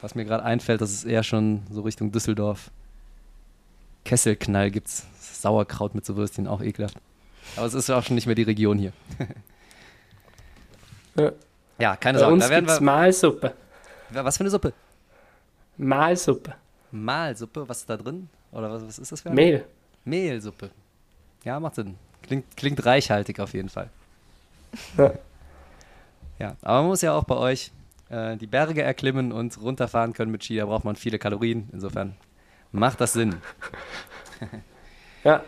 [0.02, 2.72] was mir gerade einfällt, das ist eher schon so Richtung Düsseldorf.
[4.06, 5.06] Kesselknall gibt's.
[5.20, 6.98] Sauerkraut mit so Würstchen, auch ekelhaft.
[7.56, 8.92] Aber es ist ja auch schon nicht mehr die Region hier.
[11.16, 11.32] Ja.
[11.80, 12.34] ja, keine Bei Sorge.
[12.34, 13.54] uns Da werden gibt es wir, Mahlsuppe.
[14.10, 14.74] was für eine Suppe?
[15.78, 16.56] Mahlsuppe.
[16.92, 18.30] Mahlsuppe, was ist da drin?
[18.52, 19.36] Oder was, was ist das für eine?
[19.36, 19.66] Mehl.
[20.04, 20.72] Mehlsuppe.
[21.44, 21.96] Ja, macht Sinn.
[22.24, 23.90] Klingt, klingt reichhaltig auf jeden Fall.
[24.98, 25.14] Ja.
[26.38, 27.72] Ja, aber man muss ja auch bei euch
[28.10, 30.57] äh, die Berge erklimmen und runterfahren können mit Ski.
[30.57, 31.69] Da braucht man viele Kalorien.
[31.72, 32.15] Insofern
[32.72, 33.36] macht das Sinn.
[35.23, 35.44] Ja,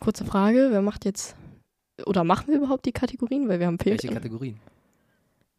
[0.00, 1.34] Kurze Frage, wer macht jetzt,
[2.06, 3.48] oder machen wir überhaupt die Kategorien?
[3.48, 4.08] Weil wir haben Welche.
[4.08, 4.60] Kategorien?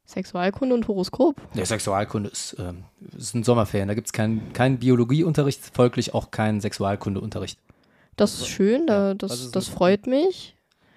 [0.05, 1.35] Sexualkunde und Horoskop.
[1.55, 2.83] Der Sexualkunde ist, ähm,
[3.17, 3.87] ist ein Sommerferien.
[3.87, 7.59] Da gibt es keinen keinen Biologieunterricht, folglich auch keinen Sexualkundeunterricht.
[8.15, 10.55] Das ist schön, da, Ja, das, ist das freut mich.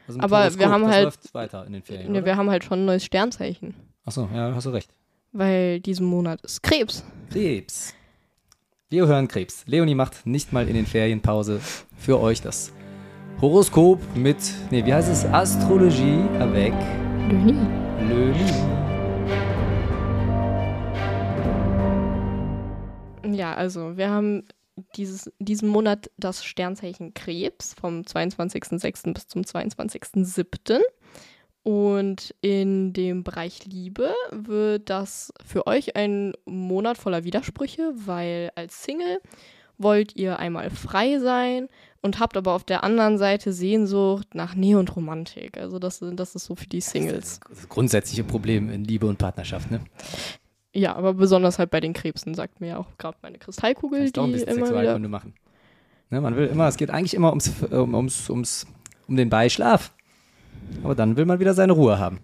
[0.08, 2.12] Also Aber wir Horoskop, haben das halt- läuft weiter in den Ferien.
[2.12, 3.74] Ne, wir haben halt schon ein neues Sternzeichen.
[4.04, 4.90] Achso, ja, hast du recht.
[5.30, 7.04] Weil diesen Monat ist Krebs.
[7.30, 7.94] Krebs.
[8.90, 9.62] Wir hören Krebs.
[9.66, 11.60] Leonie macht nicht mal in den Ferien Pause
[11.96, 12.72] für euch das
[13.40, 14.38] Horoskop mit,
[14.72, 15.24] nee, wie heißt es?
[15.26, 16.72] Astrologie avec
[17.30, 17.54] Löni.
[18.08, 18.52] Leonie.
[23.36, 24.42] Ja, also wir haben
[24.96, 29.14] dieses, diesen Monat das Sternzeichen Krebs vom 22.06.
[29.14, 30.80] bis zum 22.07.
[31.64, 38.82] Und in dem Bereich Liebe wird das für euch ein Monat voller Widersprüche, weil als
[38.82, 39.20] Single
[39.78, 41.68] wollt ihr einmal frei sein
[42.00, 45.56] und habt aber auf der anderen Seite Sehnsucht nach Nähe und Romantik.
[45.56, 47.40] Also das, das ist so für die Singles.
[47.48, 49.80] Das grundsätzliche Problem in Liebe und Partnerschaft, ne?
[50.74, 54.16] Ja, aber besonders halt bei den Krebsen, sagt mir ja auch gerade meine Kristallkugel, Kannst
[54.16, 55.34] die auch ein bisschen immer wieder Sexualkunde machen.
[56.10, 58.66] Ne, man will immer, es geht eigentlich immer ums, um, ums, ums,
[59.06, 59.92] um den Beischlaf.
[60.82, 62.20] Aber dann will man wieder seine Ruhe haben.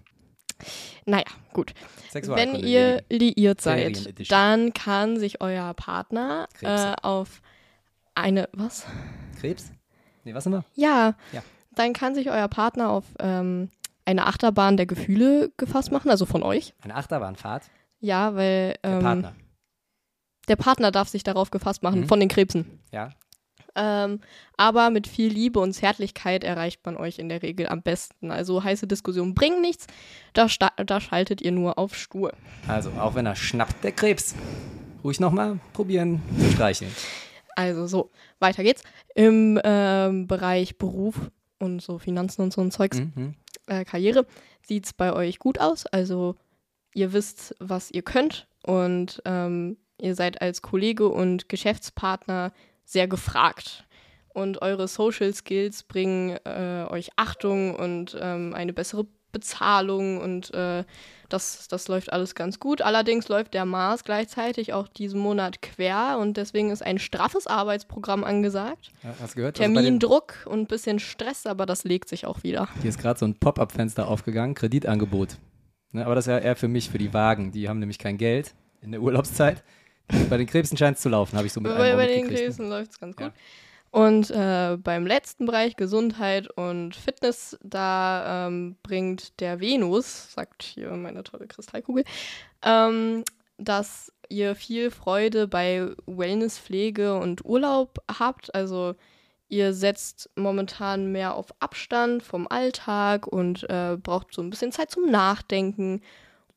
[1.05, 1.73] Naja, gut.
[2.13, 7.41] Wenn ihr liiert seid, dann kann sich euer Partner äh, auf
[8.15, 8.85] eine, was?
[9.39, 9.71] Krebs?
[10.23, 10.65] Nee, was immer?
[10.75, 11.41] Ja, Ja.
[11.75, 13.69] dann kann sich euer Partner auf ähm,
[14.05, 16.73] eine Achterbahn der Gefühle gefasst machen, also von euch.
[16.81, 17.63] Eine Achterbahnfahrt.
[17.99, 19.35] Ja, weil Der ähm, Partner.
[20.47, 22.07] der Partner darf sich darauf gefasst machen, Mhm.
[22.07, 22.79] von den Krebsen.
[22.91, 23.11] Ja.
[23.81, 24.19] Ähm,
[24.57, 28.29] aber mit viel Liebe und Zärtlichkeit erreicht man euch in der Regel am besten.
[28.29, 29.87] Also heiße Diskussionen bringen nichts,
[30.33, 30.47] da,
[30.85, 32.33] da schaltet ihr nur auf stur.
[32.67, 34.35] Also, auch wenn er schnappt, der Krebs.
[35.03, 36.91] Ruhig nochmal probieren zu streicheln.
[37.55, 38.83] Also so, weiter geht's.
[39.15, 41.15] Im ähm, Bereich Beruf
[41.57, 43.35] und so Finanzen und so ein Zeugs, Mhm.
[43.67, 44.25] äh, Karriere,
[44.61, 45.85] sieht's bei euch gut aus.
[45.85, 46.35] Also
[46.93, 52.51] ihr wisst, was ihr könnt und ähm, ihr seid als Kollege und Geschäftspartner
[52.89, 53.85] sehr gefragt.
[54.29, 60.83] Und eure Social Skills bringen äh, euch Achtung und ähm, eine bessere Bezahlung und äh,
[61.29, 62.81] das, das läuft alles ganz gut.
[62.81, 68.23] Allerdings läuft der Mars gleichzeitig auch diesen Monat quer und deswegen ist ein straffes Arbeitsprogramm
[68.23, 68.91] angesagt.
[69.03, 69.59] Ja, hast gehört?
[69.59, 72.67] Also Termindruck und ein bisschen Stress, aber das legt sich auch wieder.
[72.81, 75.37] hier ist gerade so ein Pop-Up-Fenster aufgegangen, Kreditangebot.
[75.91, 77.51] Ne, aber das ist ja eher für mich, für die Wagen.
[77.51, 79.63] Die haben nämlich kein Geld in der Urlaubszeit.
[80.29, 82.27] Bei den Krebsen scheint es zu laufen, habe ich so mit Bei, bei den?
[82.27, 83.27] Krebsen läuft es ganz gut.
[83.27, 83.33] Ja.
[83.91, 90.91] Und äh, beim letzten Bereich Gesundheit und Fitness, da ähm, bringt der Venus, sagt hier
[90.91, 92.03] meine tolle Kristallkugel,
[92.61, 93.23] ähm,
[93.57, 98.53] dass ihr viel Freude bei Wellnesspflege und Urlaub habt.
[98.53, 98.93] Also
[99.47, 104.91] ihr setzt momentan mehr auf Abstand vom Alltag und äh, braucht so ein bisschen Zeit
[104.91, 106.01] zum Nachdenken.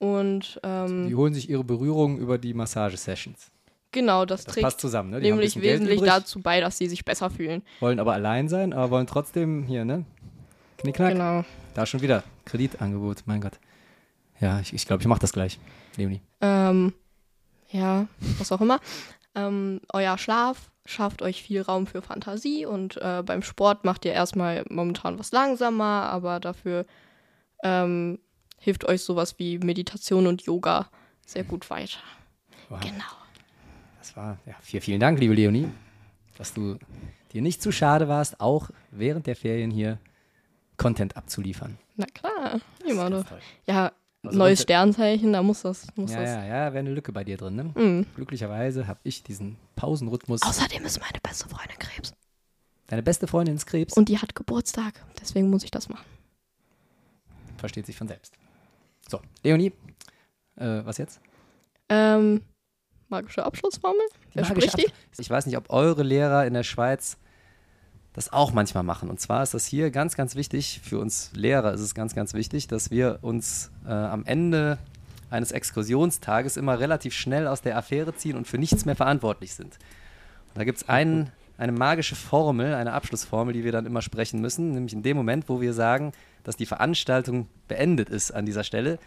[0.03, 3.53] Und ähm, Die holen sich ihre Berührung über die Massagesessions.
[3.93, 5.21] genau, das, Das trägt passt zusammen, ne?
[5.21, 7.63] Die nämlich wesentlich dazu bei, dass sie sich besser fühlen.
[7.79, 10.05] wollen aber allein sein, aber wollen trotzdem hier, ne?
[10.79, 11.13] Knickknack.
[11.13, 11.45] Genau.
[11.75, 13.61] Da schon wieder Kreditangebot, mein Gott.
[14.41, 15.61] Ja, ich glaube, ich, glaub, ich mache das gleich,
[15.97, 16.21] Leonie.
[16.41, 16.95] Ähm,
[17.71, 18.09] ja,
[18.39, 18.81] was auch immer.
[19.37, 24.15] Ähm, euer Schlaf schafft euch viel Raum für Fantasie und äh, beim Sport macht ihr
[24.15, 26.87] erstmal momentan was langsamer, aber dafür
[27.63, 28.19] ähm,
[28.63, 30.89] hilft euch sowas wie Meditation und Yoga
[31.27, 31.99] sehr gut weiter.
[32.69, 32.81] Wow.
[32.81, 33.05] Genau.
[33.99, 35.69] Das war, ja, vielen, vielen Dank, liebe Leonie,
[36.39, 36.79] dass du
[37.33, 39.99] dir nicht zu schade warst, auch während der Ferien hier
[40.77, 41.79] Content abzuliefern.
[41.97, 43.25] Na klar, immer doch.
[43.25, 43.41] toll.
[43.67, 43.93] Ja,
[44.25, 45.87] Also neues Sternzeichen, da muss das.
[45.97, 46.31] Muss Ja, das.
[46.31, 47.65] ja, ja, wäre eine Lücke bei dir drin, ne?
[47.75, 48.07] Mhm.
[48.17, 50.43] Glücklicherweise habe ich diesen Pausenrhythmus.
[50.43, 52.13] Außerdem ist meine beste Freundin Krebs.
[52.89, 56.05] Deine beste Freundin ist Krebs, Und die hat Geburtstag, deswegen muss ich das machen.
[57.57, 58.35] versteht sich von selbst.
[59.09, 59.73] So, Leonie,
[60.57, 61.21] äh, was jetzt?
[61.89, 62.41] Ähm,
[63.09, 64.01] magische Abschlussformel?
[64.35, 64.91] Wer Magische spricht die?
[64.93, 67.19] Ab- Ich weiß nicht, ob eure Lehrer in der Schweiz
[68.15, 69.09] das auch manchmal machen.
[69.11, 72.35] Und zwar ist das hier ganz, ganz wichtig, für uns Lehrer ist es ganz, ganz
[72.35, 74.79] wichtig, dass wir uns äh, am Ende
[75.31, 79.79] eines Exkursionstages immer relativ schnell aus der Affäre ziehen und für nichts mehr verantwortlich sind.
[80.49, 81.33] Und da gibt es eine
[81.73, 85.63] magische Formel, eine Abschlussformel, die wir dann immer sprechen müssen, nämlich in dem Moment, wo
[85.63, 86.13] wir sagen,
[86.45, 88.99] dass die Veranstaltung beendet ist an dieser Stelle,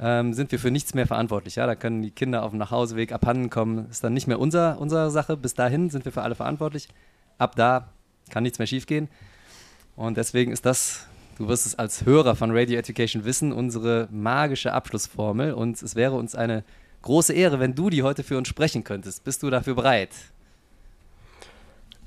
[0.00, 1.56] ähm, sind wir für nichts mehr verantwortlich.
[1.56, 1.66] Ja?
[1.66, 3.88] Da können die Kinder auf dem Nachhauseweg abhanden kommen.
[3.90, 5.36] Ist dann nicht mehr unser, unsere Sache.
[5.36, 6.88] Bis dahin sind wir für alle verantwortlich.
[7.38, 7.88] Ab da
[8.30, 9.08] kann nichts mehr schiefgehen.
[9.96, 11.06] Und deswegen ist das,
[11.38, 15.52] du wirst es als Hörer von Radio Education wissen, unsere magische Abschlussformel.
[15.52, 16.64] Und es wäre uns eine
[17.02, 19.22] große Ehre, wenn du die heute für uns sprechen könntest.
[19.24, 20.10] Bist du dafür bereit?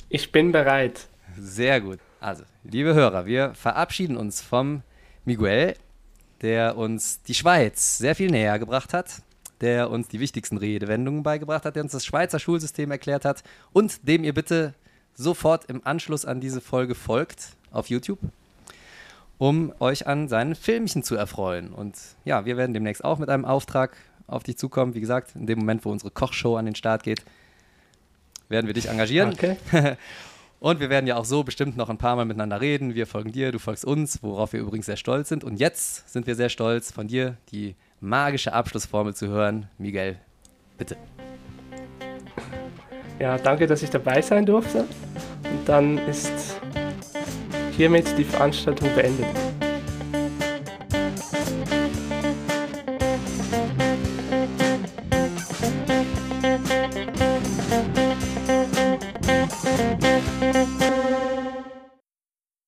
[0.10, 1.08] Ich bin bereit.
[1.38, 2.00] Sehr gut.
[2.20, 4.82] Also, liebe Hörer, wir verabschieden uns vom
[5.26, 5.76] Miguel,
[6.42, 9.22] der uns die Schweiz sehr viel näher gebracht hat,
[9.62, 14.08] der uns die wichtigsten Redewendungen beigebracht hat, der uns das Schweizer Schulsystem erklärt hat und
[14.08, 14.74] dem ihr bitte
[15.16, 18.20] sofort im Anschluss an diese Folge folgt auf YouTube,
[19.38, 21.74] um euch an seinen Filmchen zu erfreuen.
[21.74, 21.96] Und
[22.26, 23.96] ja, wir werden demnächst auch mit einem Auftrag
[24.28, 24.94] auf dich zukommen.
[24.94, 27.24] Wie gesagt, in dem Moment, wo unsere Kochshow an den Start geht,
[28.50, 29.32] werden wir dich engagieren.
[29.34, 29.58] Okay.
[30.60, 32.96] Und wir werden ja auch so bestimmt noch ein paar Mal miteinander reden.
[32.96, 35.44] Wir folgen dir, du folgst uns, worauf wir übrigens sehr stolz sind.
[35.44, 39.68] Und jetzt sind wir sehr stolz, von dir die magische Abschlussformel zu hören.
[39.78, 40.18] Miguel,
[40.78, 40.98] bitte.
[43.20, 44.86] Ja, danke, dass ich dabei sein durfte.
[45.44, 46.60] Und dann ist
[47.72, 49.28] hiermit die Veranstaltung beendet.